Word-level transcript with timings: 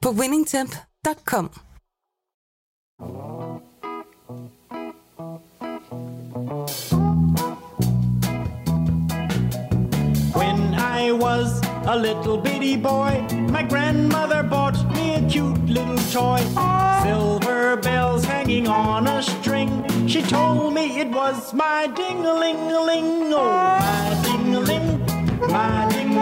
på 0.00 0.12
winningtemp.com. 0.12 1.50
When 10.34 10.74
I 10.74 11.12
was 11.12 11.60
a 11.86 11.96
little 11.96 12.38
bitty 12.38 12.76
boy, 12.76 13.26
my 13.50 13.62
grandmother 13.62 14.42
bought 14.42 14.78
me 14.94 15.14
a 15.14 15.22
cute 15.28 15.68
little 15.68 15.98
toy. 16.12 16.40
Silver 17.02 17.76
bells 17.76 18.24
hanging 18.24 18.68
on 18.68 19.06
a 19.06 19.22
string. 19.22 19.84
She 20.08 20.22
told 20.22 20.74
me 20.74 21.00
it 21.00 21.10
was 21.10 21.52
my 21.54 21.86
ding-a-ling-a-ling. 21.96 23.32
Oh, 23.32 23.78
my 23.80 24.20
ding-a-ling, 24.22 25.00
my 25.50 25.88
ding-a-ling. 25.90 26.17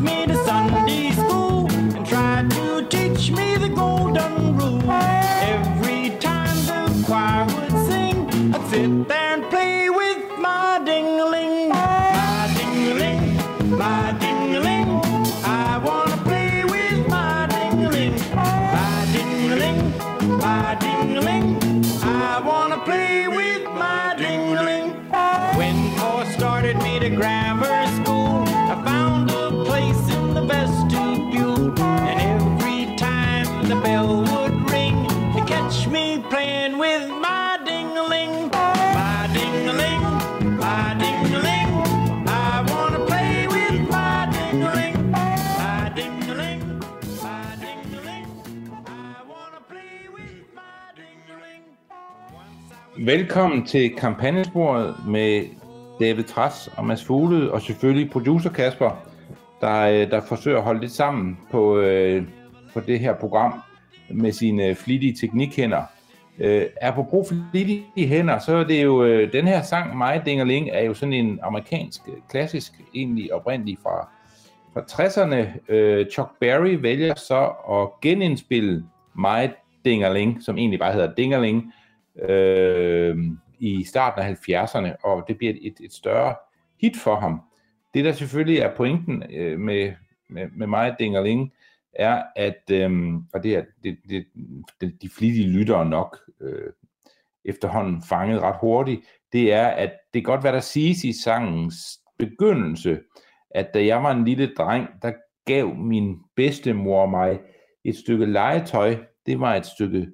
Me 0.00 0.26
to 0.26 0.34
Sunday 0.44 1.10
school 1.12 1.70
and 1.72 2.06
tried 2.06 2.50
to 2.50 2.86
teach 2.88 3.30
me 3.30 3.56
the 3.56 3.68
golden 3.68 4.56
rule, 4.56 4.90
every 4.90 6.16
time 6.18 6.56
the 6.66 7.04
choir 7.06 7.44
would 7.46 7.72
sing, 7.88 8.28
I'd 8.54 8.68
sit 8.70 9.08
there 9.08 9.34
and 9.34 9.44
play 9.50 9.90
with 9.90 10.38
my 10.38 10.80
ding-a-ling, 10.84 11.68
my 11.68 12.52
ding-a-ling, 12.56 13.36
my 13.78 14.12
ding-a-ling. 14.12 14.27
Velkommen 53.08 53.66
til 53.66 53.96
kampagnesporet 53.96 54.94
med 55.06 55.44
David 56.00 56.24
Træs 56.24 56.70
og 56.76 56.86
Mads 56.86 57.04
Fuglede, 57.04 57.52
og 57.52 57.62
selvfølgelig 57.62 58.10
producer 58.10 58.50
Kasper, 58.50 59.06
der, 59.60 59.80
øh, 59.80 60.10
der 60.10 60.20
forsøger 60.20 60.56
at 60.56 60.62
holde 60.62 60.80
det 60.80 60.90
sammen 60.90 61.38
på, 61.50 61.78
øh, 61.78 62.22
på 62.72 62.80
det 62.80 63.00
her 63.00 63.14
program 63.14 63.62
med 64.10 64.32
sine 64.32 64.74
flittige 64.74 65.14
teknikhænder. 65.14 65.82
Øh, 66.38 66.66
apropos 66.80 67.32
flittige 67.50 67.84
hænder, 67.96 68.38
så 68.38 68.56
er 68.56 68.64
det 68.64 68.82
jo, 68.82 69.04
øh, 69.04 69.32
den 69.32 69.46
her 69.46 69.62
sang, 69.62 69.98
My 69.98 70.20
Dingerling, 70.26 70.68
er 70.72 70.82
jo 70.82 70.94
sådan 70.94 71.12
en 71.12 71.38
amerikansk 71.42 72.00
øh, 72.08 72.14
klassisk, 72.30 72.72
egentlig 72.94 73.34
oprindelig 73.34 73.78
fra, 73.82 74.08
fra 74.74 74.80
60'erne. 74.80 75.72
Øh, 75.72 76.06
Chuck 76.10 76.30
Berry 76.40 76.74
vælger 76.80 77.14
så 77.14 77.50
at 77.70 78.00
genindspille 78.02 78.84
My 79.14 79.48
Dingerling, 79.84 80.42
som 80.42 80.58
egentlig 80.58 80.78
bare 80.80 80.92
hedder 80.92 81.14
Dingerling, 81.14 81.72
øh, 82.22 83.16
i 83.58 83.84
starten 83.84 84.22
af 84.22 84.48
70'erne, 84.48 84.96
og 85.02 85.24
det 85.28 85.38
bliver 85.38 85.54
et, 85.60 85.74
et 85.80 85.92
større 85.92 86.34
hit 86.80 86.96
for 86.96 87.14
ham. 87.14 87.40
Det, 87.94 88.04
der 88.04 88.12
selvfølgelig 88.12 88.58
er 88.58 88.76
pointen 88.76 89.22
øh, 89.30 89.58
med, 89.60 89.92
med, 90.28 90.48
med 90.56 90.66
mig, 90.66 90.96
Dingerling, 90.98 91.52
er, 91.92 92.22
at, 92.36 92.62
øh, 92.70 93.14
og 93.32 93.42
det 93.42 93.56
er 93.56 93.64
det, 93.82 93.98
det, 94.08 94.26
det, 94.80 95.02
de 95.02 95.08
flittige 95.18 95.48
lyttere 95.48 95.86
nok 95.86 96.18
øh, 96.40 96.72
efterhånden 97.44 98.02
fanget 98.08 98.42
ret 98.42 98.56
hurtigt, 98.60 99.00
det 99.32 99.52
er, 99.52 99.66
at 99.66 99.92
det 100.14 100.24
godt 100.24 100.40
hvad 100.40 100.52
der 100.52 100.60
siges 100.60 101.04
i 101.04 101.22
sangens 101.22 102.00
begyndelse, 102.18 103.00
at 103.50 103.74
da 103.74 103.84
jeg 103.84 104.02
var 104.02 104.10
en 104.10 104.24
lille 104.24 104.54
dreng, 104.54 104.88
der 105.02 105.12
gav 105.44 105.74
min 105.74 106.18
bedstemor 106.36 107.06
mig 107.06 107.40
et 107.84 107.96
stykke 107.96 108.26
legetøj. 108.26 108.96
Det 109.26 109.40
var 109.40 109.54
et 109.54 109.66
stykke, 109.66 110.12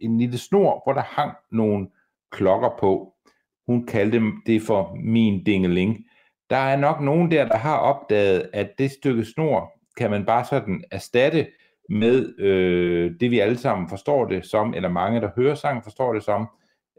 en 0.00 0.18
lille 0.18 0.38
snor, 0.38 0.80
hvor 0.84 0.92
der 0.92 1.02
hang 1.02 1.32
nogle 1.50 1.88
klokker 2.32 2.70
på. 2.80 3.14
Hun 3.66 3.86
kaldte 3.86 4.22
det 4.46 4.62
for 4.62 4.96
min 5.04 5.44
dingeling. 5.44 6.06
Der 6.50 6.56
er 6.56 6.76
nok 6.76 7.00
nogen 7.00 7.30
der, 7.30 7.48
der 7.48 7.56
har 7.56 7.76
opdaget, 7.76 8.50
at 8.52 8.70
det 8.78 8.90
stykke 8.90 9.24
snor 9.24 9.72
kan 9.96 10.10
man 10.10 10.26
bare 10.26 10.44
sådan 10.44 10.84
erstatte 10.90 11.46
med 11.88 12.38
øh, 12.38 13.12
det, 13.20 13.30
vi 13.30 13.38
alle 13.38 13.58
sammen 13.58 13.88
forstår 13.88 14.24
det 14.24 14.46
som, 14.46 14.74
eller 14.74 14.88
mange, 14.88 15.20
der 15.20 15.30
hører 15.36 15.54
sangen, 15.54 15.82
forstår 15.82 16.12
det 16.12 16.22
som, 16.22 16.46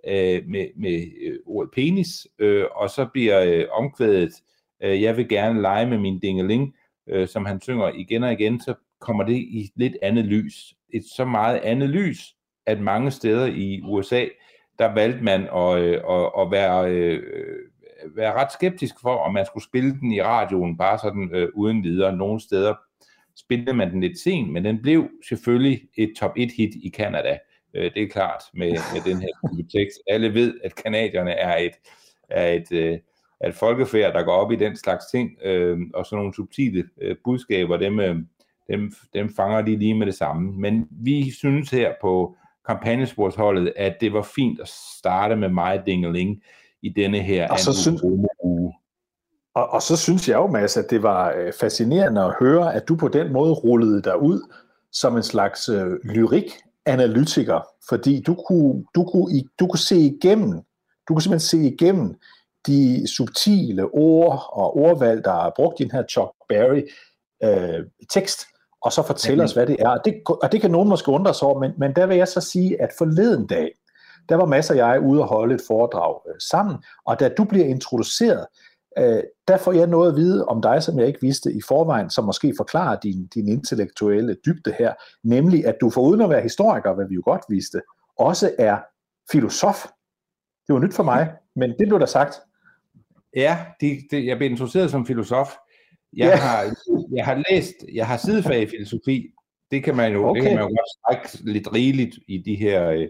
øh, 0.07 0.41
med, 0.47 0.67
med 0.77 1.11
øh, 1.25 1.39
ordet 1.45 1.71
penis, 1.73 2.27
øh, 2.39 2.65
og 2.75 2.89
så 2.89 3.05
bliver 3.13 3.43
øh, 3.43 3.65
omkvædet, 3.71 4.33
øh, 4.83 5.01
jeg 5.01 5.17
vil 5.17 5.29
gerne 5.29 5.61
lege 5.61 5.85
med 5.85 5.97
min 5.97 6.19
dingeling, 6.19 6.75
øh, 7.09 7.27
som 7.27 7.45
han 7.45 7.61
synger 7.61 7.91
igen 7.95 8.23
og 8.23 8.33
igen, 8.33 8.59
så 8.59 8.73
kommer 9.01 9.23
det 9.23 9.35
i 9.35 9.71
lidt 9.75 9.93
andet 10.01 10.25
lys. 10.25 10.73
Et 10.93 11.03
så 11.15 11.25
meget 11.25 11.57
andet 11.57 11.89
lys, 11.89 12.35
at 12.65 12.81
mange 12.81 13.11
steder 13.11 13.45
i 13.45 13.81
USA, 13.83 14.25
der 14.79 14.93
valgte 14.93 15.23
man 15.23 15.41
at, 15.55 15.79
øh, 15.79 16.01
at, 16.09 16.31
at 16.39 16.51
være, 16.51 16.91
øh, 16.91 17.23
være 18.15 18.33
ret 18.33 18.51
skeptisk 18.51 18.95
for, 19.01 19.15
om 19.15 19.33
man 19.33 19.45
skulle 19.45 19.63
spille 19.63 19.99
den 19.99 20.11
i 20.11 20.21
radioen, 20.21 20.77
bare 20.77 20.99
sådan 20.99 21.29
øh, 21.33 21.49
uden 21.55 21.83
videre. 21.83 22.15
Nogle 22.15 22.39
steder 22.39 22.73
spillede 23.35 23.73
man 23.73 23.91
den 23.91 24.01
lidt 24.01 24.19
sent, 24.19 24.51
men 24.51 24.65
den 24.65 24.81
blev 24.81 25.09
selvfølgelig 25.29 25.81
et 25.97 26.13
top 26.19 26.33
1 26.37 26.51
hit 26.57 26.75
i 26.75 26.89
Canada. 26.89 27.37
Øh, 27.73 27.91
det 27.93 28.03
er 28.03 28.07
klart 28.07 28.41
med, 28.53 28.71
med 28.71 29.13
den 29.13 29.21
her 29.21 29.29
tekst. 29.79 29.99
Alle 30.07 30.33
ved, 30.33 30.53
at 30.63 30.75
kanadierne 30.75 31.31
er 31.31 31.57
et, 31.57 31.73
er 32.29 32.51
et, 32.51 32.71
øh, 32.71 32.99
er 33.39 33.49
et 33.49 33.55
folkefærd, 33.55 34.13
der 34.13 34.23
går 34.23 34.33
op 34.33 34.51
i 34.51 34.55
den 34.55 34.75
slags 34.75 35.05
ting, 35.11 35.31
øh, 35.43 35.77
og 35.93 36.05
sådan 36.05 36.17
nogle 36.17 36.33
subtile 36.33 36.83
øh, 37.01 37.15
budskaber, 37.23 37.77
dem, 37.77 37.99
øh, 37.99 38.15
dem, 38.69 38.91
dem 39.13 39.35
fanger 39.35 39.61
de 39.61 39.75
lige 39.75 39.95
med 39.95 40.07
det 40.07 40.15
samme. 40.15 40.51
Men 40.51 40.87
vi 40.91 41.31
synes 41.31 41.69
her 41.69 41.93
på 42.01 42.35
kampagnesportsholdet, 42.67 43.73
at 43.75 43.95
det 44.01 44.13
var 44.13 44.21
fint 44.35 44.59
at 44.59 44.67
starte 44.99 45.35
med 45.35 45.49
mig 45.49 45.83
dingeling 45.85 46.41
i 46.81 46.89
denne 46.89 47.19
her 47.19 47.49
Og 47.49 47.59
så 47.59 47.73
synes- 47.73 48.03
uge. 48.03 48.73
Og, 49.55 49.69
og 49.69 49.81
så 49.81 49.97
synes 49.97 50.29
jeg 50.29 50.35
jo, 50.35 50.47
Mads, 50.47 50.77
at 50.77 50.85
det 50.89 51.03
var 51.03 51.33
øh, 51.37 51.53
fascinerende 51.59 52.21
at 52.21 52.35
høre, 52.39 52.73
at 52.75 52.87
du 52.87 52.95
på 52.95 53.07
den 53.07 53.33
måde 53.33 53.53
rullede 53.53 54.01
dig 54.01 54.21
ud 54.21 54.41
som 54.91 55.17
en 55.17 55.23
slags 55.23 55.69
øh, 55.69 55.87
lyrik-analytiker, 56.03 57.61
fordi 57.89 58.21
du 58.21 58.35
kunne, 58.47 58.83
du, 58.95 59.03
kunne, 59.03 59.43
du 59.59 59.67
kunne 59.67 59.79
se 59.79 59.95
igennem, 59.97 60.51
du 61.07 61.13
kunne 61.13 61.21
simpelthen 61.21 61.39
se 61.39 61.57
igennem 61.67 62.15
de 62.67 63.07
subtile 63.07 63.85
ord 63.93 64.49
og 64.53 64.77
ordvalg, 64.77 65.23
der 65.25 65.45
er 65.45 65.51
brugt 65.55 65.79
i 65.79 65.83
den 65.83 65.91
her 65.91 66.03
Chuck 66.09 66.31
Berry 66.49 66.81
øh, 67.43 67.85
tekst, 68.13 68.41
og 68.83 68.91
så 68.91 69.03
fortælle 69.03 69.41
Ja. 69.41 69.45
os, 69.45 69.53
hvad 69.53 69.67
det 69.67 69.75
er. 69.79 69.89
Og 69.89 69.99
det, 70.05 70.21
og 70.43 70.51
det 70.51 70.61
kan 70.61 70.71
nogen 70.71 70.89
måske 70.89 71.11
undre 71.11 71.33
sig 71.33 71.47
over, 71.47 71.59
men, 71.59 71.71
men 71.77 71.95
der 71.95 72.05
vil 72.05 72.17
jeg 72.17 72.27
så 72.27 72.41
sige, 72.41 72.81
at 72.81 72.89
forleden 72.97 73.47
dag, 73.47 73.71
der 74.29 74.35
var 74.35 74.45
masser 74.45 74.73
af 74.73 74.77
jeg 74.77 75.01
ude 75.01 75.21
og 75.21 75.27
holde 75.27 75.55
et 75.55 75.61
foredrag 75.67 76.19
øh, 76.27 76.35
sammen, 76.51 76.75
og 77.05 77.19
da 77.19 77.29
du 77.29 77.43
bliver 77.43 77.65
introduceret, 77.65 78.45
øh, 78.97 79.23
der 79.47 79.57
får 79.57 79.71
jeg 79.71 79.87
noget 79.87 80.09
at 80.11 80.15
vide 80.15 80.45
om 80.45 80.61
dig, 80.61 80.83
som 80.83 80.99
jeg 80.99 81.07
ikke 81.07 81.21
vidste 81.21 81.53
i 81.53 81.61
forvejen, 81.67 82.09
som 82.09 82.25
måske 82.25 82.53
forklarer 82.57 82.99
din, 82.99 83.27
din 83.27 83.47
intellektuelle 83.47 84.37
dybde 84.45 84.75
her, 84.79 84.93
nemlig 85.23 85.65
at 85.65 85.75
du 85.81 85.89
foruden 85.89 86.21
at 86.21 86.29
være 86.29 86.41
historiker, 86.41 86.93
hvad 86.93 87.05
vi 87.09 87.15
jo 87.15 87.21
godt 87.25 87.41
vidste, 87.49 87.81
også 88.17 88.51
er 88.59 88.77
filosof. 89.31 89.85
Det 90.67 90.73
var 90.73 90.79
nyt 90.79 90.93
for 90.93 91.03
mig, 91.03 91.31
men 91.55 91.69
det 91.79 91.87
blev 91.87 91.99
der 91.99 92.05
sagt. 92.05 92.41
Ja, 93.35 93.57
de, 93.81 93.97
de, 94.11 94.27
jeg 94.27 94.37
blev 94.37 94.51
introduceret 94.51 94.91
som 94.91 95.05
filosof. 95.05 95.49
Jeg, 96.17 96.27
Ja. 96.27 96.35
har, 96.35 96.75
jeg 97.15 97.25
har 97.25 97.43
læst, 97.49 97.73
jeg 97.93 98.07
har 98.07 98.17
sidefag 98.17 98.61
i 98.61 98.65
filosofi. 98.65 99.29
Det 99.71 99.83
kan 99.83 99.95
man 99.95 100.13
jo, 100.13 100.27
okay. 100.27 100.41
det 100.41 100.49
kan 100.49 100.57
man 100.57 100.67
jo 100.69 100.69
godt 100.69 100.89
strække 101.29 101.51
lidt 101.51 101.73
rigeligt 101.73 102.19
i 102.27 102.37
de 102.37 102.55
her, 102.55 102.89
øh, 102.89 103.07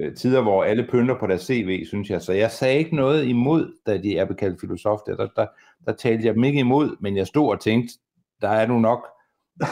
øh, 0.00 0.14
tider, 0.14 0.42
hvor 0.42 0.64
alle 0.64 0.86
pynter 0.90 1.18
på 1.20 1.26
deres 1.26 1.42
CV, 1.42 1.84
synes 1.86 2.10
jeg. 2.10 2.22
Så 2.22 2.32
jeg 2.32 2.50
sagde 2.50 2.78
ikke 2.78 2.96
noget 2.96 3.24
imod, 3.26 3.72
da 3.86 3.96
de 3.96 4.18
er 4.18 4.24
bekaldt 4.24 4.60
filosof. 4.60 4.98
Der, 5.06 5.16
der, 5.36 5.46
der 5.86 5.92
talte 5.92 6.26
jeg 6.26 6.34
dem 6.34 6.44
ikke 6.44 6.58
imod, 6.60 6.96
men 7.00 7.16
jeg 7.16 7.26
stod 7.26 7.48
og 7.50 7.60
tænkte, 7.60 7.94
der 8.40 8.48
er 8.48 8.66
nu 8.66 8.78
nok 8.78 9.06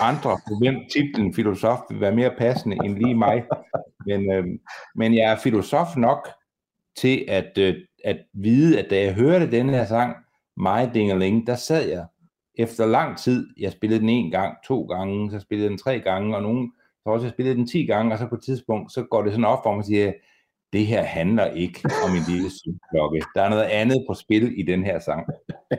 andre, 0.02 0.30
på 0.48 0.54
hvem 0.62 0.74
titlen 0.92 1.34
filosof 1.34 1.78
vil 1.90 2.00
være 2.00 2.14
mere 2.14 2.34
passende 2.38 2.76
end 2.84 2.98
lige 2.98 3.14
mig. 3.14 3.44
Men, 4.06 4.32
øh, 4.32 4.46
men 4.94 5.14
jeg 5.14 5.32
er 5.32 5.36
filosof 5.36 5.96
nok 5.96 6.28
til 6.96 7.24
at, 7.28 7.58
øh, 7.58 7.74
at 8.04 8.16
vide, 8.34 8.78
at 8.78 8.90
da 8.90 9.00
jeg 9.02 9.14
hørte 9.14 9.50
denne 9.50 9.72
her 9.72 9.84
sang, 9.86 10.16
My 10.56 10.94
Dingeling, 10.94 11.46
der 11.46 11.54
sad 11.54 11.88
jeg 11.88 12.06
efter 12.56 12.86
lang 12.86 13.18
tid, 13.18 13.46
jeg 13.58 13.72
spillede 13.72 14.00
den 14.00 14.08
en 14.08 14.30
gang, 14.30 14.54
to 14.66 14.82
gange, 14.82 15.30
så 15.30 15.40
spillede 15.40 15.68
den 15.68 15.78
tre 15.78 16.00
gange, 16.00 16.36
og 16.36 16.42
nogen 16.42 16.72
så 17.06 17.10
også 17.10 17.26
jeg 17.26 17.32
spillede 17.32 17.56
den 17.56 17.66
10 17.66 17.86
gange, 17.86 18.12
og 18.12 18.18
så 18.18 18.26
på 18.26 18.34
et 18.34 18.42
tidspunkt, 18.44 18.92
så 18.92 19.02
går 19.10 19.22
det 19.22 19.32
sådan 19.32 19.44
op 19.44 19.62
for 19.62 19.70
mig 19.70 19.78
og 19.78 19.84
siger, 19.84 20.12
det 20.72 20.86
her 20.86 21.02
handler 21.02 21.46
ikke 21.46 21.80
om 22.04 22.10
en 22.16 22.22
lille 22.28 22.50
klokke. 22.90 23.22
Der 23.34 23.42
er 23.42 23.48
noget 23.48 23.62
andet 23.62 24.04
på 24.08 24.14
spil 24.14 24.60
i 24.60 24.62
den 24.62 24.84
her 24.84 24.98
sang. 24.98 25.26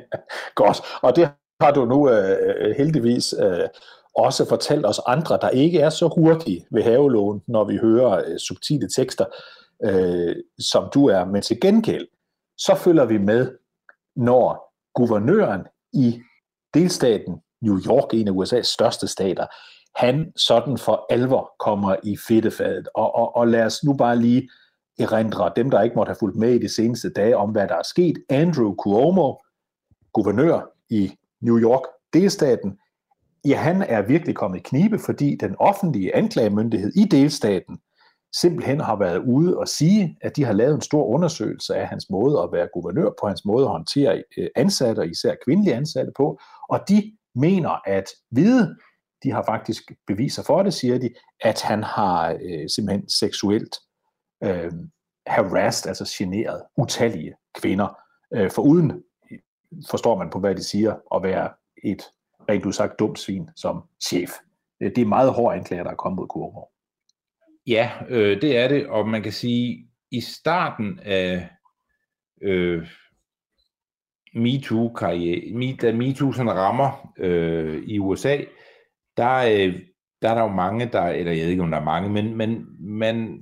Godt, 0.62 0.78
og 1.02 1.16
det 1.16 1.30
har 1.62 1.72
du 1.72 1.86
nu 1.86 2.10
øh, 2.10 2.38
øh, 2.42 2.76
heldigvis 2.78 3.36
øh, 3.44 3.68
også 4.16 4.50
fortalt 4.50 4.86
os 4.86 5.00
andre, 5.08 5.40
der 5.42 5.50
ikke 5.50 5.80
er 5.80 5.90
så 5.90 6.08
hurtige 6.08 6.66
ved 6.72 6.84
havelån, 6.84 7.42
når 7.48 7.64
vi 7.64 7.78
hører 7.78 8.24
øh, 8.28 8.38
subtile 8.38 8.90
tekster, 8.96 9.26
øh, 9.84 10.36
som 10.60 10.90
du 10.94 11.08
er. 11.08 11.26
Men 11.26 11.42
til 11.42 11.62
gengæld, 11.62 12.08
så 12.58 12.76
følger 12.76 13.06
vi 13.06 13.18
med, 13.18 13.52
når 14.16 14.74
guvernøren 14.96 15.62
i 15.94 16.22
delstaten 16.74 17.36
New 17.62 17.80
York, 17.88 18.14
en 18.14 18.28
af 18.28 18.32
USA's 18.32 18.62
største 18.74 19.08
stater, 19.08 19.46
han 19.96 20.32
sådan 20.36 20.78
for 20.78 21.06
alvor 21.10 21.54
kommer 21.60 21.96
i 22.04 22.18
fedtefadet. 22.28 22.88
Og, 22.96 23.16
og, 23.16 23.36
og 23.36 23.48
lad 23.48 23.64
os 23.64 23.84
nu 23.84 23.94
bare 23.94 24.20
lige 24.20 24.50
erindre 25.00 25.52
dem, 25.56 25.72
der 25.72 25.82
ikke 25.82 25.96
måtte 25.96 26.10
have 26.10 26.18
fulgt 26.20 26.38
med 26.38 26.54
i 26.54 26.60
de 26.60 26.70
seneste 26.70 27.10
dage, 27.10 27.38
om 27.38 27.50
hvad 27.50 27.68
der 27.68 27.76
er 27.76 27.84
sket. 27.84 28.18
Andrew 28.30 28.76
Cuomo, 28.76 29.34
guvernør 30.14 30.62
i 30.90 31.12
New 31.42 31.60
York, 31.60 31.82
delstaten, 32.14 32.78
ja, 33.46 33.56
han 33.58 33.82
er 33.82 34.02
virkelig 34.02 34.36
kommet 34.36 34.60
i 34.60 34.64
knibe, 34.64 35.00
fordi 35.00 35.36
den 35.40 35.56
offentlige 35.60 36.16
anklagemyndighed 36.16 36.92
i 36.96 37.04
delstaten 37.04 37.80
simpelthen 38.36 38.80
har 38.80 38.96
været 38.96 39.18
ude 39.18 39.58
og 39.58 39.68
sige, 39.68 40.18
at 40.22 40.36
de 40.36 40.44
har 40.44 40.54
lavet 40.54 40.76
en 40.76 40.82
stor 40.82 41.06
undersøgelse 41.06 41.76
af 41.76 41.88
hans 41.88 42.10
måde 42.10 42.42
at 42.42 42.50
være 42.52 42.68
guvernør 42.74 43.10
på, 43.22 43.28
hans 43.28 43.46
måde 43.46 43.66
at 43.66 43.72
håndtere 43.72 44.24
øh, 44.38 44.48
ansatte, 44.56 45.10
især 45.10 45.36
kvindelige 45.46 45.76
ansatte 45.76 46.12
på, 46.18 46.40
og 46.70 46.80
de 46.90 47.18
mener 47.36 47.90
at 47.90 48.06
vide, 48.32 48.76
de 49.24 49.32
har 49.32 49.44
faktisk 49.44 49.92
beviser 50.08 50.44
for 50.44 50.64
det, 50.64 50.74
siger 50.74 50.98
de, 50.98 51.10
at 51.42 51.62
han 51.62 51.84
har 51.84 52.38
øh, 52.42 52.70
simpelthen 52.70 53.10
seksuelt 53.10 53.76
øh, 54.44 54.72
harassed, 55.28 55.88
altså 55.88 56.16
generet 56.18 56.64
utallige 56.78 57.34
kvinder, 57.56 57.98
øh, 58.34 58.52
for 58.52 58.62
uden, 58.62 59.04
forstår 59.90 60.18
man 60.18 60.30
på, 60.30 60.40
hvad 60.40 60.56
de 60.56 60.64
siger, 60.64 60.96
at 61.16 61.24
være 61.24 61.50
et 61.84 62.04
rent 62.50 62.66
udsagt 62.66 63.00
dumt 63.00 63.20
svin 63.20 63.50
som 63.56 63.84
chef. 64.04 64.32
Øh, 64.82 64.92
det 64.96 65.02
er 65.02 65.06
meget 65.06 65.34
hårde 65.34 65.58
anklager, 65.58 65.84
der 65.84 65.92
er 65.92 65.96
kommet 65.96 66.16
mod 66.20 66.28
Kurvo. 66.28 66.66
Ja, 67.68 67.92
øh, 68.10 68.42
det 68.42 68.58
er 68.58 68.68
det, 68.68 68.88
og 68.88 69.08
man 69.08 69.24
kan 69.24 69.32
sige, 69.32 69.90
i 70.12 70.22
starten 70.22 71.00
af 71.00 71.50
øh, 72.42 72.88
MeToo-karriere, 74.34 75.76
da 75.76 75.94
MeToo 75.94 76.32
sådan 76.32 76.56
rammer 76.56 77.14
øh, 77.18 77.84
i 77.84 78.00
USA, 78.00 78.38
der, 79.18 79.38
øh, 79.38 79.80
der 80.22 80.30
er 80.30 80.34
der 80.36 80.42
jo 80.42 80.48
mange, 80.48 80.86
der, 80.86 81.04
eller 81.04 81.32
jeg 81.32 81.44
ved 81.44 81.52
ikke, 81.52 81.64
om 81.64 81.72
der 81.72 81.78
er 81.78 81.84
mange, 81.84 82.10
men, 82.10 82.36
men 82.36 82.66
man, 82.80 83.40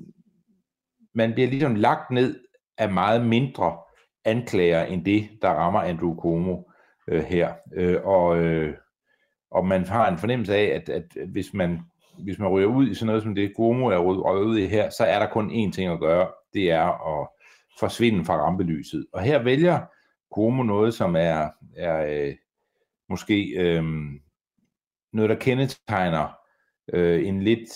man 1.14 1.34
bliver 1.34 1.50
ligesom 1.50 1.76
lagt 1.76 2.12
ned 2.12 2.40
af 2.78 2.92
meget 2.92 3.26
mindre 3.26 3.78
anklager 4.26 4.84
end 4.84 5.06
det, 5.06 5.30
der 5.42 5.50
rammer 5.50 5.80
Andrew 5.80 6.16
Cuomo 6.16 6.64
øh, 7.08 7.24
her. 7.24 7.54
Øh, 7.74 7.98
og, 8.04 8.38
øh, 8.38 8.78
og 9.52 9.66
man 9.66 9.86
har 9.86 10.12
en 10.12 10.18
fornemmelse 10.18 10.56
af, 10.56 10.66
at, 10.76 10.90
at 10.90 11.30
hvis 11.32 11.54
man 11.54 11.80
hvis 12.24 12.40
man 12.40 12.50
ryger 12.50 12.68
ud 12.68 12.88
i 12.88 12.94
sådan 12.94 13.08
noget 13.08 13.24
som 13.24 13.36
det, 13.36 13.56
Gomo 13.56 13.88
er 13.88 13.98
røget 13.98 14.46
ud 14.46 14.58
i 14.58 14.66
her, 14.66 14.90
så 14.90 15.04
er 15.04 15.20
der 15.20 15.30
kun 15.30 15.52
én 15.52 15.72
ting 15.72 15.92
at 15.92 16.00
gøre, 16.00 16.28
det 16.54 16.72
er 16.72 17.20
at 17.20 17.28
forsvinde 17.80 18.26
fra 18.26 18.38
rampelyset. 18.38 19.06
Og 19.14 19.22
her 19.22 19.44
vælger 19.44 19.80
Gomo 20.32 20.64
noget, 20.64 20.94
som 20.94 21.16
er, 21.16 21.50
er 21.78 22.26
øh, 22.28 22.34
måske 23.10 23.54
øh, 23.58 23.84
noget, 25.14 25.30
der 25.30 25.36
kendetegner 25.36 26.38
øh, 26.94 27.28
en 27.28 27.42
lidt 27.42 27.70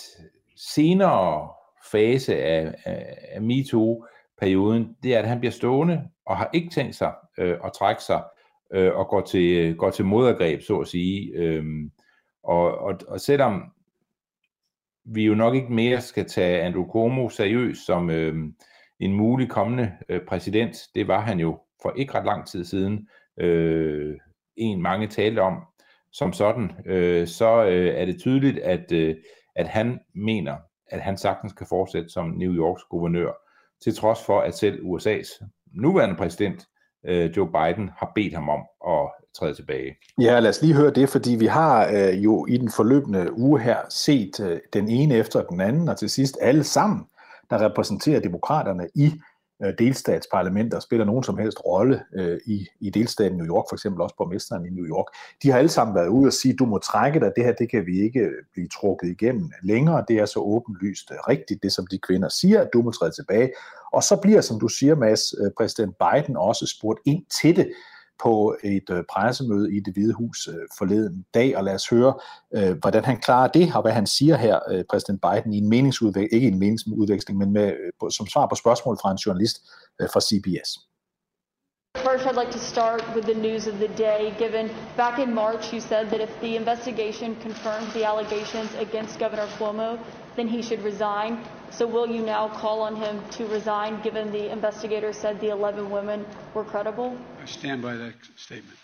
senere 0.56 1.48
fase 1.92 2.36
af, 2.36 2.74
af, 2.84 3.16
af 3.32 3.42
MeToo-perioden, 3.42 4.96
det 5.02 5.14
er, 5.14 5.18
at 5.18 5.28
han 5.28 5.38
bliver 5.40 5.52
stående 5.52 6.08
og 6.26 6.36
har 6.36 6.50
ikke 6.52 6.70
tænkt 6.70 6.94
sig 6.94 7.14
øh, 7.38 7.58
at 7.64 7.72
trække 7.72 8.02
sig 8.02 8.22
øh, 8.74 8.94
og 8.94 9.08
går 9.08 9.20
til, 9.20 9.56
øh, 9.56 9.76
går 9.76 9.90
til 9.90 10.04
modangreb, 10.04 10.62
så 10.62 10.78
at 10.78 10.88
sige. 10.88 11.32
Øh, 11.34 11.64
og, 12.42 12.78
og, 12.78 12.94
og 13.08 13.20
selvom 13.20 13.72
vi 15.04 15.24
jo 15.24 15.34
nok 15.34 15.54
ikke 15.54 15.72
mere 15.72 16.00
skal 16.00 16.28
tage 16.28 16.62
Andrew 16.62 16.86
Cuomo 16.86 17.28
seriøst 17.28 17.86
som 17.86 18.10
øh, 18.10 18.34
en 19.00 19.12
mulig 19.12 19.48
kommende 19.48 19.92
øh, 20.08 20.20
præsident, 20.28 20.76
det 20.94 21.08
var 21.08 21.20
han 21.20 21.40
jo 21.40 21.58
for 21.82 21.92
ikke 21.96 22.14
ret 22.14 22.24
lang 22.24 22.46
tid 22.46 22.64
siden, 22.64 23.08
øh, 23.40 24.18
en 24.56 24.82
mange 24.82 25.06
talte 25.06 25.40
om, 25.40 25.62
som 26.12 26.32
sådan, 26.32 26.70
øh, 26.86 27.26
så 27.26 27.64
øh, 27.64 27.94
er 27.94 28.04
det 28.04 28.18
tydeligt, 28.18 28.58
at, 28.58 28.92
øh, 28.92 29.16
at 29.56 29.68
han 29.68 30.00
mener, 30.14 30.56
at 30.86 31.00
han 31.00 31.16
sagtens 31.16 31.52
kan 31.52 31.66
fortsætte 31.68 32.08
som 32.08 32.30
New 32.30 32.52
Yorks 32.52 32.82
guvernør, 32.90 33.32
til 33.84 33.94
trods 33.94 34.24
for, 34.26 34.40
at 34.40 34.54
selv 34.54 34.80
USA's 34.84 35.46
nuværende 35.74 36.16
præsident, 36.16 36.66
øh, 37.04 37.36
Joe 37.36 37.46
Biden, 37.46 37.90
har 37.98 38.12
bedt 38.14 38.34
ham 38.34 38.48
om 38.48 38.62
at 38.88 39.10
træde 39.38 39.54
tilbage. 39.54 39.96
Ja, 40.20 40.40
lad 40.40 40.50
os 40.50 40.62
lige 40.62 40.74
høre 40.74 40.90
det, 40.90 41.08
fordi 41.08 41.34
vi 41.34 41.46
har 41.46 41.88
øh, 41.88 42.24
jo 42.24 42.46
i 42.46 42.56
den 42.56 42.70
forløbende 42.70 43.32
uge 43.32 43.60
her 43.60 43.78
set 43.88 44.40
øh, 44.40 44.60
den 44.72 44.88
ene 44.88 45.14
efter 45.14 45.42
den 45.42 45.60
anden, 45.60 45.88
og 45.88 45.98
til 45.98 46.10
sidst 46.10 46.38
alle 46.40 46.64
sammen, 46.64 47.04
der 47.50 47.64
repræsenterer 47.64 48.20
demokraterne 48.20 48.88
i 48.94 49.12
øh, 49.62 49.74
delstatsparlamenter 49.78 50.80
spiller 50.80 51.06
nogen 51.06 51.22
som 51.22 51.38
helst 51.38 51.58
rolle 51.66 52.02
øh, 52.14 52.38
i, 52.46 52.66
i 52.80 52.90
delstaten 52.90 53.36
New 53.36 53.46
York, 53.46 53.64
for 53.68 53.76
eksempel 53.76 54.00
også 54.02 54.14
borgmesteren 54.18 54.66
i 54.66 54.70
New 54.70 54.86
York. 54.86 55.06
De 55.42 55.50
har 55.50 55.58
alle 55.58 55.68
sammen 55.68 55.94
været 55.94 56.08
ude 56.08 56.26
og 56.26 56.32
sige, 56.32 56.54
du 56.56 56.66
må 56.66 56.78
trække 56.78 57.20
dig, 57.20 57.32
det 57.36 57.44
her 57.44 57.52
det 57.52 57.70
kan 57.70 57.86
vi 57.86 58.00
ikke 58.00 58.20
øh, 58.20 58.32
blive 58.52 58.68
trukket 58.68 59.08
igennem 59.08 59.50
længere, 59.62 60.04
det 60.08 60.16
er 60.16 60.26
så 60.26 60.40
åbenlyst 60.40 61.10
øh, 61.10 61.16
rigtigt, 61.28 61.62
det 61.62 61.72
som 61.72 61.86
de 61.86 61.98
kvinder 61.98 62.28
siger, 62.28 62.60
at 62.60 62.68
du 62.72 62.82
må 62.82 62.90
træde 62.90 63.12
tilbage. 63.12 63.52
Og 63.92 64.02
så 64.02 64.16
bliver, 64.16 64.40
som 64.40 64.60
du 64.60 64.68
siger, 64.68 64.94
Mads, 64.94 65.34
øh, 65.40 65.50
præsident 65.56 65.94
Biden 65.98 66.36
også 66.36 66.66
spurgt 66.66 67.00
ind 67.04 67.24
til 67.40 67.56
det, 67.56 67.72
på 68.22 68.56
et 68.64 68.90
øh, 68.90 69.04
pressemøde 69.12 69.76
i 69.76 69.80
det 69.80 69.94
hvide 69.94 70.14
hus 70.14 70.48
øh, 70.48 70.66
forleden 70.78 71.24
dag, 71.34 71.56
og 71.56 71.64
lad 71.64 71.74
os 71.74 71.88
høre, 71.88 72.14
øh, 72.54 72.76
hvordan 72.80 73.04
han 73.04 73.20
klarer 73.20 73.48
det, 73.48 73.74
og 73.74 73.82
hvad 73.82 73.92
han 73.92 74.06
siger 74.06 74.36
her, 74.36 74.58
øh, 74.70 74.84
præsident 74.90 75.20
Biden, 75.22 75.52
i 75.52 75.58
en 75.58 75.68
meningsudveksling, 75.68 76.32
ikke 76.32 76.48
en 76.48 76.58
meningsudveksling, 76.58 77.38
men 77.38 77.52
med, 77.52 77.72
øh, 78.02 78.10
som 78.10 78.26
svar 78.26 78.46
på 78.46 78.54
spørgsmål 78.54 78.98
fra 79.02 79.10
en 79.10 79.16
journalist 79.16 79.56
øh, 80.00 80.08
fra 80.12 80.20
CBS. 80.20 80.89
First, 82.04 82.26
I'd 82.26 82.34
like 82.34 82.50
to 82.52 82.58
start 82.58 83.02
with 83.14 83.26
the 83.26 83.34
news 83.34 83.66
of 83.66 83.78
the 83.78 83.88
day. 83.88 84.34
Given 84.38 84.70
back 84.96 85.18
in 85.18 85.34
March, 85.34 85.72
you 85.72 85.80
said 85.80 86.08
that 86.10 86.20
if 86.20 86.40
the 86.40 86.56
investigation 86.56 87.36
confirms 87.36 87.92
the 87.92 88.04
allegations 88.04 88.74
against 88.76 89.18
Governor 89.18 89.46
Cuomo, 89.58 89.98
then 90.34 90.48
he 90.48 90.62
should 90.62 90.82
resign. 90.82 91.44
So 91.70 91.86
will 91.86 92.06
you 92.06 92.22
now 92.22 92.48
call 92.48 92.80
on 92.80 92.96
him 92.96 93.22
to 93.32 93.46
resign 93.46 94.00
given 94.02 94.32
the 94.32 94.50
investigator 94.50 95.12
said 95.12 95.40
the 95.40 95.50
11 95.50 95.90
women 95.90 96.24
were 96.54 96.64
credible? 96.64 97.18
I 97.42 97.44
stand 97.44 97.82
by 97.82 97.96
that 97.96 98.14
statement. 98.36 98.78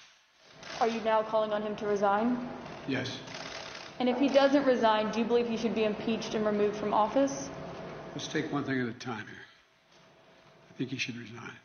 Are 0.80 0.88
you 0.88 1.00
now 1.00 1.22
calling 1.22 1.52
on 1.52 1.62
him 1.62 1.74
to 1.76 1.86
resign? 1.86 2.48
Yes. 2.86 3.18
And 3.98 4.08
if 4.08 4.18
he 4.18 4.28
doesn't 4.28 4.66
resign, 4.66 5.10
do 5.10 5.20
you 5.20 5.24
believe 5.24 5.48
he 5.48 5.56
should 5.56 5.74
be 5.74 5.84
impeached 5.84 6.34
and 6.34 6.44
removed 6.44 6.76
from 6.76 6.92
office? 6.92 7.50
Let's 8.14 8.28
take 8.28 8.52
one 8.52 8.64
thing 8.64 8.80
at 8.80 8.88
a 8.88 8.92
time 8.92 9.26
here. 9.26 9.46
I 10.70 10.74
think 10.76 10.90
he 10.90 10.98
should 10.98 11.16
resign. 11.16 11.56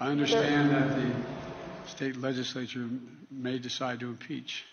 I 0.00 0.08
understand 0.08 0.70
that 0.70 0.96
the 0.96 1.90
state 1.90 2.16
legislature 2.16 2.88
may 3.30 3.58
decide 3.58 4.00
to 4.00 4.06
impeach. 4.06 4.64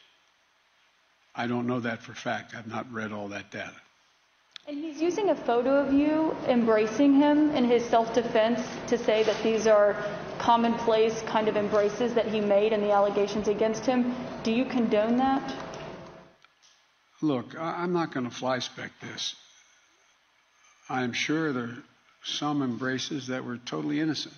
I 1.36 1.48
don't 1.48 1.66
know 1.66 1.80
that 1.80 2.04
for 2.04 2.14
fact. 2.14 2.54
I've 2.56 2.68
not 2.68 2.92
read 2.92 3.12
all 3.12 3.30
that 3.30 3.50
data. 3.52 3.74
And 4.68 4.78
he's 4.78 5.02
using 5.02 5.30
a 5.30 5.36
photo 5.36 5.76
of 5.76 5.94
you 5.94 6.36
embracing 6.48 7.16
him 7.16 7.52
in 7.52 7.66
his 7.66 7.84
self 7.86 8.14
defense 8.14 8.62
to 8.88 8.98
say 8.98 9.24
that 9.24 9.42
these 9.44 9.68
are 9.68 9.96
commonplace 10.40 11.22
kind 11.24 11.48
of 11.48 11.58
embraces 11.58 12.14
that 12.14 12.28
he 12.28 12.40
made 12.40 12.72
and 12.72 12.82
the 12.82 12.92
allegations 12.92 13.48
against 13.48 13.86
him. 13.86 14.16
Do 14.44 14.52
you 14.52 14.66
condone 14.66 15.18
that? 15.18 15.54
Look, 17.22 17.58
I'm 17.60 17.94
not 17.94 18.14
going 18.14 18.30
to 18.30 18.36
fly 18.36 18.60
spec 18.60 18.92
this. 19.02 19.36
I'm 20.90 21.14
sure 21.14 21.54
there 21.54 21.64
are 21.64 21.84
some 22.24 22.62
embraces 22.62 23.28
that 23.28 23.46
were 23.46 23.58
totally 23.58 24.00
innocent. 24.00 24.36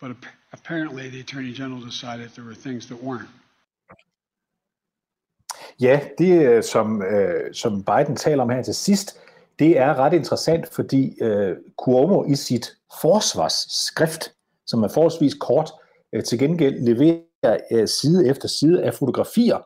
But 0.00 0.10
apparently, 0.52 1.10
the 1.10 1.20
Attorney 1.20 1.52
General 1.52 1.80
decided 1.90 2.30
there 2.30 2.44
were 2.44 2.54
things 2.54 2.86
that 2.86 2.98
weren't. 3.02 3.28
Ja, 5.80 6.00
det 6.18 6.46
øh, 6.48 6.62
som, 6.62 7.02
øh, 7.02 7.54
som 7.54 7.84
Biden 7.84 8.16
taler 8.16 8.42
om 8.42 8.50
her 8.50 8.62
til 8.62 8.74
sidst, 8.74 9.20
det 9.58 9.78
er 9.78 9.94
ret 9.94 10.12
interessant, 10.12 10.74
fordi 10.74 11.22
øh, 11.22 11.56
Cuomo 11.82 12.24
i 12.24 12.34
sit 12.34 12.76
forsvarsskrift, 13.00 14.32
som 14.66 14.82
er 14.82 14.88
forholdsvis 14.88 15.34
kort, 15.34 15.70
øh, 16.12 16.24
til 16.24 16.38
gengæld 16.38 16.80
leverer 16.84 17.58
øh, 17.72 17.88
side 17.88 18.28
efter 18.28 18.48
side 18.48 18.84
af 18.84 18.94
fotografier 18.94 19.58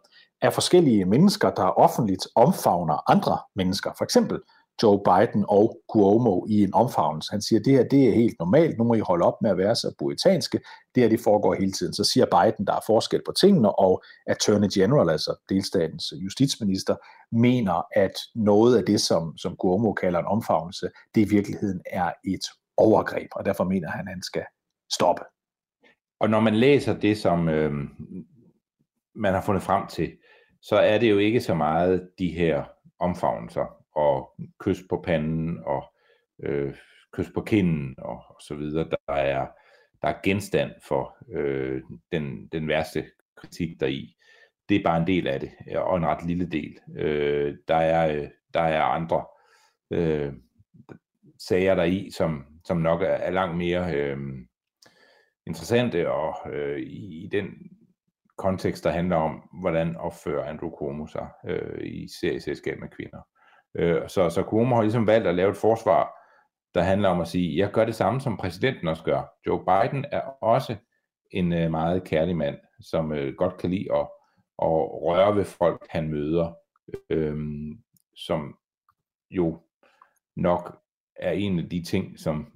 af 0.42 0.52
forskellige 0.52 1.04
mennesker, 1.04 1.50
der 1.50 1.78
offentligt 1.78 2.26
omfavner 2.34 3.10
andre 3.10 3.38
mennesker. 3.56 3.90
For 3.98 4.04
eksempel 4.04 4.40
Joe 4.82 5.00
Biden 5.04 5.44
og 5.48 5.80
Cuomo 5.92 6.46
i 6.48 6.62
en 6.62 6.74
omfavnelse. 6.74 7.30
Han 7.30 7.42
siger, 7.42 7.60
at 7.60 7.64
det 7.64 7.72
her 7.72 7.84
det 7.84 8.08
er 8.08 8.14
helt 8.14 8.38
normalt, 8.38 8.78
nu 8.78 8.84
må 8.84 8.94
I 8.94 9.00
holde 9.00 9.24
op 9.24 9.42
med 9.42 9.50
at 9.50 9.58
være 9.58 9.76
så 9.76 9.94
puritanske. 9.98 10.60
Det 10.94 11.02
her 11.02 11.10
det 11.10 11.20
foregår 11.20 11.54
hele 11.54 11.72
tiden. 11.72 11.94
Så 11.94 12.04
siger 12.04 12.26
Biden, 12.26 12.66
der 12.66 12.72
er 12.72 12.80
forskel 12.86 13.22
på 13.26 13.32
tingene, 13.32 13.78
og 13.78 14.02
Attorney 14.26 14.68
General, 14.74 15.10
altså 15.10 15.34
delstatens 15.48 16.12
justitsminister, 16.16 16.96
mener, 17.32 17.82
at 17.96 18.12
noget 18.34 18.78
af 18.78 18.84
det, 18.84 19.00
som, 19.00 19.36
som 19.36 19.56
Cuomo 19.56 19.92
kalder 19.92 20.18
en 20.18 20.26
omfavnelse, 20.26 20.90
det 21.14 21.20
i 21.20 21.28
virkeligheden 21.28 21.80
er 21.86 22.12
et 22.24 22.44
overgreb, 22.76 23.28
og 23.32 23.44
derfor 23.44 23.64
mener 23.64 23.90
han, 23.90 24.08
at 24.08 24.12
han 24.14 24.22
skal 24.22 24.44
stoppe. 24.92 25.22
Og 26.20 26.30
når 26.30 26.40
man 26.40 26.54
læser 26.54 26.94
det, 26.98 27.18
som 27.18 27.48
øh, 27.48 27.72
man 29.14 29.34
har 29.34 29.40
fundet 29.40 29.62
frem 29.62 29.86
til, 29.86 30.12
så 30.62 30.76
er 30.76 30.98
det 30.98 31.10
jo 31.10 31.18
ikke 31.18 31.40
så 31.40 31.54
meget 31.54 32.08
de 32.18 32.28
her 32.28 32.64
omfavnelser 32.98 33.83
og 33.94 34.32
kys 34.60 34.82
på 34.90 35.02
panden 35.04 35.58
og 35.66 35.84
øh, 36.42 36.74
kys 37.12 37.30
på 37.34 37.40
kinden 37.40 37.94
og, 37.98 38.22
og 38.28 38.36
så 38.40 38.54
videre, 38.54 38.88
der 38.90 39.14
er, 39.14 39.46
der 40.02 40.08
er 40.08 40.20
genstand 40.24 40.70
for 40.88 41.16
øh, 41.32 41.82
den, 42.12 42.46
den 42.52 42.68
værste 42.68 43.04
kritik 43.36 43.80
deri. 43.80 44.16
Det 44.68 44.76
er 44.76 44.84
bare 44.84 45.00
en 45.00 45.06
del 45.06 45.26
af 45.26 45.40
det, 45.40 45.52
og 45.76 45.96
en 45.96 46.06
ret 46.06 46.26
lille 46.26 46.46
del. 46.46 46.78
Øh, 46.96 47.56
der, 47.68 47.76
er, 47.76 48.16
øh, 48.16 48.28
der 48.54 48.60
er 48.60 48.82
andre 48.82 49.24
øh, 49.90 50.32
sager 51.38 51.74
deri, 51.74 52.10
som, 52.10 52.44
som 52.64 52.76
nok 52.76 53.02
er, 53.02 53.06
er 53.06 53.30
langt 53.30 53.56
mere 53.56 53.94
øh, 53.94 54.18
interessante, 55.46 56.10
og 56.10 56.52
øh, 56.52 56.78
i, 56.78 57.24
i 57.24 57.28
den 57.32 57.46
kontekst, 58.36 58.84
der 58.84 58.90
handler 58.90 59.16
om, 59.16 59.48
hvordan 59.60 59.96
opfører 59.96 60.48
Andrew 60.48 60.70
Cuomo 60.70 61.06
sig 61.06 61.28
øh, 61.48 61.86
i 61.86 62.08
serieselskab 62.20 62.78
med 62.80 62.88
kvinder. 62.88 63.20
Øh, 63.74 64.08
så, 64.08 64.30
så 64.30 64.42
Cuomo 64.42 64.74
har 64.74 64.82
ligesom 64.82 65.06
valgt 65.06 65.26
at 65.26 65.34
lave 65.34 65.50
et 65.50 65.56
forsvar, 65.56 66.10
der 66.74 66.82
handler 66.82 67.08
om 67.08 67.20
at 67.20 67.28
sige, 67.28 67.58
jeg 67.58 67.70
gør 67.70 67.84
det 67.84 67.94
samme, 67.94 68.20
som 68.20 68.36
præsidenten 68.36 68.88
også 68.88 69.04
gør. 69.04 69.22
Joe 69.46 69.64
Biden 69.64 70.04
er 70.12 70.20
også 70.42 70.76
en 71.30 71.52
øh, 71.52 71.70
meget 71.70 72.04
kærlig 72.04 72.36
mand, 72.36 72.56
som 72.80 73.12
øh, 73.12 73.34
godt 73.34 73.56
kan 73.56 73.70
lide 73.70 73.92
at, 73.94 74.08
at 74.62 74.68
røre 75.02 75.36
ved 75.36 75.44
folk, 75.44 75.86
han 75.90 76.08
møder, 76.08 76.54
øh, 77.10 77.36
som 78.16 78.56
jo 79.30 79.60
nok 80.36 80.78
er 81.16 81.32
en 81.32 81.58
af 81.58 81.68
de 81.68 81.82
ting, 81.82 82.18
som 82.18 82.46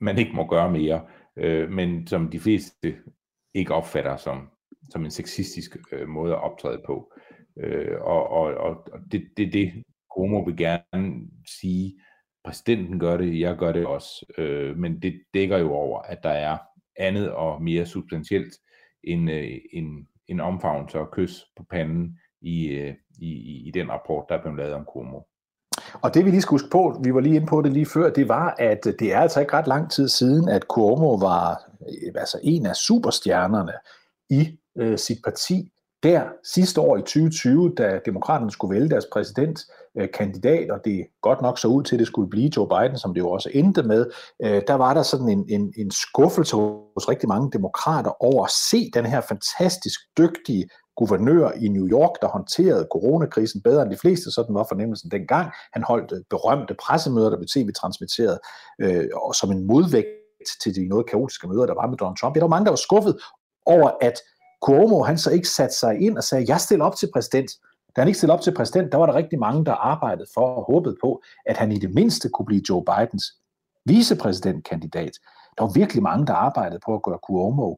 man 0.00 0.18
ikke 0.18 0.32
må 0.32 0.46
gøre 0.46 0.70
mere, 0.70 1.06
øh, 1.36 1.70
men 1.70 2.06
som 2.06 2.30
de 2.30 2.40
fleste 2.40 2.96
ikke 3.54 3.74
opfatter 3.74 4.16
som, 4.16 4.48
som 4.90 5.04
en 5.04 5.10
sexistisk 5.10 5.76
øh, 5.92 6.08
måde 6.08 6.32
at 6.32 6.42
optræde 6.42 6.82
på. 6.86 7.12
Øh, 7.56 8.00
og 8.00 8.30
og, 8.30 8.54
og 8.54 9.00
det, 9.12 9.28
det, 9.36 9.52
det 9.52 9.84
Cuomo 10.18 10.38
vil 10.38 10.56
gerne 10.56 11.14
sige, 11.60 11.94
præsidenten 12.44 13.00
gør 13.00 13.16
det, 13.16 13.40
jeg 13.40 13.56
gør 13.56 13.72
det 13.72 13.86
også, 13.86 14.26
øh, 14.38 14.76
men 14.76 15.02
det 15.02 15.20
dækker 15.34 15.58
jo 15.58 15.72
over, 15.72 16.02
at 16.02 16.18
der 16.22 16.30
er 16.30 16.58
andet 16.96 17.30
og 17.30 17.62
mere 17.62 17.86
substantielt 17.86 18.54
end 19.04 19.30
øh, 19.30 19.58
en, 19.72 20.08
en 20.28 20.40
omfavnelse 20.40 20.98
og 20.98 21.10
kys 21.10 21.44
på 21.56 21.64
panden 21.70 22.18
i, 22.40 22.66
øh, 22.66 22.94
i, 23.18 23.30
i 23.68 23.70
den 23.74 23.90
rapport, 23.90 24.24
der 24.28 24.34
er 24.34 24.42
blevet 24.42 24.58
lavet 24.58 24.74
om 24.74 24.84
Cuomo. 24.84 25.20
Og 26.02 26.14
det 26.14 26.24
vi 26.24 26.30
lige 26.30 26.42
skal 26.42 26.54
huske 26.54 26.70
på, 26.72 27.00
vi 27.04 27.14
var 27.14 27.20
lige 27.20 27.36
inde 27.36 27.46
på 27.46 27.62
det 27.62 27.72
lige 27.72 27.86
før, 27.86 28.10
det 28.10 28.28
var, 28.28 28.54
at 28.58 28.84
det 28.84 29.14
er 29.14 29.18
altså 29.18 29.40
ikke 29.40 29.52
ret 29.52 29.66
lang 29.66 29.90
tid 29.90 30.08
siden, 30.08 30.48
at 30.48 30.62
Cuomo 30.62 31.14
var 31.14 31.70
altså 32.14 32.40
en 32.42 32.66
af 32.66 32.76
superstjernerne 32.76 33.72
i 34.30 34.58
øh, 34.78 34.98
sit 34.98 35.18
parti 35.24 35.72
der 36.02 36.28
sidste 36.44 36.80
år 36.80 36.96
i 36.96 37.00
2020, 37.00 37.74
da 37.74 38.00
demokraterne 38.06 38.50
skulle 38.50 38.74
vælge 38.74 38.90
deres 38.90 39.06
præsident, 39.12 39.60
Øh, 39.98 40.08
kandidat, 40.14 40.70
og 40.70 40.80
det 40.84 41.06
godt 41.22 41.42
nok 41.42 41.58
så 41.58 41.68
ud 41.68 41.82
til, 41.82 41.94
at 41.94 41.98
det 41.98 42.06
skulle 42.06 42.30
blive 42.30 42.50
Joe 42.56 42.68
Biden, 42.68 42.98
som 42.98 43.14
det 43.14 43.20
jo 43.20 43.30
også 43.30 43.50
endte 43.54 43.82
med, 43.82 44.06
øh, 44.44 44.62
der 44.66 44.74
var 44.74 44.94
der 44.94 45.02
sådan 45.02 45.28
en, 45.28 45.44
en, 45.48 45.72
en 45.76 45.90
skuffelse 45.90 46.56
hos 46.56 47.08
rigtig 47.08 47.28
mange 47.28 47.50
demokrater 47.52 48.22
over 48.24 48.44
at 48.44 48.50
se 48.70 48.90
den 48.94 49.06
her 49.06 49.20
fantastisk 49.20 50.00
dygtige 50.18 50.68
guvernør 50.96 51.50
i 51.50 51.68
New 51.68 51.86
York, 51.86 52.14
der 52.22 52.28
håndterede 52.28 52.88
coronakrisen 52.92 53.62
bedre 53.62 53.82
end 53.82 53.90
de 53.90 53.96
fleste, 53.96 54.30
sådan 54.30 54.54
var 54.54 54.66
fornemmelsen 54.68 55.10
dengang. 55.10 55.50
Han 55.72 55.82
holdt 55.82 56.12
øh, 56.12 56.18
berømte 56.30 56.74
pressemøder, 56.84 57.30
der 57.30 57.36
blev 57.36 57.48
tv-transmitteret, 57.54 58.38
øh, 58.82 59.08
og 59.14 59.34
som 59.34 59.50
en 59.50 59.66
modvægt 59.66 60.06
til 60.62 60.74
de 60.74 60.88
noget 60.88 61.06
kaotiske 61.10 61.48
møder, 61.48 61.66
der 61.66 61.74
var 61.74 61.86
med 61.86 61.96
Donald 61.96 62.16
Trump. 62.16 62.36
Ja, 62.36 62.40
der 62.40 62.46
var 62.46 62.56
mange, 62.56 62.64
der 62.64 62.76
var 62.76 62.86
skuffet 62.88 63.14
over, 63.66 63.90
at 64.00 64.16
Cuomo 64.64 65.02
han 65.02 65.18
så 65.18 65.30
ikke 65.30 65.48
satte 65.48 65.74
sig 65.74 66.00
ind 66.00 66.16
og 66.16 66.24
sagde, 66.24 66.44
jeg 66.48 66.60
stiller 66.60 66.84
op 66.84 66.96
til 66.96 67.08
præsident. 67.14 67.50
Da 67.96 68.00
han 68.00 68.08
ikke 68.08 68.18
stillede 68.18 68.36
op 68.36 68.40
til 68.40 68.54
præsident, 68.54 68.92
der 68.92 68.98
var 68.98 69.06
der 69.06 69.14
rigtig 69.14 69.38
mange, 69.38 69.64
der 69.64 69.72
arbejdede 69.72 70.28
for 70.34 70.46
og 70.46 70.64
håbede 70.72 70.96
på, 71.00 71.22
at 71.46 71.56
han 71.56 71.72
i 71.72 71.78
det 71.78 71.94
mindste 71.94 72.28
kunne 72.28 72.46
blive 72.46 72.62
Joe 72.68 72.84
Bidens 72.84 73.24
vicepræsidentkandidat. 73.84 75.12
Der 75.58 75.64
var 75.64 75.72
virkelig 75.72 76.02
mange, 76.02 76.26
der 76.26 76.32
arbejdede 76.32 76.80
på 76.86 76.94
at 76.94 77.02
gøre 77.02 77.18
Cuomo 77.26 77.76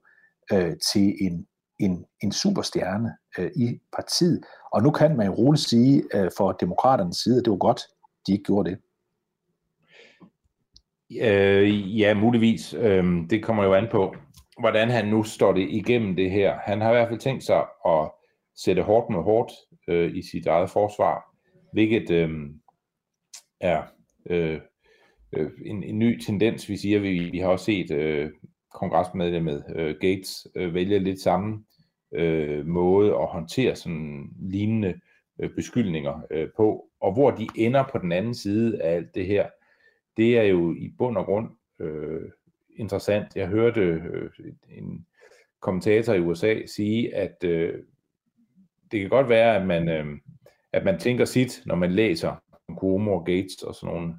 øh, 0.52 0.72
til 0.92 1.14
en, 1.20 1.46
en, 1.78 2.04
en 2.22 2.32
superstjerne 2.32 3.10
øh, 3.38 3.50
i 3.56 3.80
partiet. 3.96 4.40
Og 4.72 4.82
nu 4.82 4.90
kan 4.90 5.16
man 5.16 5.26
jo 5.26 5.32
roligt 5.32 5.64
sige 5.64 6.02
øh, 6.14 6.30
for 6.36 6.52
demokraternes 6.52 7.16
side, 7.16 7.38
at 7.38 7.44
det 7.44 7.50
var 7.50 7.56
godt, 7.56 7.80
de 8.26 8.32
ikke 8.32 8.44
gjorde 8.44 8.70
det. 8.70 8.78
Øh, 11.22 12.00
ja, 12.00 12.14
muligvis. 12.14 12.74
Øh, 12.74 13.04
det 13.30 13.44
kommer 13.44 13.64
jo 13.64 13.74
an 13.74 13.88
på, 13.90 14.14
hvordan 14.60 14.90
han 14.90 15.08
nu 15.08 15.22
står 15.22 15.52
det 15.52 15.68
igennem 15.70 16.16
det 16.16 16.30
her. 16.30 16.58
Han 16.64 16.80
har 16.80 16.90
i 16.90 16.94
hvert 16.94 17.08
fald 17.08 17.20
tænkt 17.20 17.44
sig 17.44 17.64
at 17.86 18.10
sætte 18.56 18.82
hårdt 18.82 19.10
med 19.10 19.22
hårdt 19.22 19.52
øh, 19.88 20.16
i 20.16 20.22
sit 20.22 20.46
eget 20.46 20.70
forsvar, 20.70 21.36
hvilket 21.72 22.10
øh, 22.10 22.30
er 23.60 23.82
øh, 24.30 24.60
øh, 25.32 25.50
en, 25.66 25.82
en 25.82 25.98
ny 25.98 26.20
tendens, 26.20 26.68
vi 26.68 26.76
siger. 26.76 26.98
Vi, 26.98 27.30
vi 27.32 27.38
har 27.38 27.48
også 27.48 27.64
set 27.64 27.90
øh, 27.90 28.30
kongresmedlemmet 28.74 29.64
øh, 29.76 29.94
Gates 30.00 30.46
øh, 30.54 30.74
vælge 30.74 30.98
lidt 30.98 31.20
samme 31.20 31.64
øh, 32.14 32.66
måde 32.66 33.14
at 33.14 33.26
håndtere 33.26 33.76
sådan 33.76 34.28
lignende 34.40 35.00
øh, 35.40 35.50
beskyldninger 35.54 36.20
øh, 36.30 36.48
på, 36.56 36.88
og 37.00 37.12
hvor 37.12 37.30
de 37.30 37.46
ender 37.56 37.84
på 37.92 37.98
den 37.98 38.12
anden 38.12 38.34
side 38.34 38.82
af 38.82 38.94
alt 38.94 39.14
det 39.14 39.26
her, 39.26 39.48
det 40.16 40.38
er 40.38 40.42
jo 40.42 40.74
i 40.74 40.94
bund 40.98 41.16
og 41.16 41.24
grund 41.24 41.48
øh, 41.80 42.30
interessant. 42.76 43.36
Jeg 43.36 43.48
hørte 43.48 43.80
øh, 43.80 44.30
en 44.68 45.06
kommentator 45.60 46.14
i 46.14 46.20
USA 46.20 46.66
sige, 46.66 47.14
at 47.14 47.44
øh, 47.44 47.74
det 48.92 49.00
kan 49.00 49.08
godt 49.08 49.28
være, 49.28 49.56
at 49.56 49.66
man, 49.66 49.88
øh, 49.88 50.06
at 50.72 50.84
man 50.84 50.98
tænker 50.98 51.24
sit, 51.24 51.62
når 51.66 51.74
man 51.74 51.92
læser 51.92 52.42
om 52.68 52.76
Cuomo 52.76 53.12
og 53.12 53.24
Gates 53.24 53.62
og 53.62 53.74
sådan 53.74 53.94
nogle 53.94 54.14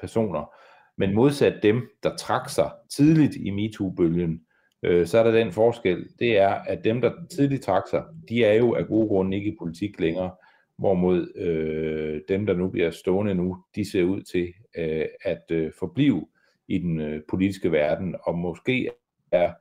personer, 0.00 0.54
men 0.98 1.14
modsat 1.14 1.62
dem, 1.62 1.90
der 2.02 2.16
trak 2.16 2.48
sig 2.48 2.70
tidligt 2.90 3.36
i 3.36 3.50
MeToo-bølgen, 3.50 4.42
øh, 4.82 5.06
så 5.06 5.18
er 5.18 5.22
der 5.22 5.30
den 5.30 5.52
forskel, 5.52 6.08
det 6.18 6.38
er, 6.38 6.48
at 6.48 6.84
dem, 6.84 7.00
der 7.00 7.12
tidligt 7.30 7.62
trak 7.62 7.82
sig, 7.90 8.04
de 8.28 8.44
er 8.44 8.54
jo 8.54 8.74
af 8.74 8.86
gode 8.86 9.08
grunde 9.08 9.36
ikke 9.36 9.50
i 9.50 9.56
politik 9.58 10.00
længere, 10.00 10.30
hvorimod 10.78 11.32
øh, 11.36 12.20
dem, 12.28 12.46
der 12.46 12.54
nu 12.54 12.68
bliver 12.68 12.90
stående 12.90 13.34
nu, 13.34 13.56
de 13.74 13.90
ser 13.90 14.02
ud 14.02 14.22
til 14.22 14.54
øh, 14.78 15.06
at 15.22 15.42
øh, 15.50 15.72
forblive 15.78 16.26
i 16.68 16.78
den 16.78 17.00
øh, 17.00 17.22
politiske 17.28 17.72
verden, 17.72 18.16
og 18.22 18.38
måske 18.38 18.90
er 19.32 19.52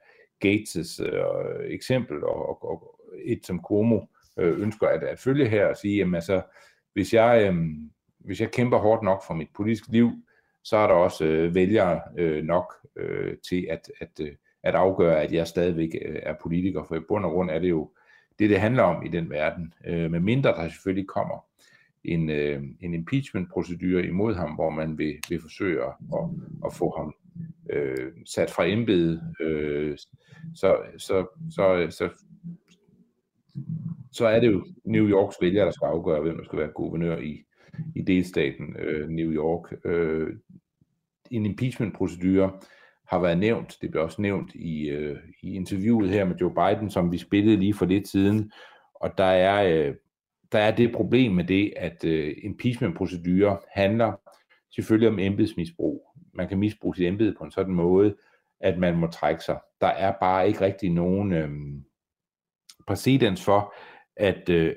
Gates' 0.46 1.04
øh, 1.04 1.74
eksempel, 1.74 2.24
og, 2.24 2.50
og, 2.50 2.70
og 2.70 3.00
et 3.26 3.46
som 3.46 3.62
Cuomo 3.62 4.00
øh, 4.38 4.62
ønsker 4.62 4.88
at, 4.88 5.04
at 5.04 5.20
følge 5.20 5.50
her, 5.50 5.66
og 5.66 5.78
sige, 5.78 5.98
jamen 5.98 6.16
altså, 6.16 6.42
hvis 6.94 7.14
jeg, 7.14 7.50
øh, 7.50 7.56
hvis 8.20 8.42
jeg 8.42 8.52
kæmper 8.52 8.78
hårdt 8.78 9.04
nok 9.04 9.24
for 9.28 9.34
mit 9.34 9.50
politiske 9.56 9.92
liv, 9.92 10.12
så 10.64 10.78
er 10.78 10.88
der 10.88 10.94
også 10.94 11.26
øh, 11.26 11.56
vælgere 11.56 12.02
øh, 12.18 12.44
nok 12.44 12.74
øh, 12.96 13.38
til 13.50 13.68
at, 13.70 13.92
at, 14.00 14.20
øh, 14.22 14.32
at 14.64 14.76
afgøre, 14.76 15.22
at 15.22 15.34
jeg 15.34 15.48
stadigvæk 15.48 15.90
øh, 16.06 16.20
er 16.24 16.34
politiker, 16.42 16.84
for 16.84 16.96
i 16.96 17.00
bund 17.00 17.26
og 17.26 17.32
grund 17.32 17.50
er 17.50 17.60
det 17.60 17.70
jo 17.70 17.92
det, 18.40 18.50
det 18.50 18.60
handler 18.60 18.84
om 18.84 19.06
i 19.06 19.08
den 19.10 19.30
verden, 19.30 19.74
øh, 19.88 20.12
med 20.12 20.20
mindre 20.20 20.50
der 20.50 20.70
selvfølgelig 20.70 21.08
kommer 21.08 21.46
en, 22.04 22.30
øh, 22.30 22.64
en 22.82 22.94
impeachment-procedure 22.94 24.06
imod 24.06 24.36
ham, 24.36 24.52
hvor 24.52 24.70
man 24.70 24.98
vil, 24.98 25.16
vil 25.30 25.42
forsøge 25.42 25.84
at, 25.84 25.94
at 26.66 26.74
få 26.74 26.94
ham 26.98 27.16
øh, 27.70 28.12
sat 28.26 28.52
fra 28.52 28.66
embedet, 28.66 29.22
øh, 29.42 29.98
så, 30.56 30.78
så, 30.98 31.28
så, 31.50 31.88
så, 31.90 32.10
så 34.16 34.28
er 34.28 34.40
det 34.40 34.52
jo 34.52 34.66
New 34.86 35.08
Yorks 35.08 35.38
vælgere, 35.42 35.66
der 35.66 35.72
skal 35.72 35.86
afgøre, 35.86 36.22
hvem 36.22 36.38
der 36.38 36.44
skal 36.44 36.60
være 36.60 36.72
guvernør 36.72 37.18
i, 37.18 37.44
i 37.96 38.02
delstaten 38.02 38.76
øh, 38.80 39.10
New 39.10 39.32
York. 39.32 39.74
Øh, 39.86 40.30
en 41.32 41.46
impeachment-procedure 41.46 42.52
har 43.08 43.20
været 43.20 43.38
nævnt, 43.38 43.78
det 43.82 43.92
blev 43.92 44.04
også 44.04 44.22
nævnt 44.22 44.56
i, 44.56 44.90
øh, 44.90 45.18
i 45.42 45.54
interviewet 45.54 46.10
her 46.10 46.26
med 46.26 46.36
Joe 46.36 46.54
Biden, 46.54 46.90
som 46.90 47.12
vi 47.12 47.18
spillede 47.18 47.58
lige 47.58 47.74
for 47.74 47.86
lidt 47.86 48.08
siden, 48.08 48.52
og 48.96 49.18
der 49.18 49.24
er, 49.24 49.88
øh, 49.88 49.96
der 50.52 50.60
er 50.60 50.76
det 50.76 50.96
problem 50.96 51.32
med 51.32 51.44
det, 51.44 51.74
at 51.78 52.06
øh, 52.06 52.36
impeachment-procedurer 52.44 53.58
handler 53.74 54.14
selvfølgelig 54.76 55.10
om 55.10 55.20
embedsmisbrug. 55.20 56.08
Man 56.34 56.48
kan 56.48 56.58
misbruge 56.58 56.96
sit 56.96 57.08
embede 57.08 57.36
på 57.38 57.44
en 57.44 57.52
sådan 57.52 57.74
måde, 57.74 58.16
at 58.60 58.78
man 58.78 58.98
må 58.98 59.08
trække 59.08 59.44
sig. 59.44 59.60
Der 59.82 59.88
er 59.88 60.14
bare 60.20 60.48
ikke 60.48 60.62
rigtig 60.62 60.90
nogen 60.90 61.34
øh, 61.34 61.50
præcedens 62.88 63.46
for, 63.46 63.74
at, 64.18 64.50
øh, 64.50 64.76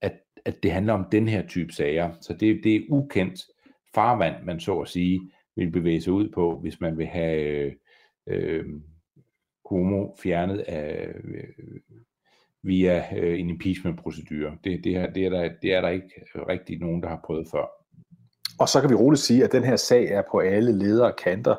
at, 0.00 0.12
at 0.44 0.62
det 0.62 0.72
handler 0.72 0.92
om 0.92 1.06
den 1.12 1.28
her 1.28 1.46
type 1.46 1.72
sager. 1.72 2.10
Så 2.20 2.32
det, 2.32 2.60
det 2.64 2.76
er 2.76 2.80
ukendt 2.88 3.40
farvand, 3.94 4.44
man 4.44 4.60
så 4.60 4.80
at 4.80 4.88
sige, 4.88 5.20
vil 5.56 5.70
bevæge 5.70 6.00
sig 6.00 6.12
ud 6.12 6.28
på, 6.28 6.58
hvis 6.60 6.80
man 6.80 6.98
vil 6.98 7.06
have 7.06 7.40
øh, 7.40 7.72
øh, 8.26 8.64
fjernet 10.22 10.58
af, 10.58 11.08
øh, 11.24 11.80
via 12.62 13.04
øh, 13.16 13.40
en 13.40 13.50
impeachment-procedure. 13.50 14.56
Det, 14.64 14.84
det, 14.84 14.92
her, 14.92 15.12
det, 15.12 15.26
er 15.26 15.30
der, 15.30 15.50
det 15.62 15.74
er 15.74 15.80
der 15.80 15.88
ikke 15.88 16.24
rigtig 16.48 16.78
nogen, 16.78 17.02
der 17.02 17.08
har 17.08 17.20
prøvet 17.24 17.48
før. 17.50 17.66
Og 18.58 18.68
så 18.68 18.80
kan 18.80 18.90
vi 18.90 18.94
roligt 18.94 19.22
sige, 19.22 19.44
at 19.44 19.52
den 19.52 19.64
her 19.64 19.76
sag 19.76 20.04
er 20.04 20.22
på 20.30 20.38
alle 20.38 20.72
ledere 20.72 21.12
kanter. 21.24 21.56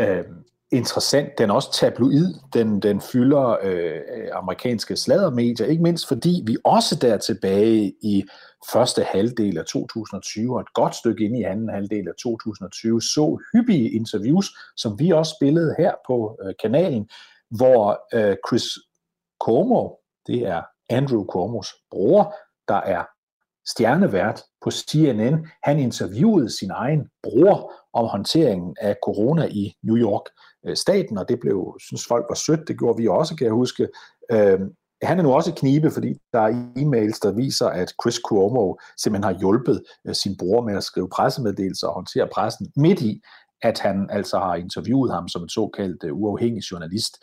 Øh, 0.00 0.24
interessant. 0.72 1.38
Den 1.38 1.50
er 1.50 1.54
også 1.54 1.72
tabloid. 1.72 2.34
Den, 2.52 2.82
den 2.82 3.00
fylder 3.00 3.56
øh, 3.62 4.00
amerikanske 4.32 4.96
sladdermedier, 4.96 5.66
ikke 5.66 5.82
mindst 5.82 6.08
fordi 6.08 6.42
vi 6.46 6.56
også 6.64 6.96
der 6.96 7.16
tilbage 7.16 7.94
i 8.02 8.24
første 8.72 9.02
halvdel 9.02 9.58
af 9.58 9.64
2020 9.64 10.54
og 10.54 10.60
et 10.60 10.72
godt 10.74 10.94
stykke 10.94 11.24
ind 11.24 11.36
i 11.36 11.42
anden 11.42 11.68
halvdel 11.68 12.08
af 12.08 12.14
2020 12.22 13.02
så 13.02 13.38
hyppige 13.52 13.90
interviews, 13.90 14.46
som 14.76 14.98
vi 14.98 15.10
også 15.10 15.34
spillede 15.40 15.74
her 15.78 15.92
på 16.06 16.38
øh, 16.42 16.54
kanalen, 16.62 17.08
hvor 17.50 18.00
øh, 18.14 18.36
Chris 18.48 18.64
Cuomo, 19.40 19.88
det 20.26 20.46
er 20.46 20.62
Andrew 20.90 21.24
Cuomos 21.24 21.68
bror, 21.90 22.34
der 22.68 22.80
er 22.80 23.04
stjernevært 23.68 24.42
på 24.64 24.70
CNN. 24.70 25.46
Han 25.62 25.78
interviewede 25.78 26.58
sin 26.58 26.70
egen 26.70 27.08
bror 27.22 27.72
om 27.92 28.06
håndteringen 28.06 28.76
af 28.80 28.96
corona 29.04 29.46
i 29.50 29.74
New 29.82 29.96
York 29.96 30.22
øh, 30.66 30.76
staten, 30.76 31.18
og 31.18 31.28
det 31.28 31.40
blev, 31.40 31.76
synes 31.80 32.06
folk 32.06 32.24
var 32.28 32.34
sødt, 32.34 32.68
det 32.68 32.78
gjorde 32.78 33.02
vi 33.02 33.08
også, 33.08 33.36
kan 33.36 33.44
jeg 33.44 33.54
huske. 33.54 33.88
Øh, 34.32 34.60
han 35.02 35.18
er 35.18 35.22
nu 35.22 35.32
også 35.32 35.54
knibe, 35.54 35.90
fordi 35.90 36.14
der 36.32 36.40
er 36.40 36.72
e-mails, 36.76 37.18
der 37.22 37.32
viser, 37.32 37.66
at 37.66 37.92
Chris 38.02 38.20
Cuomo 38.28 38.76
simpelthen 39.02 39.34
har 39.34 39.40
hjulpet 39.40 39.82
øh, 40.06 40.14
sin 40.14 40.36
bror 40.38 40.62
med 40.62 40.76
at 40.76 40.84
skrive 40.84 41.08
pressemeddelelser 41.08 41.86
og 41.86 41.94
håndtere 41.94 42.28
pressen 42.34 42.72
midt 42.76 43.00
i, 43.00 43.20
at 43.62 43.78
han 43.78 44.08
altså 44.10 44.38
har 44.38 44.54
interviewet 44.54 45.12
ham 45.12 45.28
som 45.28 45.42
en 45.42 45.48
såkaldt 45.48 46.04
uh, 46.04 46.18
uafhængig 46.18 46.62
journalist 46.70 47.16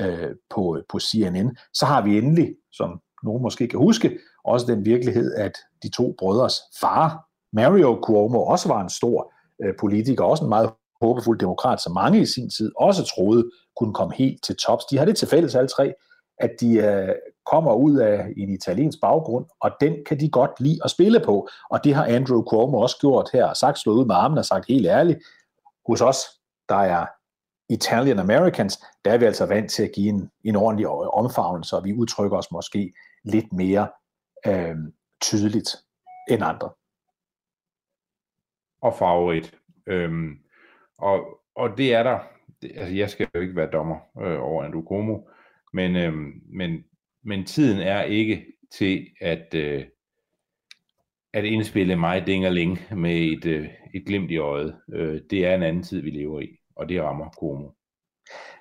uh, 0.00 0.30
på, 0.50 0.82
på 0.88 0.98
CNN. 1.00 1.56
Så 1.74 1.86
har 1.86 2.02
vi 2.02 2.18
endelig, 2.18 2.54
som 2.72 3.00
nogen 3.22 3.42
måske 3.42 3.68
kan 3.68 3.78
huske, 3.78 4.18
også 4.44 4.66
den 4.66 4.84
virkelighed, 4.84 5.34
at 5.34 5.52
de 5.82 5.88
to 5.88 6.14
brødres 6.18 6.54
far, 6.80 7.28
Mario 7.52 7.98
Cuomo, 8.02 8.42
også 8.42 8.68
var 8.68 8.80
en 8.80 8.90
stor 8.90 9.32
øh, 9.64 9.74
politiker, 9.80 10.24
også 10.24 10.44
en 10.44 10.48
meget 10.48 10.70
håbefuld 11.02 11.38
demokrat, 11.38 11.80
som 11.80 11.92
mange 11.92 12.20
i 12.20 12.26
sin 12.26 12.50
tid 12.50 12.72
også 12.76 13.04
troede 13.16 13.50
kunne 13.76 13.94
komme 13.94 14.14
helt 14.14 14.44
til 14.44 14.56
tops. 14.56 14.84
De 14.84 14.98
har 14.98 15.04
det 15.04 15.16
til 15.16 15.28
fælles 15.28 15.54
alle 15.54 15.68
tre, 15.68 15.94
at 16.38 16.50
de 16.60 16.74
øh, 16.74 17.08
kommer 17.46 17.74
ud 17.74 17.96
af 17.96 18.26
en 18.36 18.50
italiensk 18.50 19.00
baggrund, 19.00 19.46
og 19.60 19.70
den 19.80 19.96
kan 20.06 20.20
de 20.20 20.30
godt 20.30 20.60
lide 20.60 20.78
at 20.84 20.90
spille 20.90 21.20
på. 21.20 21.48
Og 21.70 21.84
det 21.84 21.94
har 21.94 22.04
Andrew 22.04 22.42
Cuomo 22.42 22.78
også 22.78 22.98
gjort 23.00 23.28
her, 23.32 23.54
sagt 23.54 23.78
slået 23.78 23.96
ud 23.96 24.06
med 24.06 24.14
armen 24.14 24.38
og 24.38 24.44
sagt 24.44 24.66
helt 24.68 24.86
ærligt, 24.86 25.18
hos 25.88 26.00
os, 26.00 26.18
der 26.68 26.76
er 26.76 27.06
Italian 27.68 28.18
Americans, 28.18 28.80
der 29.04 29.12
er 29.12 29.18
vi 29.18 29.24
altså 29.24 29.46
vant 29.46 29.70
til 29.70 29.82
at 29.82 29.92
give 29.94 30.08
en, 30.08 30.30
en 30.44 30.56
ordentlig 30.56 30.88
omfavnelse, 30.88 31.76
og 31.76 31.84
vi 31.84 31.92
udtrykker 31.94 32.36
os 32.36 32.50
måske 32.50 32.92
lidt 33.24 33.52
mere 33.52 33.88
øh, 34.46 34.76
tydeligt 35.20 35.68
end 36.30 36.42
andre. 36.44 36.70
Og 38.80 38.94
favorit. 38.98 39.58
Øhm, 39.86 40.38
og, 40.98 41.40
og 41.54 41.78
det 41.78 41.94
er 41.94 42.02
der, 42.02 42.18
det, 42.62 42.72
altså 42.76 42.94
jeg 42.94 43.10
skal 43.10 43.28
jo 43.34 43.40
ikke 43.40 43.56
være 43.56 43.70
dommer 43.72 43.96
øh, 44.22 44.42
over 44.42 44.64
Andrew 44.64 44.84
Cuomo, 44.84 45.18
men, 45.72 45.96
øh, 45.96 46.12
men, 46.52 46.84
men 47.24 47.46
tiden 47.46 47.80
er 47.80 48.02
ikke 48.02 48.46
til 48.78 49.06
at, 49.20 49.54
øh, 49.54 49.84
at 51.32 51.44
indspille 51.44 51.96
mig 51.96 52.26
dingerling 52.26 52.78
med 52.96 53.16
et, 53.16 53.44
øh, 53.44 53.68
et 53.94 54.06
glimt 54.06 54.30
i 54.30 54.38
øjet. 54.38 54.76
Øh, 54.92 55.20
det 55.30 55.46
er 55.46 55.54
en 55.54 55.62
anden 55.62 55.82
tid, 55.82 56.00
vi 56.00 56.10
lever 56.10 56.40
i, 56.40 56.58
og 56.76 56.88
det 56.88 57.02
rammer 57.02 57.30
Cuomo. 57.38 57.70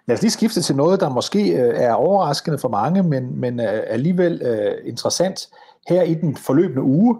Lad 0.07 0.15
os 0.15 0.21
lige 0.21 0.31
skifte 0.31 0.61
til 0.61 0.75
noget, 0.75 0.99
der 0.99 1.09
måske 1.09 1.39
øh, 1.39 1.73
er 1.75 1.93
overraskende 1.93 2.57
for 2.57 2.69
mange, 2.69 3.03
men, 3.03 3.39
men 3.39 3.59
øh, 3.59 3.83
alligevel 3.87 4.41
øh, 4.41 4.87
interessant. 4.87 5.49
Her 5.87 6.03
i 6.03 6.13
den 6.13 6.37
forløbende 6.37 6.81
uge, 6.81 7.17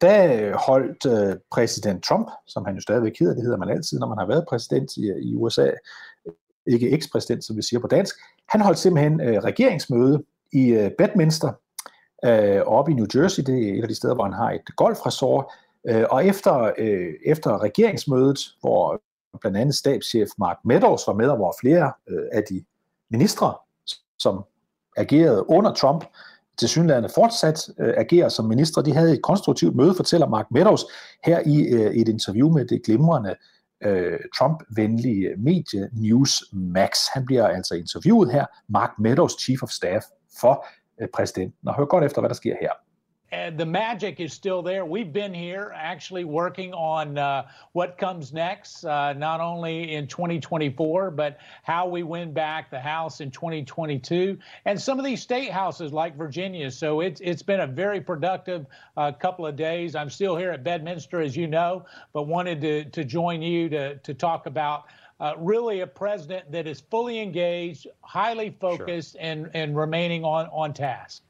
der 0.00 0.56
holdt 0.66 1.06
øh, 1.06 1.36
præsident 1.50 2.04
Trump, 2.04 2.30
som 2.46 2.64
han 2.64 2.74
jo 2.74 2.80
stadigvæk 2.80 3.18
hedder, 3.18 3.34
det 3.34 3.42
hedder 3.42 3.58
man 3.58 3.70
altid, 3.70 3.98
når 3.98 4.08
man 4.08 4.18
har 4.18 4.26
været 4.26 4.44
præsident 4.48 4.96
i, 4.96 5.12
i 5.22 5.34
USA, 5.34 5.70
ikke 6.66 6.90
ekspræsident, 6.90 7.44
som 7.44 7.56
vi 7.56 7.62
siger 7.62 7.80
på 7.80 7.86
dansk, 7.86 8.14
han 8.48 8.60
holdt 8.60 8.78
simpelthen 8.78 9.20
øh, 9.20 9.42
regeringsmøde 9.42 10.24
i 10.52 10.68
øh, 10.68 10.90
Bedminster, 10.98 11.52
øh, 12.24 12.60
oppe 12.66 12.90
i 12.92 12.94
New 12.94 13.06
Jersey, 13.14 13.42
det 13.42 13.68
er 13.68 13.78
et 13.78 13.82
af 13.82 13.88
de 13.88 13.94
steder, 13.94 14.14
hvor 14.14 14.24
han 14.24 14.32
har 14.32 14.50
et 14.50 14.76
golfresort, 14.76 15.44
øh, 15.88 16.04
og 16.10 16.26
efter, 16.26 16.72
øh, 16.78 17.14
efter 17.26 17.62
regeringsmødet, 17.62 18.38
hvor 18.60 19.02
blandt 19.40 19.56
andet 19.56 19.74
stabschef 19.74 20.28
Mark 20.38 20.56
Meadows 20.64 21.06
var 21.06 21.14
med, 21.14 21.28
og 21.28 21.36
hvor 21.36 21.54
flere 21.60 21.92
øh, 22.08 22.24
af 22.32 22.42
de 22.50 22.64
ministre, 23.10 23.54
som 24.18 24.44
agerede 24.96 25.50
under 25.50 25.74
Trump, 25.74 26.04
til 26.58 26.68
synlærende 26.68 27.08
fortsat 27.14 27.68
øh, 27.80 27.94
agerer 27.96 28.28
som 28.28 28.44
minister. 28.44 28.82
De 28.82 28.92
havde 28.92 29.12
et 29.12 29.22
konstruktivt 29.22 29.76
møde, 29.76 29.94
fortæller 29.94 30.28
Mark 30.28 30.46
Meadows 30.50 30.84
her 31.24 31.40
i 31.46 31.62
øh, 31.62 31.94
et 31.94 32.08
interview 32.08 32.52
med 32.52 32.64
det 32.64 32.82
glimrende 32.84 33.34
øh, 33.84 34.18
Trump-venlige 34.38 35.34
medie 35.38 35.88
Newsmax. 35.92 36.90
Han 37.14 37.26
bliver 37.26 37.46
altså 37.46 37.74
interviewet 37.74 38.32
her, 38.32 38.46
Mark 38.68 38.90
Meadows, 38.98 39.32
Chief 39.42 39.62
of 39.62 39.70
Staff 39.70 40.04
for 40.40 40.66
øh, 41.00 41.08
præsidenten. 41.14 41.68
Og 41.68 41.76
hør 41.76 41.84
godt 41.84 42.04
efter, 42.04 42.20
hvad 42.20 42.28
der 42.28 42.34
sker 42.34 42.54
her. 42.60 42.70
Uh, 43.34 43.50
the 43.50 43.66
magic 43.66 44.20
is 44.20 44.32
still 44.32 44.62
there. 44.62 44.84
We've 44.84 45.12
been 45.12 45.34
here 45.34 45.72
actually 45.74 46.24
working 46.24 46.72
on 46.72 47.18
uh, 47.18 47.46
what 47.72 47.98
comes 47.98 48.32
next, 48.32 48.84
uh, 48.84 49.12
not 49.14 49.40
only 49.40 49.94
in 49.94 50.06
2024, 50.06 51.10
but 51.10 51.38
how 51.62 51.88
we 51.88 52.02
win 52.02 52.32
back 52.32 52.70
the 52.70 52.78
House 52.78 53.20
in 53.20 53.30
2022, 53.30 54.38
and 54.66 54.80
some 54.80 54.98
of 54.98 55.04
these 55.04 55.20
state 55.20 55.50
houses 55.50 55.92
like 55.92 56.16
Virginia. 56.16 56.70
So 56.70 57.00
it's 57.00 57.20
it's 57.20 57.42
been 57.42 57.60
a 57.60 57.66
very 57.66 58.00
productive 58.00 58.66
uh, 58.96 59.12
couple 59.12 59.46
of 59.46 59.56
days. 59.56 59.94
I'm 59.94 60.10
still 60.10 60.36
here 60.36 60.50
at 60.52 60.62
Bedminster, 60.62 61.20
as 61.20 61.36
you 61.36 61.46
know, 61.46 61.84
but 62.12 62.22
wanted 62.22 62.60
to 62.60 62.84
to 62.84 63.04
join 63.04 63.42
you 63.42 63.68
to 63.70 63.96
to 63.96 64.14
talk 64.14 64.46
about. 64.46 64.84
Uh, 65.20 65.32
really, 65.38 65.80
a 65.80 65.86
president 65.86 66.50
that 66.50 66.66
is 66.66 66.80
fully 66.80 67.20
engaged, 67.20 67.86
highly 68.02 68.54
focused, 68.60 69.12
sure. 69.12 69.20
and 69.20 69.50
and 69.54 69.76
remaining 69.76 70.24
on 70.24 70.46
on 70.46 70.72
task. 70.72 71.22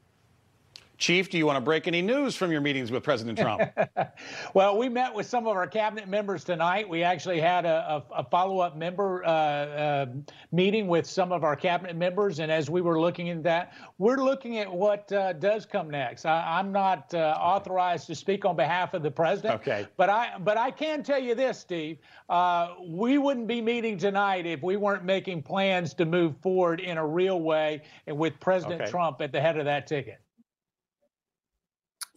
Chief, 0.97 1.29
do 1.29 1.37
you 1.37 1.45
want 1.45 1.57
to 1.57 1.61
break 1.61 1.87
any 1.87 2.01
news 2.01 2.35
from 2.35 2.51
your 2.51 2.61
meetings 2.61 2.91
with 2.91 3.03
President 3.03 3.37
Trump? 3.37 3.61
well, 4.53 4.77
we 4.77 4.87
met 4.87 5.13
with 5.13 5.25
some 5.25 5.45
of 5.45 5.55
our 5.55 5.67
cabinet 5.67 6.07
members 6.07 6.43
tonight. 6.43 6.87
We 6.87 7.03
actually 7.03 7.39
had 7.39 7.65
a, 7.65 8.03
a, 8.11 8.19
a 8.19 8.23
follow 8.23 8.59
up 8.59 8.77
member 8.77 9.23
uh, 9.25 9.29
uh, 9.29 10.05
meeting 10.51 10.87
with 10.87 11.05
some 11.05 11.31
of 11.31 11.43
our 11.43 11.55
cabinet 11.55 11.95
members. 11.95 12.39
And 12.39 12.51
as 12.51 12.69
we 12.69 12.81
were 12.81 12.99
looking 12.99 13.29
at 13.29 13.43
that, 13.43 13.73
we're 13.97 14.23
looking 14.23 14.57
at 14.59 14.71
what 14.71 15.11
uh, 15.11 15.33
does 15.33 15.65
come 15.65 15.89
next. 15.89 16.25
I, 16.25 16.59
am 16.59 16.71
not 16.71 17.13
uh, 17.13 17.37
authorized 17.39 18.07
to 18.07 18.15
speak 18.15 18.45
on 18.45 18.55
behalf 18.55 18.93
of 18.93 19.03
the 19.03 19.11
president. 19.11 19.55
Okay. 19.61 19.87
But 19.97 20.09
I, 20.09 20.37
but 20.39 20.57
I 20.57 20.71
can 20.71 21.03
tell 21.03 21.19
you 21.19 21.35
this, 21.35 21.59
Steve. 21.59 21.97
Uh, 22.29 22.75
we 22.87 23.17
wouldn't 23.17 23.47
be 23.47 23.61
meeting 23.61 23.97
tonight 23.97 24.45
if 24.45 24.63
we 24.63 24.77
weren't 24.77 25.03
making 25.03 25.43
plans 25.43 25.93
to 25.95 26.05
move 26.05 26.37
forward 26.37 26.79
in 26.79 26.97
a 26.97 27.05
real 27.05 27.41
way 27.41 27.81
and 28.07 28.17
with 28.17 28.39
President 28.39 28.81
okay. 28.81 28.91
Trump 28.91 29.21
at 29.21 29.31
the 29.31 29.41
head 29.41 29.57
of 29.57 29.65
that 29.65 29.87
ticket. 29.87 30.19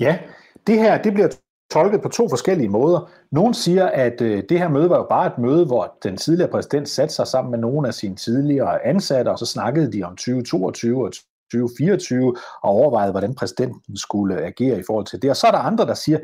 Ja, 0.00 0.18
det 0.66 0.78
her 0.78 1.02
det 1.02 1.12
bliver 1.12 1.28
tolket 1.70 2.02
på 2.02 2.08
to 2.08 2.28
forskellige 2.28 2.68
måder. 2.68 3.10
Nogle 3.32 3.54
siger, 3.54 3.86
at 3.86 4.20
øh, 4.20 4.42
det 4.48 4.58
her 4.58 4.68
møde 4.68 4.90
var 4.90 4.96
jo 4.96 5.06
bare 5.10 5.26
et 5.26 5.38
møde, 5.38 5.66
hvor 5.66 5.98
den 6.02 6.16
tidligere 6.16 6.50
præsident 6.50 6.88
satte 6.88 7.14
sig 7.14 7.26
sammen 7.26 7.50
med 7.50 7.58
nogle 7.58 7.88
af 7.88 7.94
sine 7.94 8.16
tidligere 8.16 8.86
ansatte, 8.86 9.28
og 9.28 9.38
så 9.38 9.46
snakkede 9.46 9.92
de 9.92 10.02
om 10.02 10.16
2022 10.16 11.04
og 11.04 11.12
2024 11.52 12.36
og 12.62 12.70
overvejede, 12.70 13.10
hvordan 13.10 13.34
præsidenten 13.34 13.96
skulle 13.96 14.42
agere 14.42 14.78
i 14.78 14.82
forhold 14.86 15.06
til 15.06 15.22
det. 15.22 15.30
Og 15.30 15.36
så 15.36 15.46
er 15.46 15.50
der 15.50 15.58
andre, 15.58 15.86
der 15.86 15.94
siger, 15.94 16.18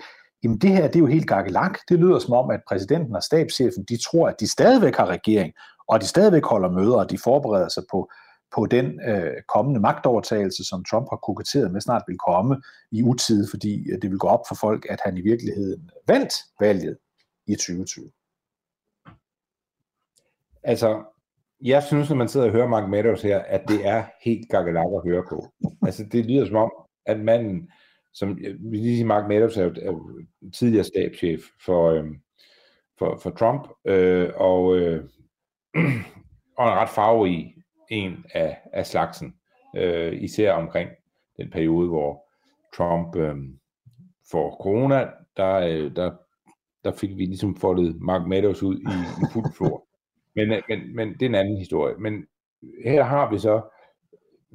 jamen 0.45 0.59
det 0.59 0.71
her 0.71 0.87
det 0.87 0.97
er 0.97 1.01
jo 1.01 1.07
helt 1.07 1.29
gakkelak. 1.29 1.79
Det 1.89 1.99
lyder 1.99 2.19
som 2.19 2.33
om, 2.33 2.51
at 2.51 2.61
præsidenten 2.69 3.17
og 3.17 3.23
stabschefen, 3.23 3.85
de 3.89 3.97
tror, 3.97 4.29
at 4.29 4.41
de 4.41 4.51
stadigvæk 4.51 4.97
har 4.97 5.07
regering, 5.07 5.53
og 5.89 6.01
de 6.01 6.07
stadigvæk 6.07 6.45
holder 6.45 6.71
møder, 6.71 6.97
og 6.97 7.11
de 7.11 7.19
forbereder 7.19 7.69
sig 7.69 7.83
på 7.91 8.11
på 8.55 8.67
den 8.67 9.01
øh, 9.09 9.43
kommende 9.49 9.81
magtovertagelse, 9.81 10.64
som 10.64 10.85
Trump 10.85 11.07
har 11.11 11.17
koketteret 11.17 11.73
med 11.73 11.81
snart 11.81 12.03
vil 12.09 12.19
komme 12.19 12.62
i 12.90 13.03
utid, 13.03 13.47
fordi 13.51 13.90
øh, 13.90 14.03
det 14.03 14.11
vil 14.11 14.19
gå 14.19 14.29
op 14.29 14.45
for 14.49 14.55
folk, 14.55 14.87
at 14.90 15.01
han 15.05 15.17
i 15.17 15.21
virkeligheden 15.21 15.90
vandt 16.07 16.33
valget 16.61 16.97
i 17.47 17.55
2020. 17.55 18.11
Altså, 20.62 21.05
jeg 21.61 21.83
synes, 21.83 22.09
når 22.09 22.17
man 22.17 22.29
sidder 22.29 22.47
og 22.47 22.53
hører 22.53 22.69
Mark 22.69 22.88
Meadows 22.88 23.23
her, 23.23 23.38
at 23.38 23.62
det 23.69 23.87
er 23.87 24.05
helt 24.25 24.49
gakkelak 24.51 24.87
at 24.95 25.11
høre 25.11 25.25
på. 25.29 25.53
Altså, 25.83 26.05
det 26.12 26.27
lyder 26.27 26.47
som 26.47 26.57
om, 26.57 26.73
at 27.07 27.21
manden, 27.21 27.71
som 28.12 28.38
øh, 28.45 28.57
vi 28.71 28.77
lige 28.77 28.97
siger, 28.97 29.07
Mark 29.07 29.29
Meadows 29.29 29.57
er 29.57 29.64
jo, 29.64 29.75
er 29.83 29.87
jo 29.87 30.25
tidligere 30.55 30.85
stabschef 30.85 31.43
for, 31.64 31.90
øh, 31.90 32.05
for, 32.99 33.19
for 33.23 33.31
Trump, 33.31 33.69
øh, 33.85 34.31
og, 34.37 34.77
øh, 34.77 35.05
og 36.59 36.69
en 36.69 36.79
ret 36.79 36.88
farverig 36.88 37.54
en 37.90 38.25
af, 38.35 38.59
af 38.73 38.87
slagsen, 38.87 39.35
øh, 39.77 40.23
især 40.23 40.53
omkring 40.53 40.90
den 41.37 41.51
periode, 41.51 41.88
hvor 41.88 42.25
Trump 42.77 43.16
øh, 43.16 43.37
får 44.31 44.57
corona, 44.62 45.09
der, 45.37 45.55
øh, 45.55 45.97
der, 45.97 46.12
der 46.85 46.92
fik 46.92 47.11
vi 47.16 47.25
ligesom 47.25 47.57
foldet 47.57 48.01
Mark 48.01 48.27
Meadows 48.27 48.62
ud 48.62 48.77
i, 48.77 49.23
i 49.23 49.27
fuld 49.33 49.57
flor. 49.57 49.87
Men, 50.37 50.53
øh, 50.53 50.62
men, 50.68 50.97
men 50.97 51.09
det 51.12 51.23
er 51.23 51.27
en 51.27 51.35
anden 51.35 51.59
historie. 51.59 51.94
Men 51.99 52.27
her 52.85 53.03
har 53.03 53.31
vi 53.31 53.38
så 53.38 53.62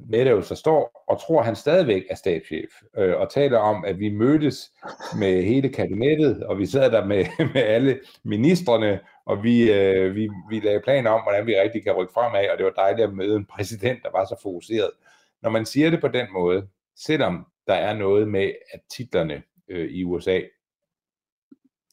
Meadows, 0.08 0.48
der 0.48 0.54
står 0.54 1.04
og 1.08 1.20
tror, 1.20 1.40
at 1.40 1.46
han 1.46 1.56
stadigvæk 1.56 2.02
er 2.10 2.14
stabschef, 2.14 2.70
øh, 2.96 3.16
og 3.16 3.30
taler 3.30 3.58
om, 3.58 3.84
at 3.84 3.98
vi 3.98 4.08
mødtes 4.08 4.72
med 5.18 5.42
hele 5.42 5.68
kabinettet, 5.68 6.44
og 6.44 6.58
vi 6.58 6.66
sad 6.66 6.90
der 6.90 7.04
med, 7.04 7.24
med 7.54 7.62
alle 7.62 8.00
ministerne, 8.24 9.00
og 9.24 9.42
vi, 9.42 9.72
øh, 9.72 10.14
vi, 10.14 10.28
vi 10.50 10.60
lagde 10.60 10.80
planer 10.80 11.10
om, 11.10 11.22
hvordan 11.22 11.46
vi 11.46 11.54
rigtig 11.54 11.84
kan 11.84 11.92
rykke 11.92 12.12
fremad, 12.12 12.48
og 12.48 12.58
det 12.58 12.64
var 12.64 12.72
dejligt 12.72 13.08
at 13.08 13.14
møde 13.14 13.36
en 13.36 13.46
præsident, 13.46 14.02
der 14.02 14.10
var 14.10 14.24
så 14.24 14.36
fokuseret. 14.42 14.90
Når 15.42 15.50
man 15.50 15.66
siger 15.66 15.90
det 15.90 16.00
på 16.00 16.08
den 16.08 16.26
måde, 16.32 16.68
selvom 16.96 17.46
der 17.66 17.74
er 17.74 17.94
noget 17.94 18.28
med, 18.28 18.52
at 18.72 18.80
titlerne 18.96 19.42
øh, 19.68 19.90
i 19.90 20.04
USA, 20.04 20.40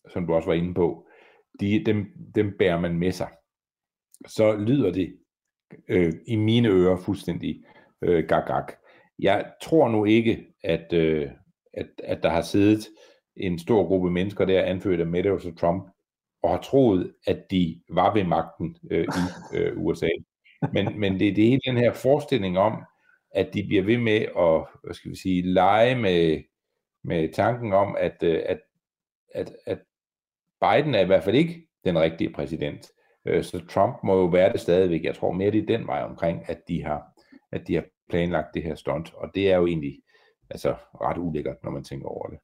som 0.10 0.28
du 0.28 0.34
også 0.34 0.48
var 0.48 0.56
inde 0.56 0.74
på, 0.74 1.08
de, 1.60 1.84
dem, 1.86 2.06
dem 2.36 2.58
bærer 2.60 2.80
man 2.80 2.98
med 2.98 3.12
sig, 3.12 3.30
så 4.28 4.56
lyder 4.56 4.92
det 4.92 5.18
øh, 5.88 6.14
i 6.28 6.36
mine 6.36 6.70
ører 6.70 6.98
fuldstændig 6.98 7.64
øh, 8.02 8.28
gag-gag. 8.28 8.76
Jeg 9.20 9.46
tror 9.62 9.90
nu 9.90 10.06
ikke, 10.06 10.48
at, 10.64 10.94
øh, 10.94 11.30
at, 11.74 11.88
at 12.04 12.24
der 12.24 12.30
har 12.30 12.42
siddet 12.42 12.88
en 13.36 13.60
stor 13.60 13.88
gruppe 13.88 14.12
mennesker 14.12 14.46
der, 14.46 14.64
anført 14.64 15.00
af 15.00 15.08
Meadows 15.08 15.46
og 15.46 15.58
Trump, 15.58 15.90
og 16.44 16.50
har 16.50 16.62
troet, 16.62 17.14
at 17.28 17.52
de 17.52 17.82
var 17.90 18.14
ved 18.14 18.24
magten 18.24 18.78
øh, 18.92 19.04
i 19.04 19.58
øh, 19.58 19.78
USA. 19.78 20.10
Men, 20.74 21.00
men 21.00 21.20
det 21.20 21.28
er 21.28 21.34
det 21.34 21.44
hele 21.44 21.62
den 21.66 21.78
her 21.78 21.94
forestilling 21.94 22.58
om, 22.58 22.84
at 23.32 23.54
de 23.54 23.64
bliver 23.68 23.84
ved 23.84 23.98
med 23.98 24.22
at, 24.38 24.82
hvad 24.84 24.94
skal 24.94 25.12
vi 25.12 25.16
sige, 25.16 25.54
lege 25.54 25.96
med, 25.96 26.44
med 27.04 27.34
tanken 27.34 27.74
om, 27.74 27.96
at, 28.00 28.24
øh, 28.24 28.42
at, 28.46 28.60
at, 29.34 29.52
at 29.66 29.80
Biden 30.62 30.96
er 30.96 31.00
i 31.02 31.06
hvert 31.06 31.24
fald 31.24 31.36
ikke 31.36 31.68
den 31.84 32.00
rigtige 32.00 32.34
præsident. 32.34 32.92
Øh, 33.26 33.44
så 33.44 33.66
Trump 33.70 34.04
må 34.04 34.20
jo 34.20 34.26
være 34.26 34.52
det 34.52 34.60
stadigvæk. 34.60 35.04
Jeg 35.04 35.16
tror 35.16 35.32
mere, 35.32 35.52
det 35.52 35.62
er 35.62 35.78
den 35.78 35.88
vej 35.88 36.02
omkring, 36.04 36.50
at 36.50 36.68
de 36.68 36.84
har, 36.84 37.17
at 37.52 37.62
de 37.68 37.76
har 37.76 37.84
planlagt 38.10 38.54
det 38.54 38.64
her 38.64 38.76
stunt, 38.76 39.14
og 39.14 39.30
det 39.36 39.52
er 39.52 39.58
jo 39.58 39.66
egentlig 39.68 40.00
altså, 40.50 40.76
ret 41.02 41.18
ulækkert, 41.18 41.56
når 41.64 41.72
man 41.72 41.84
tænker 41.84 42.08
over 42.08 42.28
det. 42.28 42.38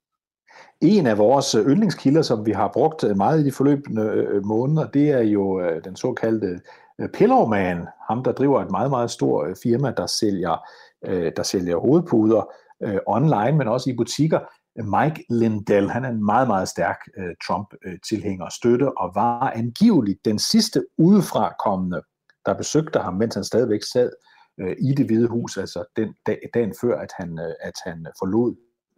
En 0.82 1.08
af 1.08 1.18
vores 1.18 1.56
øh, 1.56 1.66
yndlingskilder, 1.66 2.22
som 2.22 2.46
vi 2.46 2.52
har 2.52 2.72
brugt 2.74 3.04
øh, 3.04 3.18
meget 3.18 3.40
i 3.40 3.46
de 3.46 3.52
forløbende 3.52 4.04
øh, 4.04 4.46
måneder, 4.46 4.88
det 4.88 5.10
er 5.10 5.22
jo 5.22 5.62
den 5.80 5.96
såkaldte 5.96 6.60
øh, 7.02 7.10
Pillowman, 7.10 7.88
ham 8.08 8.24
der 8.24 8.32
driver 8.32 8.62
et 8.62 8.72
meget, 8.72 8.90
meget 8.90 9.12
stort 9.12 9.58
firma, 9.64 9.94
der 9.98 10.08
sælger, 10.08 10.66
der 11.38 11.44
sælger 11.44 11.78
hovedpuder 11.78 12.52
online, 13.08 13.58
men 13.58 13.68
også 13.68 13.90
i 13.90 13.96
butikker. 13.96 14.40
Mike 14.76 15.26
Lindell, 15.30 15.90
han 15.90 16.06
er 16.06 16.10
en 16.10 16.26
meget, 16.26 16.48
meget 16.48 16.68
stærk 16.68 16.98
Trump-tilhænger 17.48 18.46
og 18.46 18.52
støtte, 18.52 18.98
og 18.98 19.12
var 19.16 19.52
angiveligt 19.56 20.26
den 20.26 20.40
sidste 20.40 20.86
udefra 20.98 21.54
kommende, 21.66 22.02
der 22.46 22.54
besøgte 22.54 23.00
ham, 23.00 23.14
mens 23.14 23.36
han 23.36 23.44
stadigvæk 23.44 23.84
sad 23.94 24.12
øh, 24.60 24.76
i 24.80 24.94
det 24.94 25.06
hvide 25.06 25.28
hus, 25.28 25.58
altså 25.58 25.86
den 25.96 26.16
dag, 26.26 26.40
dagen 26.54 26.74
før, 26.82 27.00
at 27.00 27.12
han, 27.18 27.40
øh, 27.40 27.54
at 27.62 27.74
han 27.86 28.08
forlod 28.20 28.56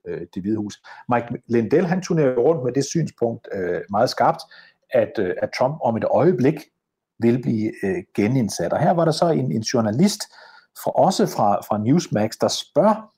øh, 0.07 0.21
det 0.33 0.41
hvide 0.41 0.57
hus. 0.57 0.81
Mike 1.09 1.27
Lindell, 1.47 1.85
han 1.85 2.01
turnerer 2.01 2.35
rundt 2.35 2.63
med 2.63 2.73
det 2.73 2.85
synspunkt 2.85 3.47
øh, 3.53 3.81
meget 3.89 4.09
skarpt, 4.09 4.41
at, 4.89 5.11
øh, 5.19 5.35
at 5.41 5.49
Trump 5.57 5.77
om 5.83 5.97
et 5.97 6.03
øjeblik 6.03 6.59
vil 7.19 7.41
blive 7.41 7.71
øh, 7.83 8.03
genindsat. 8.15 8.73
Og 8.73 8.79
her 8.79 8.91
var 8.91 9.05
der 9.05 9.11
så 9.11 9.29
en, 9.29 9.51
en 9.51 9.61
journalist, 9.61 10.21
fra, 10.83 10.91
også 10.91 11.27
fra, 11.27 11.61
fra 11.61 11.77
Newsmax, 11.77 12.31
der 12.41 12.47
spørger 12.47 13.13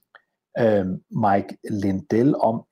øh, 0.60 0.86
Mike 1.10 1.58
Lindell 1.69 2.36
om, 2.36 2.65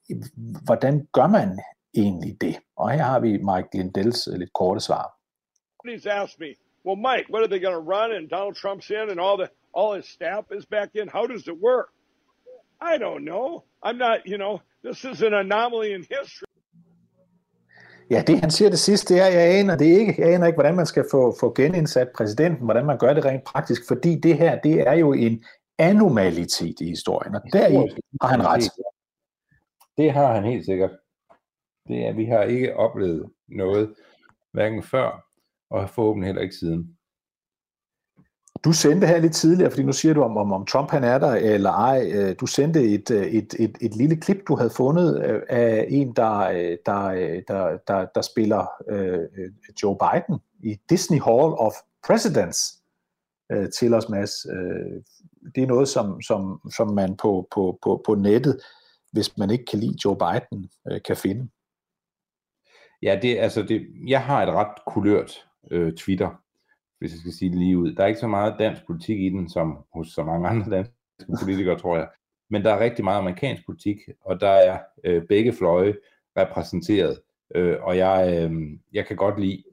hvordan 0.66 1.08
gør 1.14 1.28
man 1.28 1.60
egentlig 1.94 2.42
det? 2.42 2.60
Og 2.76 2.92
her 2.92 3.04
har 3.04 3.20
vi 3.20 3.32
Mike 3.38 3.70
Lindells 3.74 4.28
øh, 4.28 4.34
lidt 4.40 4.54
korte 4.54 4.80
svar. 4.80 5.16
Please 5.84 6.12
ask 6.12 6.40
me, 6.40 6.46
Well, 6.86 6.96
Mike, 6.96 7.26
what 7.30 7.42
are 7.44 7.48
they 7.48 7.60
going 7.60 7.74
to 7.74 7.86
run 7.96 8.12
and 8.18 8.30
Donald 8.30 8.56
Trump's 8.56 8.90
in 8.92 9.10
and 9.10 9.20
all 9.20 9.38
the 9.38 9.50
all 9.74 9.96
his 9.96 10.06
staff 10.06 10.44
is 10.58 10.66
back 10.66 10.90
in? 10.94 11.08
How 11.08 11.26
does 11.26 11.48
it 11.48 11.58
work? 11.70 11.90
I 12.82 12.98
don't 12.98 13.24
know. 13.24 13.64
I'm 13.84 13.98
not, 13.98 14.18
you 14.26 14.38
know, 14.38 14.62
this 14.84 15.04
is 15.04 15.22
an 15.22 15.34
anomaly 15.34 15.94
in 15.94 16.02
history. 16.02 16.46
Ja, 18.10 18.24
det 18.28 18.40
han 18.40 18.52
siger 18.52 18.70
det 18.70 18.80
sidste, 18.80 19.14
det 19.14 19.22
er, 19.22 19.28
jeg 19.28 19.60
aner 19.60 19.78
det 19.78 19.86
ikke. 19.86 20.16
Jeg 20.18 20.34
aner 20.34 20.48
ikke, 20.48 20.56
hvordan 20.56 20.76
man 20.76 20.86
skal 20.86 21.06
få, 21.12 21.36
få 21.40 21.54
genindsat 21.54 22.10
præsidenten, 22.16 22.66
hvordan 22.66 22.86
man 22.86 22.98
gør 22.98 23.14
det 23.14 23.26
rent 23.26 23.44
praktisk, 23.44 23.88
fordi 23.88 24.16
det 24.20 24.38
her, 24.38 24.60
det 24.62 24.88
er 24.88 24.94
jo 24.94 25.14
en 25.14 25.44
anomalitet 25.78 26.82
i 26.82 26.86
historien, 26.86 27.36
og 27.36 27.42
der 27.54 27.70
har 28.22 28.28
han 28.28 28.46
ret. 28.46 28.72
Det 29.98 30.12
har 30.12 30.34
han 30.34 30.44
helt 30.44 30.66
sikkert. 30.66 30.92
Det 31.88 32.08
er, 32.08 32.14
vi 32.14 32.26
har 32.26 32.44
ikke 32.44 32.76
oplevet 32.76 33.30
noget, 33.48 33.96
hverken 34.52 34.84
før 34.84 35.25
og 35.76 35.90
forhåbentlig 35.90 36.28
heller 36.28 36.42
ikke 36.42 36.56
siden. 36.56 36.98
Du 38.64 38.72
sendte 38.72 39.08
her 39.08 39.20
lidt 39.20 39.34
tidligere, 39.34 39.72
fordi 39.72 39.84
nu 39.84 39.94
siger 39.94 40.14
du, 40.14 40.24
om, 40.24 40.38
om, 40.38 40.54
om 40.54 40.66
Trump 40.66 40.92
han 40.92 41.04
er 41.04 41.18
der 41.18 41.32
eller 41.32 41.72
ej. 41.72 42.12
Øh, 42.14 42.36
du 42.40 42.46
sendte 42.46 42.84
et, 42.94 43.12
øh, 43.12 43.26
et, 43.26 43.56
et, 43.60 43.78
et 43.82 43.96
lille 43.96 44.16
klip, 44.16 44.38
du 44.48 44.56
havde 44.56 44.70
fundet 44.70 45.26
øh, 45.26 45.42
af 45.50 45.86
en, 45.90 46.16
der, 46.16 46.48
der, 46.86 47.12
der, 47.48 47.78
der, 47.88 48.06
der 48.16 48.22
spiller 48.22 48.66
uh, 48.92 49.46
Joe 49.84 49.98
Biden 49.98 50.40
i 50.64 50.78
Disney 50.90 51.20
Hall 51.22 51.54
of 51.58 51.74
Presidents 52.08 52.60
uh, 53.56 53.66
til 53.80 53.94
os, 53.94 54.10
Mads. 54.10 54.32
Det 55.56 55.64
er 55.64 55.68
noget, 55.68 55.88
som, 55.88 56.22
som, 56.22 56.72
som 56.72 56.94
man 56.94 57.18
på, 57.18 57.48
på, 57.52 57.80
på, 57.84 58.02
på 58.06 58.16
nettet, 58.16 58.60
hvis 59.12 59.38
man 59.38 59.50
ikke 59.50 59.66
kan 59.66 59.80
lide 59.80 59.98
Joe 60.06 60.18
Biden, 60.18 60.70
uh, 60.92 60.98
kan 61.06 61.18
finde. 61.18 61.50
Ja, 63.02 63.20
det, 63.22 63.38
altså 63.38 63.62
det, 63.64 63.88
jeg 64.08 64.24
har 64.24 64.44
et 64.44 64.50
ret 64.50 64.86
kulørt 64.88 65.46
øh, 65.72 65.94
Twitter, 65.94 66.42
hvis 67.00 67.12
jeg 67.12 67.20
skal 67.20 67.34
sige 67.34 67.52
det 67.52 67.60
lige 67.60 67.78
ud. 67.78 67.94
Der 67.94 68.04
er 68.04 68.08
ikke 68.08 68.20
så 68.20 68.28
meget 68.28 68.56
dansk 68.60 68.86
politik 68.88 69.22
i 69.22 69.30
den, 69.30 69.50
som 69.50 69.86
hos 69.94 70.08
så 70.08 70.24
mange 70.24 70.48
andre 70.52 70.72
danske 70.72 70.94
politikere, 71.42 71.80
tror 71.80 71.98
jeg. 71.98 72.08
Men 72.50 72.64
der 72.64 72.74
er 72.74 72.80
rigtig 72.80 73.04
meget 73.04 73.20
amerikansk 73.20 73.66
politik, 73.66 73.98
og 74.22 74.42
der 74.42 74.50
er 74.50 74.80
øh, 75.04 75.24
begge 75.24 75.54
fløje 75.54 75.96
repræsenteret. 76.38 77.20
Øh, 77.56 77.78
og 77.82 77.98
jeg, 77.98 78.44
øh, 78.44 78.80
jeg 78.94 79.06
kan 79.06 79.18
godt 79.18 79.40
lide 79.40 79.64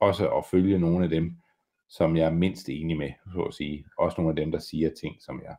også 0.00 0.30
at 0.30 0.44
følge 0.50 0.78
nogle 0.78 1.04
af 1.04 1.10
dem, 1.10 1.36
som 1.88 2.16
jeg 2.16 2.26
er 2.26 2.30
mindst 2.30 2.68
enig 2.68 2.96
med, 2.96 3.10
så 3.32 3.40
at 3.40 3.54
sige. 3.54 3.84
Også 3.98 4.20
nogle 4.20 4.30
af 4.30 4.36
dem, 4.36 4.52
der 4.52 4.58
siger 4.58 4.90
ting, 5.00 5.16
som 5.20 5.42
jeg, 5.42 5.56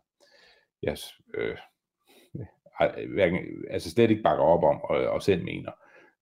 jeg 0.82 0.98
øh, 1.34 1.58
altså 3.70 3.90
slet 3.90 4.10
ikke 4.10 4.24
bakker 4.24 4.44
op 4.44 4.64
om, 4.64 4.82
og, 4.82 4.98
og 4.98 5.22
selv 5.22 5.44
mener. 5.44 5.72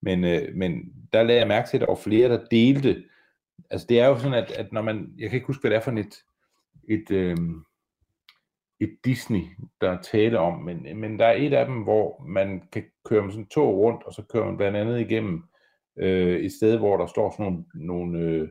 Men, 0.01 0.23
øh, 0.23 0.55
men 0.55 0.93
der 1.13 1.23
lagde 1.23 1.39
jeg 1.39 1.47
mærke 1.47 1.69
til, 1.69 1.77
at 1.77 1.81
der 1.81 1.87
var 1.87 1.95
flere, 1.95 2.29
der 2.29 2.45
delte 2.51 3.03
altså 3.69 3.87
det 3.89 3.99
er 3.99 4.07
jo 4.07 4.17
sådan, 4.17 4.43
at, 4.43 4.51
at 4.51 4.73
når 4.73 4.81
man, 4.81 5.13
jeg 5.17 5.29
kan 5.29 5.37
ikke 5.37 5.47
huske, 5.47 5.61
hvad 5.61 5.71
det 5.71 5.77
er 5.77 5.81
for 5.81 5.91
et, 5.91 6.23
et, 6.89 7.11
øh, 7.11 7.37
et 8.79 8.97
Disney, 9.05 9.41
der 9.81 10.01
taler 10.01 10.39
om, 10.39 10.61
men, 10.61 10.99
men 10.99 11.19
der 11.19 11.25
er 11.25 11.33
et 11.33 11.53
af 11.53 11.65
dem, 11.65 11.83
hvor 11.83 12.23
man 12.27 12.63
kan 12.71 12.83
køre 13.05 13.21
med 13.21 13.31
sådan 13.31 13.45
to 13.45 13.61
tog 13.61 13.77
rundt, 13.77 14.03
og 14.03 14.13
så 14.13 14.23
kører 14.23 14.45
man 14.45 14.57
blandt 14.57 14.77
andet 14.77 14.99
igennem 14.99 15.43
øh, 15.99 16.39
et 16.39 16.51
sted, 16.51 16.77
hvor 16.77 16.97
der 16.97 17.05
står 17.05 17.31
sådan 17.31 17.45
nogle, 17.45 17.63
nogle, 17.73 18.19
øh, 18.19 18.47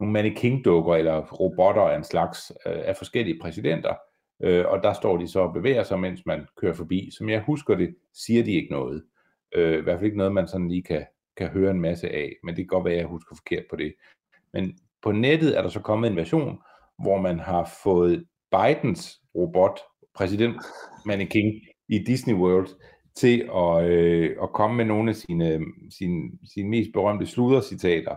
nogle 0.00 0.12
mannequin-dukker 0.12 0.94
eller 0.94 1.20
robotter 1.32 1.82
af 1.82 1.96
en 1.96 2.04
slags 2.04 2.52
øh, 2.66 2.82
af 2.84 2.96
forskellige 2.96 3.40
præsidenter, 3.40 3.94
øh, 4.42 4.64
og 4.66 4.82
der 4.82 4.92
står 4.92 5.16
de 5.16 5.28
så 5.28 5.40
og 5.40 5.52
bevæger 5.52 5.82
sig, 5.82 6.00
mens 6.00 6.26
man 6.26 6.46
kører 6.56 6.74
forbi. 6.74 7.10
Som 7.18 7.28
jeg 7.28 7.40
husker 7.40 7.74
det, 7.74 7.96
siger 8.14 8.44
de 8.44 8.52
ikke 8.52 8.72
noget. 8.72 9.04
Øh, 9.54 9.78
I 9.78 9.82
hvert 9.82 9.98
fald 9.98 10.06
ikke 10.06 10.18
noget, 10.18 10.32
man 10.32 10.48
sådan 10.48 10.68
lige 10.68 10.82
kan, 10.82 11.06
kan 11.36 11.48
høre 11.48 11.70
en 11.70 11.80
masse 11.80 12.08
af, 12.08 12.32
men 12.42 12.56
det 12.56 12.62
kan 12.62 12.66
godt 12.66 12.84
være, 12.84 12.94
at 12.94 13.00
jeg 13.00 13.06
husker 13.06 13.36
forkert 13.36 13.64
på 13.70 13.76
det. 13.76 13.94
Men 14.56 14.78
på 15.02 15.12
nettet 15.12 15.58
er 15.58 15.62
der 15.62 15.68
så 15.68 15.80
kommet 15.80 16.10
en 16.10 16.16
version, 16.16 16.58
hvor 17.02 17.20
man 17.20 17.38
har 17.38 17.70
fået 17.82 18.24
Bidens 18.50 19.20
robot, 19.34 19.80
præsident 20.14 20.56
Mannequin 21.06 21.60
i 21.88 21.98
Disney 21.98 22.34
World, 22.34 22.68
til 23.16 23.50
at, 23.54 23.90
øh, 23.90 24.36
at 24.42 24.52
komme 24.52 24.76
med 24.76 24.84
nogle 24.84 25.10
af 25.10 25.16
sine, 25.16 25.60
sine, 25.98 26.30
sine 26.54 26.68
mest 26.68 26.90
berømte 26.92 27.26
sludercitater. 27.26 28.16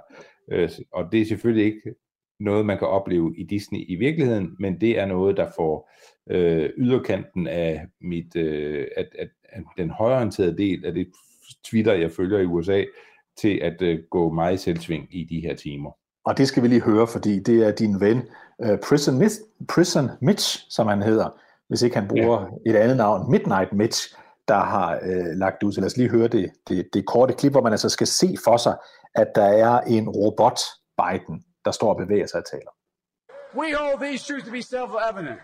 Øh, 0.51 0.69
og 0.91 1.11
det 1.11 1.21
er 1.21 1.25
selvfølgelig 1.25 1.65
ikke 1.65 1.95
noget, 2.39 2.65
man 2.65 2.77
kan 2.77 2.87
opleve 2.87 3.35
i 3.37 3.43
Disney 3.43 3.79
i 3.87 3.95
virkeligheden, 3.95 4.55
men 4.59 4.81
det 4.81 4.99
er 4.99 5.05
noget, 5.05 5.37
der 5.37 5.51
får 5.55 5.91
øh, 6.29 6.69
yderkanten 6.77 7.47
af, 7.47 7.85
mit, 8.01 8.35
øh, 8.35 8.87
at, 8.97 9.07
at, 9.19 9.29
at 9.43 9.63
den 9.77 9.89
højorienterede 9.89 10.57
del 10.57 10.85
af 10.85 10.93
det 10.93 11.07
Twitter, 11.65 11.93
jeg 11.93 12.11
følger 12.11 12.39
i 12.39 12.45
USA, 12.45 12.83
til 13.37 13.59
at 13.61 13.81
øh, 13.81 13.99
gå 14.11 14.31
meget 14.31 14.59
selvsving 14.59 15.07
i 15.11 15.23
de 15.23 15.41
her 15.41 15.55
timer. 15.55 15.91
Og 16.29 16.37
det 16.37 16.47
skal 16.47 16.63
vi 16.63 16.67
lige 16.67 16.81
høre, 16.81 17.07
fordi 17.07 17.39
det 17.39 17.67
er 17.67 17.71
din 17.71 17.99
ven, 17.99 18.17
uh, 18.57 18.79
Prison, 18.89 19.17
Mitch, 19.17 19.39
Prison 19.67 20.09
Mitch, 20.21 20.65
som 20.69 20.87
han 20.87 21.01
hedder, 21.01 21.29
hvis 21.67 21.81
ikke 21.81 21.95
han 21.95 22.07
bruger 22.07 22.45
ja. 22.65 22.71
et 22.71 22.75
andet 22.75 22.97
navn, 22.97 23.31
Midnight 23.31 23.73
Mitch, 23.73 24.15
der 24.47 24.59
har 24.59 24.95
uh, 24.95 25.31
lagt 25.43 25.63
ud. 25.63 25.71
Så 25.73 25.81
lad 25.81 25.85
os 25.85 25.97
lige 25.97 26.09
høre 26.09 26.27
det, 26.27 26.51
det, 26.67 26.89
det 26.93 27.05
korte 27.05 27.33
klip, 27.33 27.51
hvor 27.51 27.61
man 27.61 27.71
altså 27.71 27.89
skal 27.89 28.07
se 28.07 28.37
for 28.43 28.57
sig, 28.57 28.75
at 29.15 29.27
der 29.35 29.49
er 29.67 29.81
en 29.81 30.09
robot 30.09 30.59
Biden, 30.97 31.45
der 31.65 31.71
står 31.71 31.89
og 31.89 31.97
bevæger 31.97 32.27
sig 32.27 32.37
og 32.37 32.45
taler. 32.51 32.71
We 33.55 33.67
hold 33.75 33.99
these 34.07 34.21
truths 34.27 34.45
to 34.45 34.51
be 34.51 34.61
self-evident. 34.61 35.39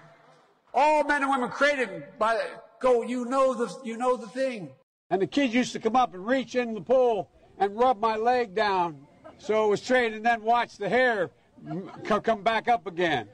All 0.73 1.03
men 1.09 1.19
and 1.23 1.31
women 1.33 1.49
created 1.49 1.89
by 2.19 2.33
go. 2.79 2.93
You 3.13 3.21
know 3.33 3.47
the 3.61 3.67
you 3.89 3.95
know 4.03 4.13
the 4.23 4.31
thing. 4.39 4.69
And 5.11 5.21
the 5.21 5.27
kids 5.27 5.51
used 5.61 5.71
to 5.75 5.79
come 5.85 5.97
up 6.03 6.11
and 6.15 6.23
reach 6.33 6.55
in 6.55 6.67
the 6.75 6.85
pool 6.93 7.17
and 7.59 7.67
rub 7.83 7.97
my 8.09 8.15
leg 8.31 8.47
down, 8.65 8.89
so 9.37 9.65
it 9.65 9.69
was 9.69 9.81
straight, 9.81 10.13
and 10.13 10.25
then 10.25 10.41
watch 10.43 10.77
the 10.77 10.89
hair 10.89 11.29
come 12.23 12.43
back 12.43 12.67
up 12.67 12.87
again. 12.87 13.27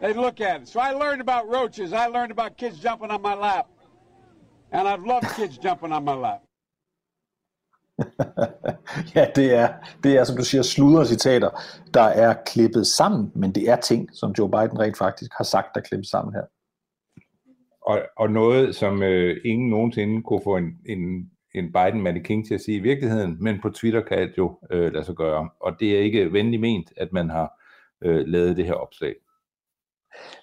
They 0.00 0.12
look 0.12 0.40
at 0.40 0.62
it. 0.62 0.68
So 0.68 0.80
I 0.80 0.92
learned 0.92 1.20
about 1.20 1.48
roaches. 1.48 1.92
I 1.92 2.06
learned 2.06 2.32
about 2.32 2.56
kids 2.56 2.78
jumping 2.78 3.10
on 3.10 3.22
my 3.22 3.34
lap, 3.34 3.66
and 4.72 4.88
I've 4.88 5.04
loved 5.04 5.28
kids 5.36 5.58
jumping 5.58 5.92
on 5.92 6.04
my 6.04 6.14
lap. 6.14 6.42
ja, 9.14 9.26
det 9.36 9.54
er, 9.54 9.72
det 10.02 10.16
er, 10.16 10.24
som 10.24 10.36
du 10.36 10.44
siger, 10.44 10.62
sludre 10.62 11.06
citater, 11.06 11.50
der 11.94 12.02
er 12.02 12.34
klippet 12.46 12.86
sammen, 12.86 13.32
men 13.34 13.52
det 13.52 13.70
er 13.70 13.76
ting, 13.76 14.08
som 14.12 14.34
Joe 14.38 14.50
Biden 14.50 14.80
rent 14.80 14.98
faktisk 14.98 15.30
har 15.36 15.44
sagt, 15.44 15.66
der 15.74 15.80
er 15.80 15.84
klippet 15.84 16.06
sammen 16.06 16.34
her. 16.34 16.42
Og, 17.86 18.02
og 18.16 18.30
noget, 18.30 18.76
som 18.76 19.02
øh, 19.02 19.36
ingen 19.44 19.70
nogensinde 19.70 20.22
kunne 20.22 20.40
få 20.44 20.56
en, 20.56 20.78
en, 20.86 21.30
en 21.54 21.72
Biden 21.72 22.02
mannequin 22.02 22.46
til 22.46 22.54
at 22.54 22.60
sige 22.60 22.76
i 22.76 22.80
virkeligheden, 22.80 23.36
men 23.40 23.60
på 23.62 23.70
Twitter 23.70 24.00
kan 24.00 24.18
det 24.18 24.38
jo 24.38 24.58
øh, 24.70 24.92
lade 24.92 25.04
sig 25.04 25.14
gøre. 25.14 25.48
Og 25.60 25.72
det 25.80 25.96
er 25.96 26.00
ikke 26.00 26.32
venligt 26.32 26.60
ment, 26.60 26.92
at 26.96 27.12
man 27.12 27.30
har 27.30 27.60
øh, 28.04 28.26
lavet 28.26 28.56
det 28.56 28.64
her 28.64 28.74
opslag. 28.74 29.14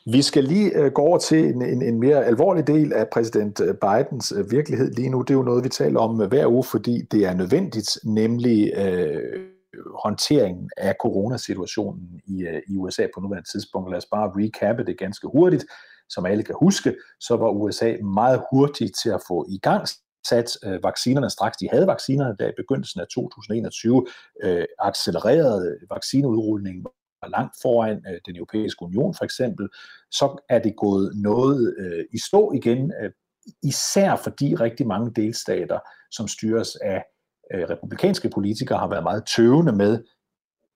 Vi 0.05 0.21
skal 0.21 0.43
lige 0.43 0.77
øh, 0.77 0.91
gå 0.91 1.01
over 1.01 1.17
til 1.17 1.45
en, 1.45 1.61
en, 1.61 1.81
en 1.81 1.99
mere 1.99 2.25
alvorlig 2.25 2.67
del 2.67 2.93
af 2.93 3.09
præsident 3.09 3.61
øh, 3.61 3.75
Bidens 3.75 4.31
øh, 4.31 4.51
virkelighed 4.51 4.91
lige 4.91 5.09
nu. 5.09 5.21
Det 5.21 5.29
er 5.29 5.37
jo 5.37 5.43
noget, 5.43 5.63
vi 5.63 5.69
taler 5.69 5.99
om 5.99 6.21
øh, 6.21 6.27
hver 6.27 6.47
uge, 6.47 6.63
fordi 6.63 7.01
det 7.11 7.25
er 7.25 7.33
nødvendigt, 7.33 7.97
nemlig 8.05 8.71
øh, 8.77 9.51
håndteringen 10.03 10.69
af 10.77 10.95
coronasituationen 11.01 12.21
i, 12.27 12.43
øh, 12.43 12.61
i 12.67 12.77
USA 12.77 13.07
på 13.13 13.21
nuværende 13.21 13.51
tidspunkt. 13.51 13.89
Lad 13.89 13.97
os 13.97 14.07
bare 14.11 14.31
recappe 14.35 14.85
det 14.85 14.97
ganske 14.97 15.27
hurtigt. 15.27 15.65
Som 16.09 16.25
alle 16.25 16.43
kan 16.43 16.55
huske, 16.59 16.95
så 17.19 17.35
var 17.35 17.49
USA 17.49 17.95
meget 18.03 18.43
hurtigt 18.53 18.91
til 19.03 19.09
at 19.09 19.21
få 19.27 19.45
i 19.49 19.59
gang 19.59 19.87
sat 20.27 20.57
øh, 20.65 20.83
vaccinerne 20.83 21.29
straks. 21.29 21.57
De 21.57 21.69
havde 21.71 21.87
vaccinerne, 21.87 22.35
der 22.39 22.47
i 22.47 22.53
begyndelsen 22.57 23.01
af 23.01 23.07
2021 23.07 24.05
øh, 24.43 24.65
accelererede 24.79 25.77
vaccineudrulningen 25.89 26.85
var 27.21 27.29
langt 27.29 27.55
foran 27.61 28.05
øh, 28.09 28.19
den 28.25 28.35
europæiske 28.35 28.83
union 28.83 29.13
for 29.13 29.25
eksempel, 29.25 29.69
så 30.11 30.43
er 30.49 30.59
det 30.59 30.75
gået 30.75 31.11
noget 31.15 31.75
øh, 31.77 32.05
i 32.13 32.19
stå 32.19 32.51
igen, 32.51 32.93
øh, 33.01 33.11
især 33.63 34.15
fordi 34.15 34.55
rigtig 34.55 34.87
mange 34.87 35.11
delstater, 35.15 35.79
som 36.11 36.27
styres 36.27 36.75
af 36.75 37.03
øh, 37.53 37.69
republikanske 37.69 38.29
politikere, 38.29 38.79
har 38.79 38.89
været 38.89 39.03
meget 39.03 39.25
tøvende 39.25 39.71
med 39.71 40.03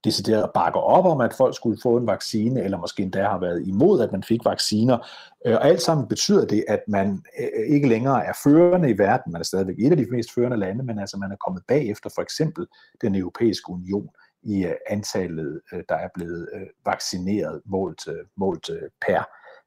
decideret 0.05 0.51
bakker 0.53 0.79
op 0.79 1.05
om, 1.05 1.21
at 1.21 1.33
folk 1.33 1.55
skulle 1.55 1.77
få 1.83 1.97
en 1.97 2.07
vaccine, 2.07 2.63
eller 2.63 2.77
måske 2.77 3.03
endda 3.03 3.23
har 3.23 3.39
været 3.39 3.67
imod, 3.67 4.01
at 4.01 4.11
man 4.11 4.23
fik 4.23 4.45
vacciner. 4.45 4.97
Øh, 5.45 5.53
og 5.53 5.65
alt 5.65 5.81
sammen 5.81 6.07
betyder 6.07 6.45
det, 6.45 6.65
at 6.67 6.83
man 6.87 7.23
øh, 7.39 7.75
ikke 7.75 7.87
længere 7.87 8.25
er 8.25 8.33
førende 8.43 8.89
i 8.89 8.97
verden. 8.97 9.31
Man 9.31 9.41
er 9.41 9.45
stadigvæk 9.45 9.75
et 9.79 9.91
af 9.91 9.97
de 9.97 10.07
mest 10.11 10.33
førende 10.33 10.57
lande, 10.57 10.83
men 10.83 10.99
altså 10.99 11.17
man 11.17 11.31
er 11.31 11.35
kommet 11.45 11.63
bagefter 11.67 12.09
for 12.15 12.21
eksempel 12.21 12.67
den 13.01 13.15
europæiske 13.15 13.69
union 13.69 14.09
i 14.43 14.65
øh, 14.65 14.75
antallet, 14.89 15.61
der 15.89 15.95
er 15.95 16.09
blevet 16.13 16.47
vaccineret 16.85 17.61
målt, 17.65 18.07
målt 18.37 18.69
per, 19.07 19.23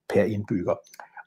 per 0.09 0.22
indbygger. 0.22 0.74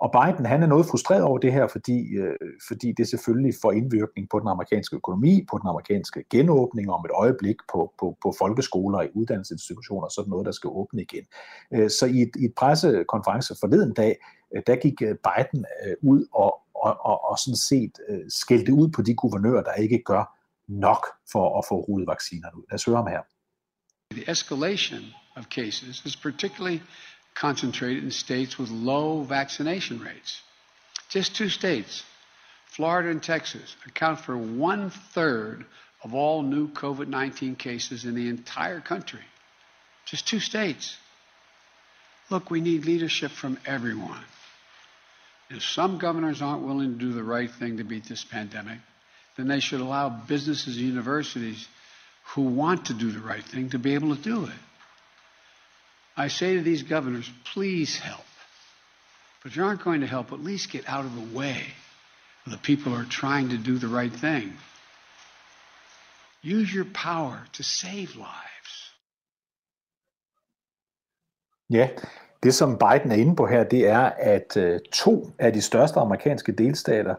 Og 0.01 0.09
Biden 0.11 0.45
han 0.45 0.63
er 0.63 0.67
noget 0.67 0.85
frustreret 0.85 1.23
over 1.23 1.37
det 1.37 1.53
her, 1.53 1.67
fordi, 1.67 1.97
øh, 2.21 2.35
fordi 2.67 2.91
det 2.91 3.07
selvfølgelig 3.07 3.53
får 3.61 3.71
indvirkning 3.71 4.29
på 4.29 4.39
den 4.39 4.47
amerikanske 4.47 4.95
økonomi, 4.95 5.45
på 5.51 5.57
den 5.57 5.67
amerikanske 5.67 6.23
genåbning 6.29 6.91
om 6.91 7.05
et 7.05 7.11
øjeblik 7.13 7.55
på, 7.71 7.93
på, 7.99 8.17
på 8.23 8.33
folkeskoler 8.39 8.97
og 8.97 9.07
uddannelsesinstitutioner, 9.13 10.07
sådan 10.09 10.29
noget, 10.29 10.45
der 10.45 10.51
skal 10.51 10.67
åbne 10.67 11.01
igen. 11.01 11.25
Øh, 11.73 11.89
så 11.89 12.05
i 12.05 12.21
et, 12.21 12.31
i 12.41 12.45
et 12.45 12.53
pressekonference 12.57 13.55
forleden 13.59 13.93
dag, 13.93 14.15
øh, 14.55 14.63
der 14.67 14.75
gik 14.75 15.01
øh, 15.01 15.15
Biden 15.27 15.65
øh, 15.85 15.95
ud 16.01 16.25
og, 16.33 16.51
og, 16.75 16.93
og, 17.09 17.31
og 17.31 17.39
sådan 17.39 17.61
set 17.71 17.95
øh, 18.09 18.25
skældte 18.29 18.73
ud 18.73 18.89
på 18.89 19.01
de 19.01 19.15
guvernører, 19.15 19.63
der 19.63 19.73
ikke 19.73 20.01
gør 20.05 20.23
nok 20.67 21.05
for 21.31 21.59
at 21.59 21.65
få 21.69 21.75
rullet 21.75 22.07
vaccinerne 22.07 22.57
ud. 22.57 22.63
Lad 22.71 22.75
os 22.75 22.85
høre 22.85 22.95
ham 22.95 23.07
her. 23.07 23.21
The 24.11 24.31
escalation 24.31 25.01
of 25.37 25.45
cases 25.45 26.05
is 26.05 26.15
particularly 26.17 26.79
concentrated 27.35 28.03
in 28.03 28.11
states 28.11 28.57
with 28.57 28.69
low 28.69 29.23
vaccination 29.23 29.99
rates. 29.99 30.41
Just 31.09 31.35
two 31.35 31.49
states, 31.49 32.03
Florida 32.67 33.09
and 33.09 33.21
Texas, 33.21 33.75
account 33.85 34.19
for 34.19 34.37
one 34.37 34.89
third 35.13 35.65
of 36.03 36.13
all 36.13 36.41
new 36.41 36.69
COVID 36.69 37.07
19 37.07 37.55
cases 37.55 38.05
in 38.05 38.15
the 38.15 38.29
entire 38.29 38.79
country. 38.79 39.19
Just 40.05 40.27
two 40.27 40.39
states. 40.39 40.97
Look, 42.29 42.49
we 42.49 42.61
need 42.61 42.85
leadership 42.85 43.31
from 43.31 43.59
everyone. 43.65 44.23
If 45.49 45.63
some 45.63 45.97
governors 45.97 46.41
aren't 46.41 46.63
willing 46.63 46.93
to 46.93 46.97
do 46.97 47.13
the 47.13 47.23
right 47.23 47.51
thing 47.51 47.77
to 47.77 47.83
beat 47.83 48.05
this 48.07 48.23
pandemic, 48.23 48.79
then 49.35 49.47
they 49.47 49.59
should 49.59 49.81
allow 49.81 50.09
businesses 50.09 50.77
and 50.77 50.85
universities 50.85 51.67
who 52.35 52.43
want 52.43 52.85
to 52.85 52.93
do 52.93 53.11
the 53.11 53.19
right 53.19 53.43
thing 53.43 53.69
to 53.71 53.79
be 53.79 53.93
able 53.95 54.15
to 54.15 54.21
do 54.21 54.45
it. 54.45 54.51
I 56.17 56.27
say 56.27 56.55
to 56.55 56.61
these 56.61 56.83
governors, 56.83 57.29
please 57.53 57.97
help. 57.99 58.25
But 59.41 59.51
if 59.51 59.57
you 59.57 59.63
aren't 59.63 59.83
going 59.83 60.01
to 60.01 60.07
help, 60.07 60.31
at 60.31 60.43
least 60.43 60.71
get 60.71 60.83
out 60.87 61.05
of 61.05 61.15
the 61.15 61.37
way 61.37 61.61
of 62.45 62.51
the 62.51 62.57
people 62.57 62.91
who 62.91 63.01
are 63.01 63.09
trying 63.09 63.49
to 63.49 63.57
do 63.57 63.77
the 63.77 63.87
right 63.87 64.13
thing. 64.13 64.53
Use 66.43 66.73
your 66.73 66.85
power 66.93 67.47
to 67.53 67.63
save 67.63 68.15
lives. 68.15 68.95
Ja, 71.69 71.89
det 72.43 72.53
som 72.53 72.77
Biden 72.77 73.11
er 73.11 73.15
inde 73.15 73.35
på 73.35 73.45
her, 73.47 73.63
det 73.63 73.87
er, 73.87 74.01
at 74.17 74.57
øh, 74.57 74.79
to 74.93 75.31
af 75.39 75.53
de 75.53 75.61
største 75.61 75.99
amerikanske 75.99 76.51
delstater, 76.51 77.15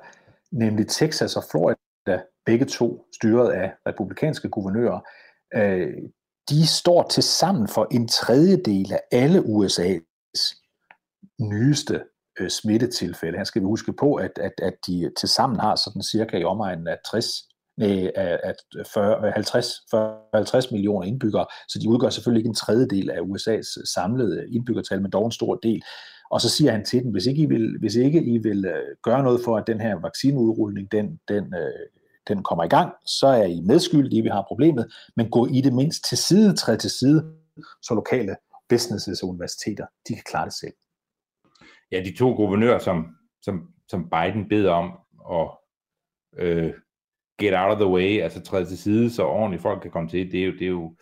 nemlig 0.50 0.88
Texas 0.88 1.36
og 1.36 1.42
Florida, 1.50 2.22
begge 2.46 2.64
to 2.64 3.06
styret 3.14 3.52
af 3.52 3.72
republikanske 3.86 4.48
guvernører, 4.48 5.00
øh, 5.54 5.92
de 6.48 6.66
står 6.66 7.08
til 7.10 7.22
sammen 7.22 7.68
for 7.68 7.86
en 7.90 8.08
tredjedel 8.08 8.92
af 8.92 9.00
alle 9.12 9.38
USA's 9.38 10.62
nyeste 11.40 12.04
øh, 12.40 12.50
smittetilfælde. 12.50 13.38
Her 13.38 13.44
skal 13.44 13.62
vi 13.62 13.66
huske 13.66 13.92
på, 13.92 14.14
at, 14.14 14.32
at, 14.36 14.52
at 14.62 14.74
de 14.86 15.12
til 15.20 15.28
sammen 15.28 15.60
har 15.60 15.76
sådan 15.76 16.02
cirka 16.02 16.38
i 16.38 16.44
omegnen 16.44 16.88
af 16.88 16.96
60 17.10 17.26
nej, 17.76 18.10
at 18.16 18.56
40, 18.94 19.32
50, 19.32 19.66
40, 19.90 20.18
50 20.34 20.70
millioner 20.70 21.06
indbyggere, 21.06 21.46
så 21.68 21.78
de 21.78 21.88
udgør 21.88 22.10
selvfølgelig 22.10 22.40
ikke 22.40 22.48
en 22.48 22.54
tredjedel 22.54 23.10
af 23.10 23.20
USA's 23.20 23.80
øh, 23.80 23.86
samlede 23.94 24.46
indbyggertal, 24.50 25.02
men 25.02 25.10
dog 25.10 25.24
en 25.24 25.32
stor 25.32 25.54
del. 25.54 25.82
Og 26.30 26.40
så 26.40 26.48
siger 26.48 26.72
han 26.72 26.84
til 26.84 27.02
dem, 27.02 27.10
hvis 27.12 27.26
ikke 27.26 27.42
I 27.42 27.46
vil, 27.46 27.76
hvis 27.80 27.96
ikke 27.96 28.22
I 28.22 28.38
vil 28.38 28.64
øh, 28.64 28.96
gøre 29.02 29.22
noget 29.22 29.40
for, 29.44 29.56
at 29.56 29.66
den 29.66 29.80
her 29.80 30.00
vaccineudrulning, 30.00 30.92
den, 30.92 31.20
den 31.28 31.54
øh, 31.54 31.86
den 32.28 32.42
kommer 32.42 32.64
i 32.64 32.68
gang, 32.68 32.92
så 33.06 33.26
er 33.26 33.44
I 33.44 33.60
medskyldige, 33.60 34.22
vi 34.22 34.28
har 34.28 34.44
problemet, 34.48 34.92
men 35.16 35.30
gå 35.30 35.46
i 35.46 35.60
det 35.60 35.72
mindst 35.72 36.04
til 36.04 36.18
side, 36.18 36.56
træd 36.56 36.78
til 36.78 36.90
side, 36.90 37.34
så 37.82 37.94
lokale 37.94 38.36
businesses 38.68 39.22
og 39.22 39.28
universiteter, 39.28 39.86
de 40.08 40.14
kan 40.14 40.22
klare 40.26 40.44
det 40.44 40.54
selv. 40.54 40.72
Ja, 41.92 42.02
de 42.04 42.16
to 42.16 42.34
guvernører, 42.34 42.78
som, 42.78 43.16
som, 43.42 43.68
som 43.88 44.10
Biden 44.10 44.48
beder 44.48 44.70
om 44.72 44.92
at 45.30 45.50
øh, 46.44 46.72
get 47.38 47.54
out 47.54 47.72
of 47.72 47.78
the 47.78 47.86
way, 47.86 48.20
altså 48.20 48.42
træde 48.42 48.66
til 48.66 48.78
side, 48.78 49.10
så 49.10 49.26
ordentligt 49.26 49.62
folk 49.62 49.82
kan 49.82 49.90
komme 49.90 50.08
til, 50.08 50.32
det 50.32 50.40
er 50.40 50.46
jo, 50.46 50.52
det 50.52 50.62
er 50.62 50.66
jo, 50.66 50.96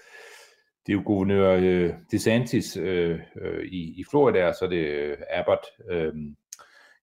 det 0.86 0.92
er 0.92 0.96
jo 0.96 1.02
guvernør 1.06 1.56
øh, 1.60 1.94
DeSantis 2.12 2.76
øh, 2.76 3.20
øh, 3.40 3.64
i, 3.64 4.00
i 4.00 4.04
Florida, 4.10 4.48
og 4.48 4.54
så 4.54 4.64
er 4.64 4.68
det 4.68 4.86
øh, 4.86 5.16
Abbott 5.30 5.66
øh, 5.90 6.12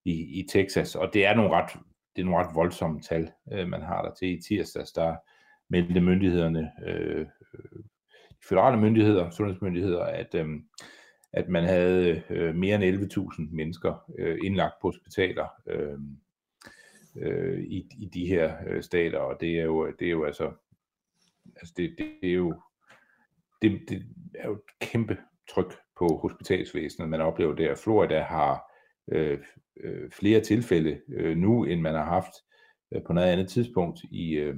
i, 0.04 0.40
i 0.40 0.46
Texas, 0.50 0.94
og 0.94 1.10
det 1.12 1.26
er 1.26 1.34
nogle 1.34 1.50
ret 1.50 1.70
det 2.16 2.22
er 2.22 2.26
nogle 2.26 2.44
ret 2.44 2.54
voldsomme 2.54 3.00
tal, 3.00 3.30
øh, 3.52 3.68
man 3.68 3.82
har 3.82 4.02
der 4.02 4.14
til 4.14 4.38
i 4.38 4.42
tirsdags, 4.42 4.92
der 4.92 5.16
meldte 5.68 6.00
myndighederne, 6.00 6.72
øh, 6.86 7.20
øh 7.20 7.82
de 8.30 8.46
federale 8.48 8.80
myndigheder, 8.80 9.30
sundhedsmyndigheder, 9.30 10.02
at, 10.02 10.34
øh, 10.34 10.46
at 11.32 11.48
man 11.48 11.64
havde 11.64 12.22
øh, 12.30 12.54
mere 12.54 12.74
end 12.74 13.12
11.000 13.12 13.56
mennesker 13.56 14.10
øh, 14.18 14.38
indlagt 14.44 14.74
på 14.82 14.88
hospitaler 14.88 15.46
øh, 15.66 15.98
øh, 17.16 17.60
i, 17.60 17.88
i 17.98 18.10
de 18.14 18.26
her 18.26 18.54
øh, 18.66 18.82
stater, 18.82 19.18
og 19.18 19.40
det 19.40 19.58
er 19.58 19.64
jo, 19.64 19.92
det 19.98 20.06
er 20.06 20.10
jo 20.10 20.24
altså, 20.24 20.52
altså 21.56 21.74
det, 21.76 21.94
det 21.98 22.30
er 22.30 22.34
jo, 22.34 22.54
det, 23.62 23.80
det 23.88 24.02
er 24.34 24.46
jo 24.48 24.54
et 24.54 24.60
kæmpe 24.80 25.16
tryk 25.50 25.74
på 25.98 26.18
hospitalsvæsenet, 26.22 27.08
man 27.08 27.20
oplever 27.20 27.54
der. 27.54 27.74
Florida 27.74 28.20
har 28.20 28.67
øh, 29.12 29.38
øh, 29.80 30.10
flere 30.10 30.40
tilfælde 30.40 31.00
øh, 31.08 31.36
nu, 31.36 31.64
end 31.64 31.80
man 31.80 31.94
har 31.94 32.04
haft 32.04 32.32
øh, 32.92 33.02
på 33.06 33.12
noget 33.12 33.28
andet 33.28 33.48
tidspunkt 33.48 34.00
i, 34.10 34.32
øh, 34.32 34.56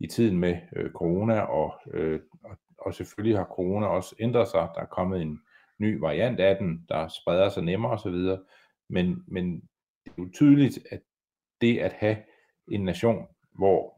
i 0.00 0.06
tiden 0.06 0.38
med 0.38 0.56
øh, 0.76 0.90
corona, 0.90 1.40
og, 1.40 1.74
øh, 1.94 2.20
og, 2.44 2.56
og 2.78 2.94
selvfølgelig 2.94 3.38
har 3.38 3.44
corona 3.44 3.86
også 3.86 4.16
ændret 4.20 4.48
sig. 4.48 4.68
Der 4.74 4.80
er 4.80 4.86
kommet 4.86 5.22
en 5.22 5.40
ny 5.78 5.98
variant 5.98 6.40
af 6.40 6.56
den, 6.56 6.86
der 6.88 7.08
spreder 7.08 7.48
sig 7.48 7.62
nemmere 7.62 7.92
osv., 7.92 8.38
men, 8.88 9.24
men 9.26 9.60
det 10.04 10.10
er 10.10 10.22
jo 10.22 10.30
tydeligt, 10.34 10.78
at 10.90 11.00
det 11.60 11.78
at 11.78 11.92
have 11.92 12.16
en 12.72 12.84
nation, 12.84 13.26
hvor 13.58 13.96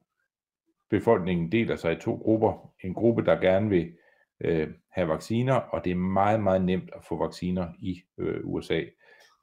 befolkningen 0.91 1.53
deler 1.53 1.77
sig 1.77 1.93
i 1.93 2.01
to 2.01 2.15
grupper. 2.15 2.75
En 2.85 2.95
gruppe, 2.95 3.25
der 3.25 3.41
gerne 3.41 3.69
vil 3.69 3.93
øh, 4.41 4.69
have 4.93 5.09
vacciner, 5.09 5.55
og 5.55 5.85
det 5.85 5.91
er 5.91 5.97
meget, 5.97 6.43
meget 6.43 6.65
nemt 6.65 6.91
at 6.97 7.05
få 7.09 7.25
vacciner 7.25 7.69
i 7.79 8.03
øh, 8.19 8.41
USA. 8.45 8.83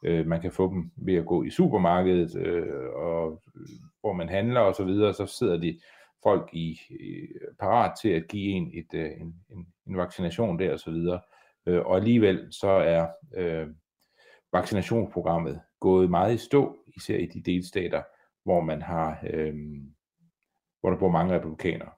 Øh, 0.06 0.28
man 0.28 0.42
kan 0.42 0.52
få 0.52 0.74
dem 0.74 0.92
ved 0.96 1.16
at 1.16 1.26
gå 1.26 1.44
i 1.44 1.50
supermarkedet, 1.50 2.36
øh, 2.36 2.90
og 2.96 3.42
øh, 3.56 3.68
hvor 4.00 4.14
man 4.14 4.30
handler 4.30 4.60
og 4.60 4.76
så 4.76 4.84
videre, 4.84 5.14
så 5.14 5.26
sidder 5.26 5.58
de 5.58 5.80
folk 6.24 6.50
i, 6.54 6.80
i 6.90 7.28
parat 7.60 7.92
til 8.02 8.10
at 8.10 8.28
give 8.28 8.52
en 8.52 8.72
et, 8.74 9.00
øh, 9.00 9.12
en, 9.22 9.36
en, 9.50 9.68
en 9.88 9.98
vaccination 9.98 10.60
der 10.60 10.74
og 10.74 10.80
så 10.80 10.92
videre. 10.92 11.22
Øh, 11.66 11.86
og 11.86 11.96
alligevel 11.96 12.48
så 12.52 12.68
er 12.70 13.08
øh, 13.36 13.68
vaccinationsprogrammet 14.54 15.62
gået 15.80 16.10
meget 16.10 16.34
i 16.34 16.38
stå, 16.38 16.78
især 16.96 17.18
i 17.18 17.26
de 17.26 17.42
delstater, 17.42 18.04
hvor 18.44 18.62
man 18.62 18.82
har, 18.82 19.20
øh, 19.30 19.56
hvor 20.82 20.90
der 20.90 20.98
bor 20.98 21.12
mange 21.12 21.36
republikanere. 21.36 21.90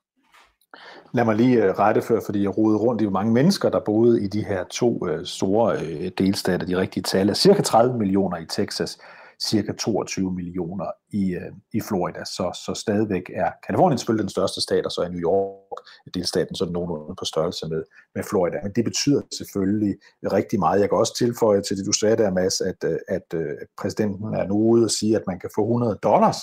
Lad 1.13 1.25
mig 1.25 1.36
lige 1.36 1.63
øh, 1.63 1.80
rette 1.80 2.01
før, 2.01 2.19
fordi 2.25 2.43
jeg 2.43 2.58
rodede 2.58 2.80
rundt 2.80 3.01
i, 3.01 3.06
hvor 3.06 3.12
mange 3.12 3.34
mennesker, 3.34 3.69
der 3.69 3.80
boede 3.80 4.23
i 4.23 4.27
de 4.27 4.45
her 4.45 4.63
to 4.63 5.08
øh, 5.08 5.25
store 5.25 5.77
øh, 5.82 6.12
delstater. 6.17 6.65
De 6.65 6.77
rigtige 6.77 7.03
tal 7.03 7.30
er 7.30 7.34
cirka 7.34 7.62
30 7.62 7.97
millioner 7.97 8.38
i 8.38 8.45
Texas, 8.45 8.97
cirka 9.43 9.73
22 9.73 10.32
millioner 10.32 10.86
i, 11.10 11.38
i 11.73 11.82
Florida. 11.82 12.25
Så, 12.25 12.62
så 12.65 12.82
stadigvæk 12.82 13.23
er 13.34 13.51
Kalifornien 13.67 13.97
selvfølgelig 13.97 14.23
den 14.23 14.30
største 14.30 14.62
stat, 14.62 14.86
og 14.86 14.91
så 14.91 15.01
er 15.01 15.10
New 15.10 15.19
York 15.19 15.77
delstaten 16.13 16.56
sådan 16.56 16.73
nogenlunde 16.73 17.15
på 17.19 17.25
størrelse 17.25 17.67
med, 17.69 17.84
med 18.15 18.23
Florida. 18.23 18.58
Men 18.63 18.71
det 18.75 18.84
betyder 18.84 19.21
selvfølgelig 19.38 19.95
rigtig 20.23 20.60
meget. 20.60 20.80
Jeg 20.80 20.89
kan 20.89 20.97
også 20.97 21.15
tilføje 21.17 21.62
til 21.62 21.77
det, 21.77 21.86
du 21.86 21.91
sagde 21.91 22.17
der, 22.17 22.32
Mads, 22.32 22.62
at, 22.62 22.84
at, 22.84 22.99
at 23.08 23.67
præsidenten 23.77 24.34
er 24.34 24.47
nu 24.47 24.56
ude 24.56 24.84
og 24.84 24.91
sige, 24.91 25.15
at 25.15 25.23
man 25.27 25.39
kan 25.39 25.49
få 25.56 25.62
100 25.62 25.99
dollars 26.03 26.38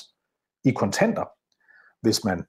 i 0.65 0.71
kontanter, 0.71 1.25
hvis 2.03 2.25
man 2.25 2.45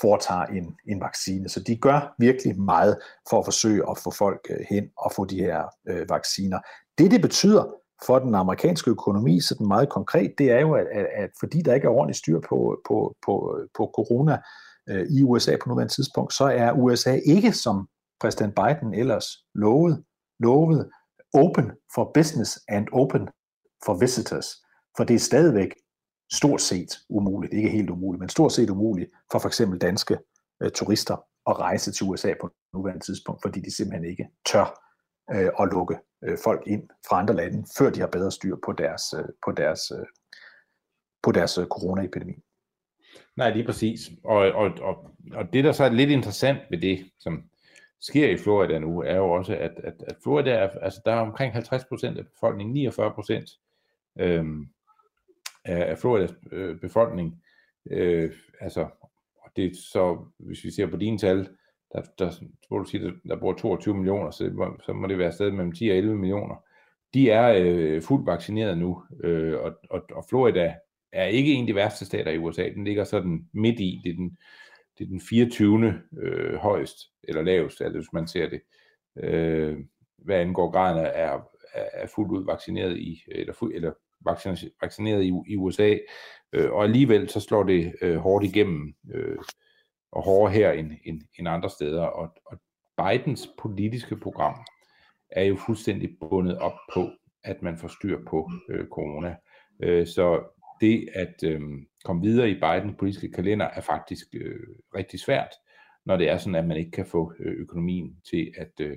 foretager 0.00 0.44
en, 0.44 0.76
en 0.88 1.00
vaccine. 1.00 1.48
Så 1.48 1.60
de 1.60 1.76
gør 1.76 2.14
virkelig 2.18 2.60
meget 2.60 2.98
for 3.30 3.38
at 3.38 3.44
forsøge 3.44 3.90
at 3.90 3.98
få 3.98 4.10
folk 4.10 4.40
øh, 4.50 4.66
hen 4.70 4.84
og 4.98 5.12
få 5.16 5.24
de 5.24 5.36
her 5.36 5.62
øh, 5.88 6.06
vacciner. 6.08 6.58
Det, 6.98 7.10
det 7.10 7.22
betyder 7.22 7.64
for 8.06 8.18
den 8.18 8.34
amerikanske 8.34 8.90
økonomi, 8.90 9.40
så 9.40 9.54
den 9.58 9.68
meget 9.68 9.88
konkret, 9.88 10.34
det 10.38 10.50
er 10.50 10.60
jo, 10.60 10.74
at, 10.74 10.86
at, 10.92 11.06
at 11.16 11.30
fordi 11.40 11.62
der 11.62 11.74
ikke 11.74 11.86
er 11.86 11.90
ordentligt 11.90 12.18
styr 12.18 12.40
på, 12.48 12.80
på, 12.88 13.14
på, 13.26 13.58
øh, 13.58 13.68
på 13.76 13.90
corona 13.94 14.38
øh, 14.88 15.06
i 15.10 15.22
USA 15.22 15.56
på 15.62 15.68
nuværende 15.68 15.94
tidspunkt, 15.94 16.34
så 16.34 16.44
er 16.44 16.72
USA 16.72 17.20
ikke, 17.26 17.52
som 17.52 17.88
præsident 18.20 18.54
Biden 18.54 18.94
ellers 18.94 19.26
lovede, 19.54 20.04
lovede 20.40 20.90
open 21.34 21.70
for 21.94 22.10
business 22.14 22.58
and 22.68 22.86
open 22.92 23.28
for 23.84 23.94
visitors. 23.94 24.46
For 24.96 25.04
det 25.04 25.14
er 25.14 25.18
stadigvæk 25.18 25.70
stort 26.32 26.60
set 26.60 26.98
umuligt, 27.08 27.54
ikke 27.54 27.68
helt 27.68 27.90
umuligt, 27.90 28.20
men 28.20 28.28
stort 28.28 28.52
set 28.52 28.70
umuligt 28.70 29.10
for 29.32 29.38
for 29.38 29.48
eksempel 29.48 29.80
danske 29.80 30.18
øh, 30.62 30.70
turister 30.70 31.16
at 31.46 31.58
rejse 31.58 31.92
til 31.92 32.06
USA 32.06 32.34
på 32.40 32.50
nuværende 32.72 33.04
tidspunkt, 33.04 33.42
fordi 33.42 33.60
de 33.60 33.76
simpelthen 33.76 34.10
ikke 34.10 34.28
tør 34.46 34.82
øh, 35.30 35.50
at 35.60 35.68
lukke 35.72 35.98
øh, 36.24 36.38
folk 36.44 36.62
ind 36.66 36.88
fra 37.08 37.20
andre 37.20 37.34
lande, 37.34 37.66
før 37.78 37.90
de 37.90 38.00
har 38.00 38.06
bedre 38.06 38.32
styr 38.32 38.56
på 38.64 38.72
deres, 38.72 39.02
øh, 39.18 39.28
på 39.44 39.52
deres, 39.52 39.90
øh, 39.90 40.06
på 41.22 41.32
deres 41.32 41.58
øh, 41.58 41.66
coronaepidemi. 41.66 42.34
Nej, 43.36 43.50
lige 43.50 43.66
præcis. 43.66 44.10
Og, 44.24 44.36
og, 44.36 44.70
og, 44.80 45.10
og 45.32 45.52
det, 45.52 45.64
der 45.64 45.72
så 45.72 45.84
er 45.84 45.88
lidt 45.88 46.10
interessant 46.10 46.58
ved 46.70 46.80
det, 46.80 47.10
som 47.18 47.42
sker 48.00 48.28
i 48.28 48.36
Florida 48.36 48.78
nu, 48.78 49.02
er 49.02 49.16
jo 49.16 49.30
også, 49.30 49.56
at, 49.56 49.72
at, 49.84 49.94
at 50.06 50.16
Florida 50.22 50.50
er, 50.50 50.68
altså 50.68 51.00
der 51.04 51.12
er 51.12 51.20
omkring 51.20 51.52
50 51.52 51.84
procent 51.84 52.18
af 52.18 52.26
befolkningen, 52.26 52.74
49 52.74 53.12
procent, 53.14 53.50
øhm, 54.20 54.68
af 55.66 55.98
Floridas 55.98 56.34
øh, 56.52 56.80
befolkning. 56.80 57.42
Øh, 57.90 58.32
altså, 58.60 58.80
og 59.42 59.50
det 59.56 59.64
er 59.64 59.70
så, 59.92 60.18
hvis 60.38 60.64
vi 60.64 60.70
ser 60.70 60.86
på 60.86 60.96
dine 60.96 61.18
tal, 61.18 61.48
der, 61.92 62.02
der, 62.18 62.32
hvor 62.68 62.78
du 62.78 62.84
siger, 62.84 63.04
der, 63.04 63.12
der 63.28 63.40
bor 63.40 63.52
22 63.52 63.94
millioner, 63.94 64.30
så, 64.30 64.74
så 64.86 64.92
må 64.92 65.06
det 65.06 65.18
være 65.18 65.32
sted 65.32 65.50
mellem 65.50 65.72
10 65.72 65.88
og 65.88 65.96
11 65.96 66.16
millioner. 66.16 66.64
De 67.14 67.30
er 67.30 67.54
øh, 67.58 68.02
fuldt 68.02 68.26
vaccineret 68.26 68.78
nu, 68.78 69.02
øh, 69.24 69.60
og, 69.60 69.72
og, 69.90 70.02
og 70.12 70.24
Florida 70.28 70.74
er 71.12 71.24
ikke 71.24 71.52
en 71.52 71.60
af 71.60 71.66
de 71.66 71.74
værste 71.74 72.06
stater 72.06 72.30
i 72.30 72.38
USA. 72.38 72.68
Den 72.68 72.84
ligger 72.84 73.04
sådan 73.04 73.48
midt 73.52 73.80
i. 73.80 74.00
Det 74.04 74.10
er 74.10 74.16
den, 74.16 74.36
det 74.98 75.04
er 75.04 75.08
den 75.08 75.20
24. 75.20 76.02
Øh, 76.22 76.54
højst, 76.54 76.96
eller 77.22 77.42
lavest, 77.42 77.80
altså 77.80 77.98
hvis 77.98 78.12
man 78.12 78.28
ser 78.28 78.48
det. 78.48 78.60
Øh, 79.16 79.78
hvad 80.18 80.36
angår 80.36 80.70
graden 80.70 81.06
af, 81.06 81.12
er, 81.14 81.40
er 81.74 82.06
fuldt 82.14 82.32
ud 82.32 82.44
vaccineret 82.44 82.98
i, 82.98 83.22
eller, 83.28 83.52
fuld, 83.52 83.74
eller 83.74 83.92
vaccineret 84.80 85.24
i, 85.24 85.32
i 85.46 85.56
USA, 85.56 85.96
øh, 86.52 86.72
og 86.72 86.84
alligevel 86.84 87.28
så 87.28 87.40
slår 87.40 87.62
det 87.62 87.94
øh, 88.02 88.16
hårdt 88.16 88.44
igennem, 88.44 88.94
øh, 89.14 89.38
og 90.12 90.22
hårdere 90.22 90.52
her 90.52 90.72
end, 90.72 90.92
end, 91.04 91.20
end 91.38 91.48
andre 91.48 91.70
steder. 91.70 92.02
Og, 92.02 92.34
og 92.46 92.58
Bidens 92.96 93.48
politiske 93.58 94.16
program 94.16 94.54
er 95.30 95.44
jo 95.44 95.56
fuldstændig 95.56 96.10
bundet 96.20 96.58
op 96.58 96.78
på, 96.94 97.10
at 97.44 97.62
man 97.62 97.78
får 97.78 97.88
styr 97.88 98.18
på 98.28 98.50
øh, 98.70 98.86
corona. 98.88 99.36
Øh, 99.82 100.06
så 100.06 100.42
det 100.80 101.08
at 101.14 101.34
øh, 101.44 101.60
komme 102.04 102.22
videre 102.22 102.50
i 102.50 102.54
Bidens 102.54 102.96
politiske 102.98 103.32
kalender 103.32 103.66
er 103.66 103.80
faktisk 103.80 104.26
øh, 104.34 104.66
rigtig 104.94 105.20
svært, 105.20 105.50
når 106.06 106.16
det 106.16 106.28
er 106.28 106.38
sådan, 106.38 106.54
at 106.54 106.66
man 106.66 106.76
ikke 106.76 106.90
kan 106.90 107.06
få 107.06 107.32
øh, 107.38 107.52
økonomien 107.52 108.20
til 108.30 108.52
at, 108.56 108.72
øh, 108.80 108.96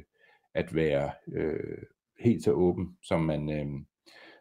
at 0.54 0.76
være 0.76 1.12
øh, 1.34 1.84
helt 2.20 2.44
så 2.44 2.52
åben, 2.52 2.98
som 3.04 3.22
man, 3.22 3.50
øh, 3.50 3.65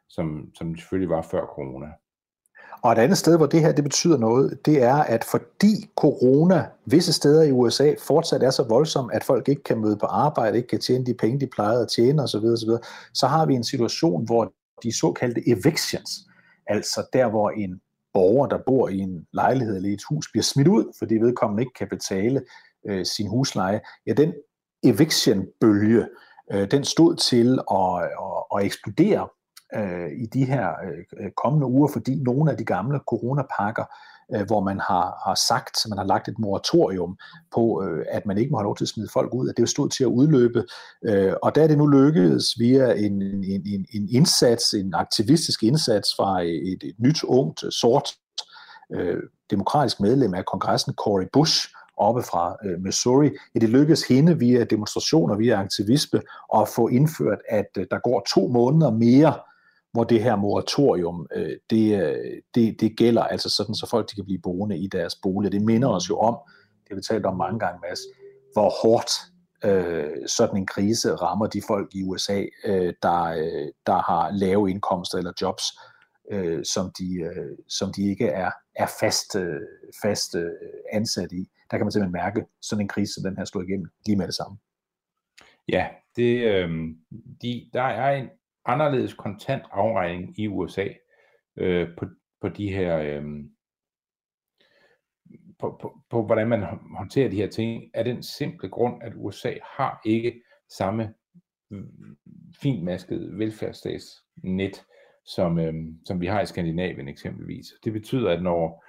som, 0.08 0.50
som 0.54 0.68
det 0.68 0.78
selvfølgelig 0.80 1.10
var 1.10 1.22
før 1.22 1.46
corona. 1.46 1.86
Og 2.82 2.92
et 2.92 2.98
andet 2.98 3.18
sted, 3.18 3.36
hvor 3.36 3.46
det 3.46 3.60
her 3.60 3.72
det 3.72 3.84
betyder 3.84 4.18
noget, 4.18 4.66
det 4.66 4.82
er, 4.82 4.94
at 4.94 5.24
fordi 5.24 5.90
corona 5.96 6.66
visse 6.84 7.12
steder 7.12 7.42
i 7.42 7.52
USA 7.52 7.94
fortsat 8.06 8.42
er 8.42 8.50
så 8.50 8.62
voldsom, 8.62 9.10
at 9.12 9.24
folk 9.24 9.48
ikke 9.48 9.62
kan 9.62 9.78
møde 9.78 9.96
på 9.96 10.06
arbejde, 10.06 10.56
ikke 10.56 10.68
kan 10.68 10.80
tjene 10.80 11.06
de 11.06 11.14
penge, 11.14 11.40
de 11.40 11.46
plejede 11.46 11.82
at 11.82 11.88
tjene 11.88 12.22
osv., 12.22 12.44
osv., 12.44 12.70
så 13.14 13.26
har 13.26 13.46
vi 13.46 13.54
en 13.54 13.64
situation, 13.64 14.24
hvor 14.24 14.52
de 14.82 14.98
såkaldte 14.98 15.48
evictions, 15.48 16.10
altså 16.66 17.06
der, 17.12 17.28
hvor 17.28 17.50
en 17.50 17.80
borger, 18.14 18.46
der 18.46 18.58
bor 18.66 18.88
i 18.88 18.98
en 18.98 19.26
lejlighed 19.32 19.76
eller 19.76 19.90
i 19.90 19.92
et 19.92 20.02
hus, 20.10 20.28
bliver 20.32 20.42
smidt 20.42 20.68
ud, 20.68 20.84
fordi 20.98 21.14
vedkommende 21.14 21.62
ikke 21.62 21.78
kan 21.78 21.88
betale 21.88 22.42
øh, 22.88 23.06
sin 23.06 23.28
husleje, 23.28 23.80
ja, 24.06 24.12
den 24.12 24.32
eviction-bølge, 24.84 26.06
øh, 26.52 26.70
den 26.70 26.84
stod 26.84 27.16
til 27.16 27.58
at, 27.70 28.02
at, 28.02 28.58
at 28.58 28.64
eksplodere 28.66 29.28
øh, 29.76 30.10
i 30.22 30.26
de 30.26 30.44
her 30.44 30.68
øh, 30.68 31.24
øh, 31.24 31.30
kommende 31.42 31.66
uger, 31.66 31.88
fordi 31.92 32.14
nogle 32.14 32.50
af 32.50 32.56
de 32.56 32.64
gamle 32.64 33.00
coronapakker, 33.08 33.84
øh, 34.34 34.46
hvor 34.46 34.60
man 34.60 34.80
har, 34.80 35.22
har 35.26 35.34
sagt, 35.48 35.76
at 35.84 35.88
man 35.88 35.98
har 35.98 36.04
lagt 36.04 36.28
et 36.28 36.38
moratorium 36.38 37.18
på, 37.54 37.84
øh, 37.84 38.06
at 38.10 38.26
man 38.26 38.38
ikke 38.38 38.50
må 38.50 38.58
have 38.58 38.64
lov 38.64 38.76
til 38.76 38.84
at 38.84 38.88
smide 38.88 39.08
folk 39.12 39.34
ud, 39.34 39.48
at 39.48 39.56
det 39.56 39.68
stod 39.68 39.88
til 39.88 40.04
at 40.04 40.08
udløbe. 40.08 40.64
Øh, 41.04 41.32
og 41.42 41.54
der 41.54 41.62
er 41.62 41.66
det 41.66 41.78
nu 41.78 41.86
lykkedes 41.86 42.44
via 42.58 42.92
en, 42.92 43.22
en, 43.22 43.62
en, 43.66 43.86
en 43.92 44.08
indsats, 44.10 44.72
en 44.72 44.94
aktivistisk 44.94 45.62
indsats 45.62 46.08
fra 46.16 46.42
et, 46.42 46.82
et 46.82 46.94
nyt, 46.98 47.24
ungt, 47.24 47.64
sort 47.70 48.08
øh, 48.92 49.22
demokratisk 49.50 50.00
medlem 50.00 50.34
af 50.34 50.44
kongressen, 50.44 50.94
Cory 50.94 51.24
Bush, 51.32 51.68
oppe 51.96 52.22
fra 52.22 52.56
øh, 52.64 52.80
Missouri. 52.80 53.30
Ja, 53.54 53.60
det 53.60 53.68
lykkedes 53.68 54.08
hende 54.08 54.38
via 54.38 54.64
demonstrationer, 54.64 55.36
via 55.36 55.60
aktivisme, 55.60 56.20
at 56.56 56.68
få 56.68 56.88
indført, 56.88 57.38
at 57.48 57.68
øh, 57.78 57.86
der 57.90 57.98
går 57.98 58.26
to 58.34 58.48
måneder 58.48 58.90
mere, 58.90 59.34
hvor 59.92 60.04
det 60.04 60.22
her 60.22 60.36
moratorium, 60.36 61.26
øh, 61.34 61.56
det, 61.70 62.02
øh, 62.02 62.42
det, 62.54 62.80
det 62.80 62.96
gælder, 62.96 63.22
altså 63.22 63.50
sådan, 63.50 63.74
så 63.74 63.86
folk 63.90 64.10
de 64.10 64.14
kan 64.14 64.24
blive 64.24 64.40
boende 64.42 64.78
i 64.78 64.86
deres 64.86 65.16
bolig. 65.22 65.52
Det 65.52 65.62
minder 65.62 65.88
os 65.88 66.08
jo 66.10 66.18
om, 66.18 66.36
det 66.80 66.88
har 66.88 66.96
vi 66.96 67.02
talt 67.02 67.26
om 67.26 67.36
mange 67.36 67.58
gange, 67.58 67.80
Mads, 67.88 68.00
hvor 68.52 68.70
hårdt 68.82 69.10
øh, 69.64 70.28
sådan 70.28 70.56
en 70.56 70.66
krise 70.66 71.14
rammer 71.14 71.46
de 71.46 71.62
folk 71.66 71.94
i 71.94 72.02
USA, 72.02 72.44
øh, 72.64 72.94
der, 73.02 73.22
øh, 73.22 73.68
der 73.86 74.10
har 74.10 74.30
lave 74.30 74.70
indkomster 74.70 75.18
eller 75.18 75.32
jobs, 75.42 75.64
øh, 76.30 76.64
som, 76.64 76.92
de, 76.98 77.14
øh, 77.14 77.58
som 77.68 77.92
de 77.92 78.10
ikke 78.10 78.26
er, 78.26 78.50
er 78.74 78.86
fast, 79.00 79.36
øh, 79.36 79.60
fast 80.02 80.34
øh, 80.34 80.50
ansat 80.92 81.32
i. 81.32 81.48
Der 81.70 81.76
kan 81.76 81.84
man 81.86 81.92
simpelthen 81.92 82.12
mærke 82.24 82.46
sådan 82.62 82.82
en 82.82 82.88
krise, 82.88 83.12
som 83.14 83.22
den 83.22 83.36
her 83.36 83.44
slår 83.44 83.62
igennem 83.62 83.86
lige 84.06 84.16
med 84.16 84.26
det 84.26 84.34
samme. 84.34 84.58
Ja, 85.68 85.86
det, 86.16 86.44
øh, 86.44 86.70
de, 87.42 87.70
der 87.72 87.82
er 87.82 88.16
en 88.16 88.28
anderledes 88.64 89.14
kontant 89.14 89.62
afregning 89.70 90.38
i 90.38 90.48
USA 90.48 90.88
øh, 91.56 91.88
på, 91.98 92.06
på 92.40 92.48
de 92.48 92.72
her 92.72 92.98
øh, 92.98 93.24
på, 95.58 95.78
på, 95.80 95.98
på 96.10 96.22
hvordan 96.22 96.48
man 96.48 96.62
håndterer 96.96 97.30
de 97.30 97.36
her 97.36 97.48
ting, 97.48 97.90
er 97.94 98.02
den 98.02 98.22
simple 98.22 98.68
grund, 98.68 99.02
at 99.02 99.12
USA 99.16 99.52
har 99.78 100.00
ikke 100.04 100.42
samme 100.68 101.14
mm, 101.70 102.16
fintmaskede 102.62 103.38
velfærdsstatsnet, 103.38 104.84
som, 105.24 105.58
øh, 105.58 105.74
som 106.04 106.20
vi 106.20 106.26
har 106.26 106.40
i 106.40 106.46
Skandinavien 106.46 107.08
eksempelvis. 107.08 107.66
Det 107.84 107.92
betyder, 107.92 108.30
at 108.30 108.42
når, 108.42 108.84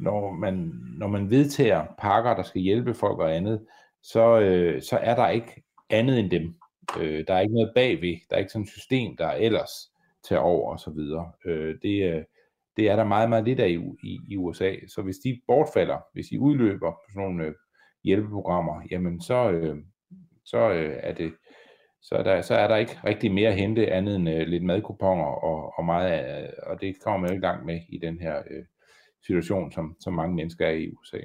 når, 0.00 0.32
man, 0.32 0.72
når 0.98 1.06
man 1.06 1.30
vedtager 1.30 1.86
pakker, 1.98 2.34
der 2.34 2.42
skal 2.42 2.60
hjælpe 2.60 2.94
folk 2.94 3.18
og 3.18 3.36
andet, 3.36 3.66
så, 4.02 4.40
øh, 4.40 4.82
så 4.82 4.96
er 4.96 5.14
der 5.14 5.28
ikke 5.28 5.62
andet 5.90 6.18
end 6.18 6.30
dem. 6.30 6.54
Øh, 6.98 7.24
der 7.26 7.34
er 7.34 7.40
ikke 7.40 7.54
noget 7.54 7.72
bagved. 7.74 8.16
Der 8.30 8.36
er 8.36 8.38
ikke 8.38 8.52
sådan 8.52 8.62
et 8.62 8.70
system, 8.70 9.16
der 9.16 9.30
ellers 9.30 9.70
tager 10.28 10.40
over 10.40 10.72
og 10.72 10.80
så 10.80 10.90
videre. 10.90 11.32
Øh, 11.44 11.74
det, 11.74 11.82
det, 11.82 12.26
det 12.76 12.88
er 12.90 12.96
der 12.96 13.04
meget, 13.04 13.28
meget 13.28 13.44
lidt 13.44 13.60
af 13.60 13.68
i, 13.68 13.78
i, 14.02 14.18
i 14.28 14.36
USA. 14.36 14.74
Så 14.88 15.02
hvis 15.02 15.18
de 15.24 15.40
bortfalder, 15.46 15.98
hvis 16.12 16.26
de 16.26 16.40
udløber 16.40 16.90
på 16.90 17.04
sådan 17.12 17.22
nogle 17.22 17.44
øh, 17.44 17.54
hjælpeprogrammer, 18.04 18.82
jamen 18.90 19.20
så, 19.20 19.50
øh, 19.50 19.76
så 20.44 20.70
øh, 20.70 20.96
er 21.02 21.14
det 21.14 21.32
så 22.02 22.14
er, 22.14 22.22
der, 22.22 22.42
så 22.42 22.54
er 22.54 22.68
der 22.68 22.76
ikke 22.76 22.98
rigtig 23.04 23.32
mere 23.32 23.48
at 23.48 23.56
hente 23.56 23.92
andet 23.92 24.16
end 24.16 24.28
øh, 24.28 24.46
lidt 24.46 24.62
madkuponer 24.62 25.24
og, 25.24 25.78
og 25.78 25.84
meget 25.84 26.10
af, 26.10 26.50
og 26.62 26.80
det 26.80 26.96
kommer 27.04 27.20
man 27.20 27.30
jo 27.30 27.36
i 27.36 27.40
gang 27.40 27.66
med 27.66 27.80
i 27.88 27.98
den 27.98 28.18
her 28.18 28.38
øh, 28.50 28.64
situation, 29.26 29.72
som, 29.72 29.96
som 30.00 30.14
mange 30.14 30.34
mennesker 30.34 30.66
er 30.66 30.70
i 30.70 30.90
USA. 30.90 31.18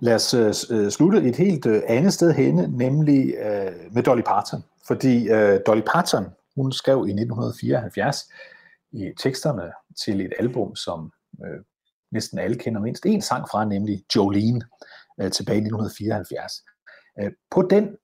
Lad 0.00 0.14
os 0.14 0.34
øh, 0.34 0.54
øh, 0.70 0.90
slutte 0.90 1.18
et 1.18 1.36
helt 1.36 1.66
øh, 1.66 1.82
andet 1.86 2.12
sted 2.12 2.32
henne, 2.32 2.76
nemlig 2.76 3.34
øh, 3.34 3.72
med 3.92 4.02
Dolly 4.02 4.22
Parton. 4.22 4.64
Fordi 4.86 5.28
øh, 5.28 5.60
Dolly 5.66 5.82
Parton, 5.86 6.26
hun 6.56 6.72
skrev 6.72 6.96
i 6.96 7.10
1974 7.10 8.28
i 8.92 9.12
teksterne 9.22 9.72
til 10.04 10.20
et 10.20 10.32
album, 10.38 10.76
som 10.76 11.12
øh, 11.44 11.60
næsten 12.12 12.38
alle 12.38 12.56
kender 12.56 12.80
mindst 12.80 13.06
en 13.06 13.22
sang 13.22 13.48
fra, 13.48 13.64
nemlig 13.64 14.04
Jolene, 14.16 14.62
øh, 15.20 15.30
tilbage 15.30 15.56
i 15.56 15.64
1974. 15.66 16.52
Øh, 17.20 17.30
på 17.50 17.62
den 17.62 17.96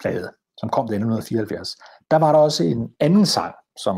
plade, 0.00 0.32
som 0.58 0.68
kom 0.68 0.84
i 0.84 0.94
1974, 0.94 1.76
der 2.10 2.16
var 2.16 2.32
der 2.32 2.38
også 2.38 2.64
en 2.64 2.94
anden 3.00 3.26
sang, 3.26 3.54
som 3.82 3.96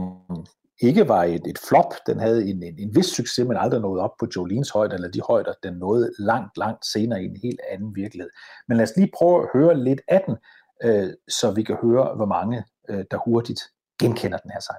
ikke 0.81 1.09
var 1.09 1.25
et, 1.25 1.47
et 1.47 1.59
flop. 1.69 1.95
Den 2.07 2.21
havde 2.21 2.51
en, 2.51 2.63
en, 2.63 2.79
en 2.79 2.97
vis 2.97 3.07
succes, 3.07 3.47
men 3.49 3.57
aldrig 3.57 3.81
nået 3.81 4.01
op 4.01 4.11
på 4.21 4.27
Jolines 4.37 4.71
højde, 4.71 4.95
eller 4.95 5.11
de 5.11 5.21
højder, 5.21 5.53
den 5.63 5.75
nåede 5.75 6.13
langt, 6.19 6.59
langt 6.59 6.87
senere 6.87 7.23
i 7.23 7.27
en 7.27 7.37
helt 7.43 7.61
anden 7.71 7.97
virkelighed. 7.97 8.31
Men 8.69 8.77
lad 8.77 8.85
os 8.85 8.97
lige 8.97 9.11
prøve 9.19 9.43
at 9.43 9.49
høre 9.53 9.85
lidt 9.85 10.01
af 10.09 10.23
den, 10.27 10.37
øh, 10.85 11.11
så 11.29 11.51
vi 11.51 11.63
kan 11.63 11.77
høre, 11.83 12.15
hvor 12.17 12.27
mange, 12.27 12.65
øh, 12.89 13.05
der 13.11 13.17
hurtigt 13.25 13.61
genkender 14.01 14.39
den 14.39 14.51
her 14.51 14.61
sang. 14.61 14.79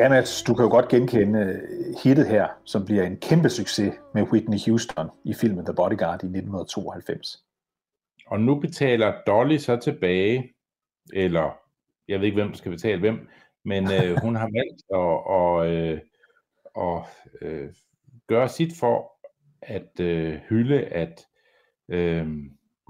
Ja, 0.00 0.08
Mads, 0.08 0.42
du 0.42 0.54
kan 0.54 0.64
jo 0.64 0.70
godt 0.70 0.88
genkende 0.88 1.40
øh, 1.40 1.94
hittet 2.04 2.26
her, 2.28 2.48
som 2.64 2.84
bliver 2.84 3.02
en 3.02 3.16
kæmpe 3.16 3.48
succes 3.48 3.94
med 4.14 4.22
Whitney 4.22 4.58
Houston 4.66 5.10
i 5.24 5.34
filmen 5.34 5.64
The 5.64 5.74
Bodyguard 5.74 6.22
i 6.22 6.26
1992. 6.26 7.44
Og 8.26 8.40
nu 8.40 8.60
betaler 8.60 9.14
Dolly 9.26 9.56
så 9.56 9.76
tilbage, 9.76 10.54
eller 11.12 11.58
jeg 12.08 12.20
ved 12.20 12.26
ikke, 12.26 12.34
hvem 12.34 12.48
der 12.48 12.56
skal 12.56 12.70
betale 12.70 13.00
hvem, 13.00 13.28
men 13.64 13.84
øh, 13.92 14.16
hun 14.24 14.36
har 14.36 14.48
valgt 14.56 14.82
at, 14.90 15.26
og, 15.26 15.70
øh, 15.70 16.00
og, 16.74 17.06
øh, 17.42 17.68
gøre 18.26 18.48
sit 18.48 18.72
for 18.80 19.12
at 19.62 20.00
øh, 20.00 20.40
hylde, 20.48 20.80
at 20.80 21.26
øh, 21.88 22.28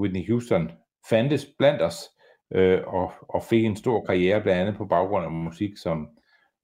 Whitney 0.01 0.31
Houston 0.31 0.71
fandtes 1.09 1.47
blandt 1.59 1.83
os, 1.83 2.11
øh, 2.55 2.81
og, 2.87 3.13
og 3.29 3.43
fik 3.43 3.65
en 3.65 3.77
stor 3.77 4.05
karriere, 4.05 4.43
blandt 4.43 4.61
andet 4.61 4.77
på 4.77 4.85
baggrund 4.85 5.25
af 5.25 5.31
musik, 5.31 5.77
som 5.77 6.09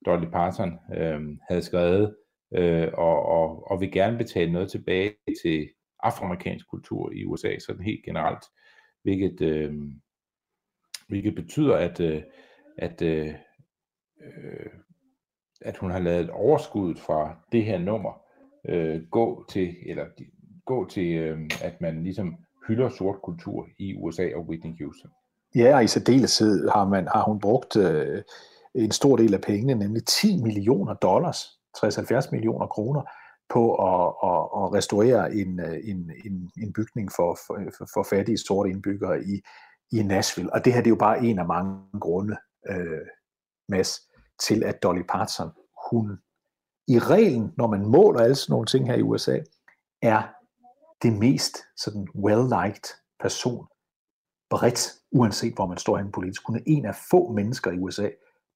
Dolly 0.06 0.26
Parton 0.26 0.78
øh, 0.96 1.20
havde 1.48 1.62
skrevet, 1.62 2.16
øh, 2.54 2.88
og, 2.94 3.26
og, 3.26 3.70
og 3.70 3.80
vil 3.80 3.92
gerne 3.92 4.18
betale 4.18 4.52
noget 4.52 4.70
tilbage 4.70 5.14
til 5.42 5.68
afroamerikansk 6.00 6.70
kultur 6.70 7.12
i 7.12 7.24
USA, 7.24 7.58
sådan 7.58 7.82
helt 7.82 8.04
generelt, 8.04 8.44
hvilket, 9.02 9.40
øh, 9.40 9.74
hvilket 11.08 11.34
betyder, 11.34 11.76
at, 11.76 12.00
øh, 12.00 12.22
at, 12.78 13.02
øh, 13.02 13.34
øh 14.20 14.70
at 15.60 15.76
hun 15.76 15.90
har 15.90 15.98
lavet 15.98 16.30
overskuddet 16.30 16.98
fra 16.98 17.36
det 17.52 17.64
her 17.64 17.78
nummer 17.78 18.20
øh, 18.68 19.02
gå 19.10 19.44
til, 19.48 19.74
eller 19.86 20.06
gå 20.64 20.88
til, 20.88 21.14
øh, 21.14 21.38
at 21.62 21.80
man 21.80 22.02
ligesom 22.02 22.36
hylder 22.68 22.88
sort 22.88 23.22
kultur 23.22 23.68
i 23.78 23.94
USA 23.94 24.28
og 24.34 24.48
Whitney 24.48 24.72
Houston. 24.78 25.10
Ja, 25.54 25.76
og 25.76 25.84
i 25.84 25.86
særdeleshed 25.86 26.68
har, 26.68 26.88
man, 26.88 27.08
har 27.08 27.24
hun 27.24 27.40
brugt 27.40 27.76
øh, 27.76 28.22
en 28.76 28.90
stor 28.90 29.16
del 29.16 29.34
af 29.34 29.40
pengene, 29.40 29.74
nemlig 29.74 30.06
10 30.06 30.42
millioner 30.42 30.94
dollars, 30.94 31.38
60-70 31.76 32.28
millioner 32.32 32.66
kroner, 32.66 33.02
på 33.48 33.74
at, 33.74 34.06
at, 34.30 34.42
at 34.58 34.72
restaurere 34.72 35.34
en, 35.34 35.60
øh, 35.60 35.80
en, 35.84 36.10
en, 36.24 36.50
en 36.62 36.72
bygning 36.72 37.12
for, 37.16 37.38
for, 37.46 37.86
for 37.94 38.06
fattige 38.10 38.38
sorte 38.38 38.70
indbyggere 38.70 39.22
i, 39.22 39.40
i 39.92 40.02
Nashville. 40.02 40.52
Og 40.52 40.64
det 40.64 40.72
her 40.72 40.80
det 40.80 40.86
er 40.86 40.96
jo 40.96 40.96
bare 40.96 41.24
en 41.24 41.38
af 41.38 41.46
mange 41.46 42.00
grunde, 42.00 42.36
øh, 42.70 43.06
Mads, 43.68 44.00
til 44.40 44.64
at 44.64 44.82
Dolly 44.82 45.02
Parton, 45.08 45.50
hun 45.90 46.18
i 46.88 46.98
reglen, 46.98 47.52
når 47.56 47.66
man 47.66 47.86
måler 47.86 48.20
alle 48.20 48.34
sådan 48.34 48.52
nogle 48.52 48.66
ting 48.66 48.86
her 48.86 48.96
i 48.96 49.02
USA, 49.02 49.38
er 50.02 50.22
det 51.02 51.12
mest 51.12 51.56
sådan 51.76 52.08
well-liked 52.14 53.16
person 53.20 53.66
bredt, 54.50 54.94
uanset 55.12 55.54
hvor 55.54 55.66
man 55.66 55.78
står 55.78 55.98
hen 55.98 56.12
politisk. 56.12 56.46
Hun 56.46 56.56
er 56.56 56.60
en 56.66 56.86
af 56.86 56.94
få 57.10 57.32
mennesker 57.32 57.70
i 57.70 57.78
USA, 57.78 58.08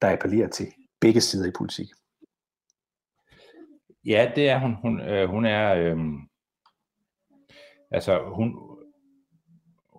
der 0.03 0.13
appellerer 0.13 0.49
til 0.49 0.67
begge 1.01 1.21
sider 1.21 1.49
i 1.49 1.53
politik. 1.59 1.87
Ja, 4.05 4.33
det 4.37 4.49
er 4.49 4.59
hun. 4.59 4.75
Hun, 4.75 5.01
øh, 5.01 5.29
hun 5.29 5.45
er... 5.45 5.75
Øh, 5.75 5.99
altså, 7.91 8.23
hun, 8.35 8.55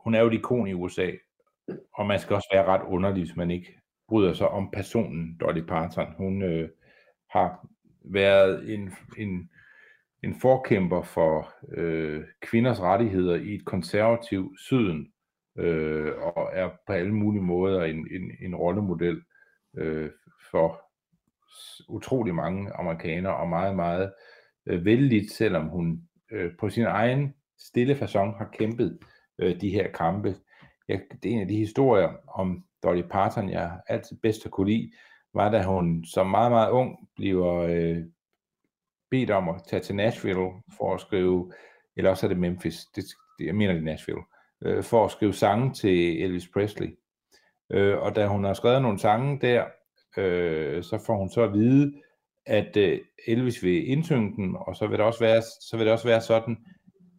hun 0.04 0.16
er 0.16 0.20
jo 0.20 0.28
et 0.28 0.34
ikon 0.34 0.68
i 0.68 0.74
USA, 0.74 1.12
og 1.94 2.06
man 2.06 2.20
skal 2.20 2.36
også 2.36 2.50
være 2.54 2.66
ret 2.66 2.88
underlig, 2.88 3.24
hvis 3.24 3.36
man 3.36 3.52
ikke 3.52 3.80
bryder 4.08 4.34
sig 4.34 4.48
om 4.48 4.72
personen 4.72 5.38
Dolly 5.38 5.62
Parton. 5.62 6.14
Hun 6.18 6.42
øh, 6.42 6.70
har 7.30 7.68
været 8.06 8.74
en, 8.74 8.94
en, 9.18 9.50
en 10.24 10.36
forkæmper 10.42 11.02
for 11.02 11.54
øh, 11.78 12.24
kvinders 12.42 12.82
rettigheder 12.82 13.36
i 13.36 13.56
et 13.56 13.66
konservativt 13.66 14.60
syden, 14.60 15.14
øh, 15.58 16.14
og 16.18 16.50
er 16.54 16.70
på 16.88 16.94
alle 16.94 17.14
mulige 17.14 17.44
måder 17.44 17.84
en, 17.84 18.08
en, 18.12 18.32
en 18.42 18.56
rollemodel 18.56 19.22
øh, 19.78 20.10
for 20.52 20.82
utrolig 21.90 22.36
mange 22.36 22.74
amerikanere, 22.74 23.36
og 23.36 23.48
meget, 23.50 23.76
meget 23.76 24.14
øh, 24.66 24.86
vældigt, 24.86 25.32
selvom 25.32 25.68
hun 25.68 26.02
øh, 26.32 26.52
på 26.60 26.70
sin 26.70 26.86
egen 26.86 27.34
stille 27.60 27.96
façon 27.96 28.38
har 28.38 28.50
kæmpet 28.54 29.00
øh, 29.40 29.62
de 29.62 29.70
her 29.70 29.92
kampe. 29.92 30.36
Jeg, 30.88 31.02
det 31.24 31.32
er 31.32 31.36
en 31.36 31.42
af 31.42 31.48
de 31.48 31.56
historier 31.56 32.10
om 32.28 32.64
Dolly 32.84 33.02
Parton, 33.02 33.50
jeg 33.50 33.80
altid 33.88 34.18
bedst 34.22 34.44
har 34.44 34.50
kunne 34.50 34.72
lide, 34.72 34.92
var 35.34 35.52
da 35.52 35.64
hun 35.64 36.06
som 36.06 36.28
meget, 36.28 36.52
meget 36.52 36.72
ung 36.72 37.10
bliver 37.16 37.56
øh, 37.56 38.04
bedt 39.12 39.32
om 39.32 39.50
at 39.50 39.56
tage 39.68 39.82
til 39.82 39.96
Nashville 39.96 40.50
for 40.78 40.94
at 40.94 41.02
skrive, 41.02 41.54
eller 41.96 42.10
også 42.10 42.26
er 42.26 42.28
det 42.28 42.38
Memphis, 42.40 42.86
det, 42.96 43.06
jeg 43.40 43.56
mener 43.56 43.74
det 43.74 43.80
er 43.80 43.86
Nashville, 43.86 44.22
øh, 44.62 44.84
for 44.84 45.06
at 45.06 45.12
skrive 45.12 45.34
sange 45.34 45.74
til 45.74 46.24
Elvis 46.24 46.48
Presley. 46.48 46.98
Øh, 47.74 47.98
og 47.98 48.16
da 48.16 48.28
hun 48.28 48.44
har 48.44 48.54
skrevet 48.54 48.82
nogle 48.82 49.00
sange 49.00 49.40
der, 49.42 49.64
øh, 50.18 50.84
så 50.84 51.04
får 51.06 51.18
hun 51.18 51.30
så 51.30 51.42
at 51.42 51.54
vide, 51.54 51.94
at 52.46 52.78
øh, 52.78 53.00
Elvis 53.28 53.64
vil 53.64 53.90
indsynge 53.90 54.36
dem, 54.36 54.56
og 54.56 54.76
så 54.76 54.88
vil 54.88 54.98
det 54.98 55.06
også 55.06 55.20
være, 55.20 55.42
så 55.42 55.78
vil 55.78 55.86
det 55.86 55.94
også 55.94 56.08
være 56.08 56.22
sådan, 56.22 56.58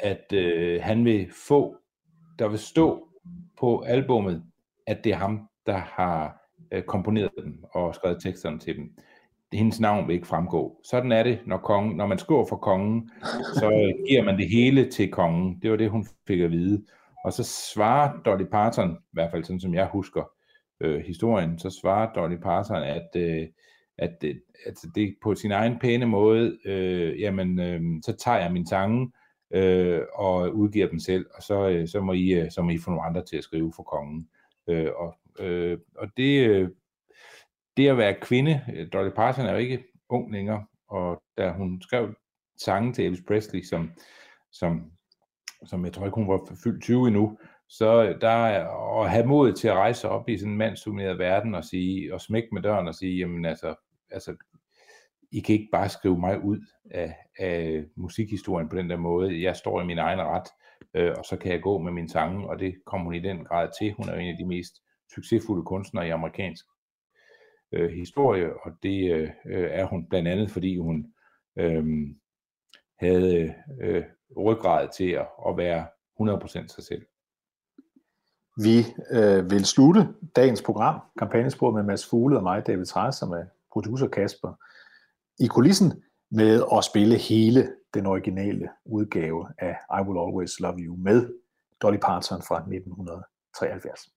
at 0.00 0.32
øh, 0.32 0.82
han 0.82 1.04
vil 1.04 1.28
få, 1.46 1.76
der 2.38 2.48
vil 2.48 2.58
stå 2.58 3.08
på 3.58 3.80
albummet, 3.80 4.42
at 4.86 5.04
det 5.04 5.12
er 5.12 5.16
ham, 5.16 5.48
der 5.66 5.76
har 5.76 6.42
øh, 6.72 6.82
komponeret 6.82 7.30
dem 7.44 7.64
og 7.74 7.94
skrevet 7.94 8.22
teksterne 8.22 8.58
til 8.58 8.76
dem. 8.76 8.92
Hendes 9.52 9.80
navn 9.80 10.08
vil 10.08 10.14
ikke 10.14 10.26
fremgå. 10.26 10.80
Sådan 10.84 11.12
er 11.12 11.22
det, 11.22 11.38
når, 11.46 11.58
kongen, 11.58 11.96
når 11.96 12.06
man 12.06 12.18
skriver 12.18 12.46
for 12.48 12.56
kongen, 12.56 13.10
så 13.54 13.66
øh, 13.66 14.06
giver 14.08 14.22
man 14.22 14.36
det 14.38 14.48
hele 14.50 14.90
til 14.90 15.10
kongen. 15.10 15.58
Det 15.62 15.70
var 15.70 15.76
det, 15.76 15.90
hun 15.90 16.06
fik 16.26 16.40
at 16.40 16.50
vide. 16.50 16.84
Og 17.24 17.32
så 17.32 17.42
svarer 17.44 18.22
Dolly 18.24 18.44
Parton, 18.44 18.90
i 18.92 19.12
hvert 19.12 19.30
fald 19.30 19.44
sådan 19.44 19.60
som 19.60 19.74
jeg 19.74 19.86
husker, 19.86 20.22
øh, 20.82 21.00
historien, 21.00 21.58
så 21.58 21.70
svarer 21.70 22.12
Dolly 22.12 22.36
Parton, 22.36 22.82
at, 22.82 23.08
øh, 23.16 23.46
at, 23.98 24.24
at, 24.24 24.36
at 24.66 24.74
det 24.94 25.16
på 25.22 25.34
sin 25.34 25.52
egen 25.52 25.78
pæne 25.78 26.06
måde, 26.06 26.58
øh, 26.64 27.20
jamen, 27.20 27.60
øh, 27.60 27.80
så 28.02 28.16
tager 28.16 28.38
jeg 28.38 28.52
min 28.52 28.66
sange 28.66 29.12
øh, 29.54 30.00
og 30.14 30.54
udgiver 30.54 30.88
dem 30.88 30.98
selv, 30.98 31.26
og 31.34 31.42
så, 31.42 31.68
øh, 31.68 31.88
så, 31.88 32.00
må 32.00 32.12
I, 32.12 32.28
øh, 32.28 32.50
så 32.50 32.62
må 32.62 32.70
I 32.70 32.78
få 32.78 32.90
nogle 32.90 33.06
andre 33.06 33.24
til 33.24 33.36
at 33.36 33.44
skrive 33.44 33.72
for 33.76 33.82
kongen. 33.82 34.28
Øh, 34.68 34.88
og, 34.96 35.14
øh, 35.40 35.78
og 35.98 36.08
det, 36.16 36.48
øh, 36.48 36.68
det 37.76 37.88
at 37.88 37.96
være 37.96 38.20
kvinde, 38.22 38.60
øh, 38.74 38.88
Dolly 38.92 39.10
Parton 39.10 39.46
er 39.46 39.52
jo 39.52 39.58
ikke 39.58 39.84
ung 40.08 40.32
længere, 40.32 40.64
og 40.88 41.22
da 41.38 41.50
hun 41.50 41.82
skrev 41.82 42.14
sange 42.58 42.92
til 42.92 43.04
Elvis 43.04 43.22
Presley, 43.28 43.62
som, 43.62 43.90
som, 44.52 44.92
som 45.64 45.84
jeg 45.84 45.92
tror 45.92 46.06
ikke, 46.06 46.14
hun 46.14 46.28
var 46.28 46.56
fyldt 46.64 46.82
20 46.82 47.06
endnu, 47.06 47.38
så 47.78 48.04
øh, 48.04 48.20
der 48.20 48.28
at 49.02 49.10
have 49.10 49.26
mod 49.26 49.52
til 49.52 49.68
at 49.68 49.74
rejse 49.74 50.08
op 50.08 50.28
i 50.28 50.38
sådan 50.38 50.52
en 50.52 50.58
mandsdomineret 50.58 51.18
verden 51.18 51.54
og 51.54 51.64
sige, 51.64 52.14
og 52.14 52.20
smække 52.20 52.48
med 52.52 52.62
døren 52.62 52.88
og 52.88 52.94
sige, 52.94 53.18
jamen 53.18 53.44
altså, 53.44 53.74
altså 54.10 54.36
I 55.30 55.40
kan 55.40 55.54
ikke 55.54 55.68
bare 55.72 55.88
skrive 55.88 56.18
mig 56.18 56.44
ud 56.44 56.58
af, 56.90 57.16
af 57.38 57.84
musikhistorien 57.96 58.68
på 58.68 58.76
den 58.76 58.90
der 58.90 58.96
måde. 58.96 59.42
Jeg 59.42 59.56
står 59.56 59.80
i 59.80 59.86
min 59.86 59.98
egen 59.98 60.20
ret, 60.20 60.48
øh, 60.94 61.14
og 61.18 61.24
så 61.24 61.36
kan 61.36 61.52
jeg 61.52 61.62
gå 61.62 61.78
med 61.78 61.92
min 61.92 62.08
sange, 62.08 62.48
og 62.48 62.58
det 62.58 62.74
kommer 62.86 63.04
hun 63.04 63.14
i 63.14 63.20
den 63.20 63.44
grad 63.44 63.68
til. 63.80 63.92
Hun 63.92 64.08
er 64.08 64.14
en 64.14 64.30
af 64.30 64.36
de 64.38 64.46
mest 64.46 64.74
succesfulde 65.14 65.64
kunstnere 65.64 66.06
i 66.06 66.10
amerikansk 66.10 66.64
øh, 67.72 67.90
historie, 67.90 68.62
og 68.62 68.72
det 68.82 69.12
øh, 69.12 69.30
øh, 69.46 69.68
er 69.70 69.84
hun 69.84 70.08
blandt 70.08 70.28
andet, 70.28 70.50
fordi 70.50 70.78
hun 70.78 71.14
øh, 71.56 71.84
havde 72.98 73.54
øh, 73.80 74.04
ryggrad 74.36 74.88
til 74.96 75.10
at, 75.10 75.28
at 75.48 75.56
være 75.56 75.86
100% 76.20 76.46
sig 76.68 76.84
selv. 76.84 77.02
Vi 78.56 78.86
øh, 79.10 79.50
vil 79.50 79.64
slutte 79.64 80.08
dagens 80.36 80.62
program, 80.62 81.00
kampagnespor 81.18 81.70
med 81.70 81.82
Mads 81.82 82.06
Fugle 82.06 82.36
og 82.36 82.42
mig, 82.42 82.66
David 82.66 82.84
Træs, 82.84 83.14
som 83.14 83.30
er 83.30 83.44
producer 83.72 84.08
Kasper, 84.08 84.52
i 85.38 85.46
kulissen 85.46 86.02
med 86.30 86.62
at 86.76 86.84
spille 86.84 87.16
hele 87.16 87.72
den 87.94 88.06
originale 88.06 88.68
udgave 88.84 89.48
af 89.58 89.76
I 89.98 90.02
Will 90.02 90.28
Always 90.28 90.60
Love 90.60 90.78
You 90.78 90.96
med 90.96 91.28
Dolly 91.82 91.98
Parton 91.98 92.42
fra 92.42 92.56
1973. 92.56 94.08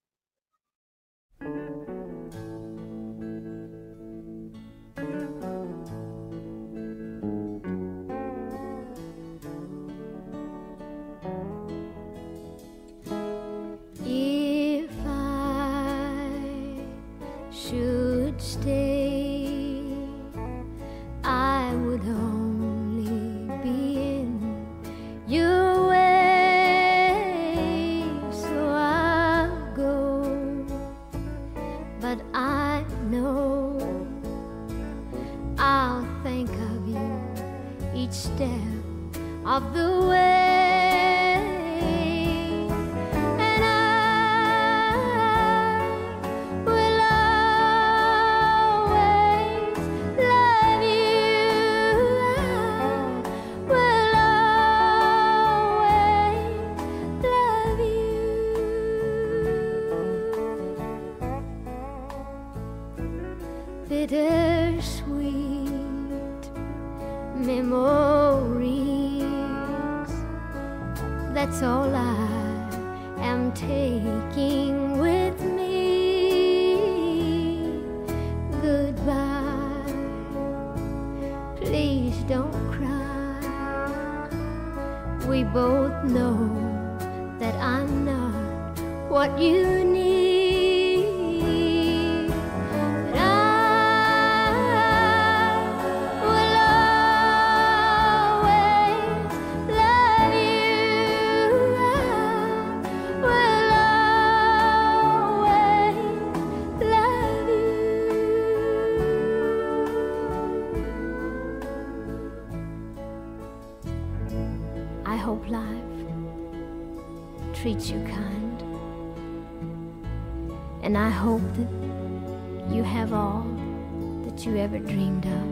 Of. 125.35 125.47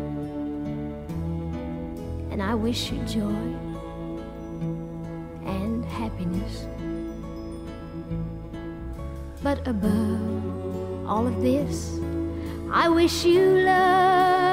And 2.32 2.42
I 2.42 2.56
wish 2.56 2.92
you 2.92 3.00
joy 3.06 3.44
and 5.46 5.86
happiness. 5.86 6.68
But 9.44 9.68
above 9.68 11.08
all 11.08 11.28
of 11.28 11.42
this, 11.42 12.00
I 12.72 12.90
wish 12.90 13.26
you 13.26 13.60
love. 13.60 14.53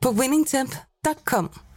på 0.00 0.10
winningtemp.com. 0.10 1.69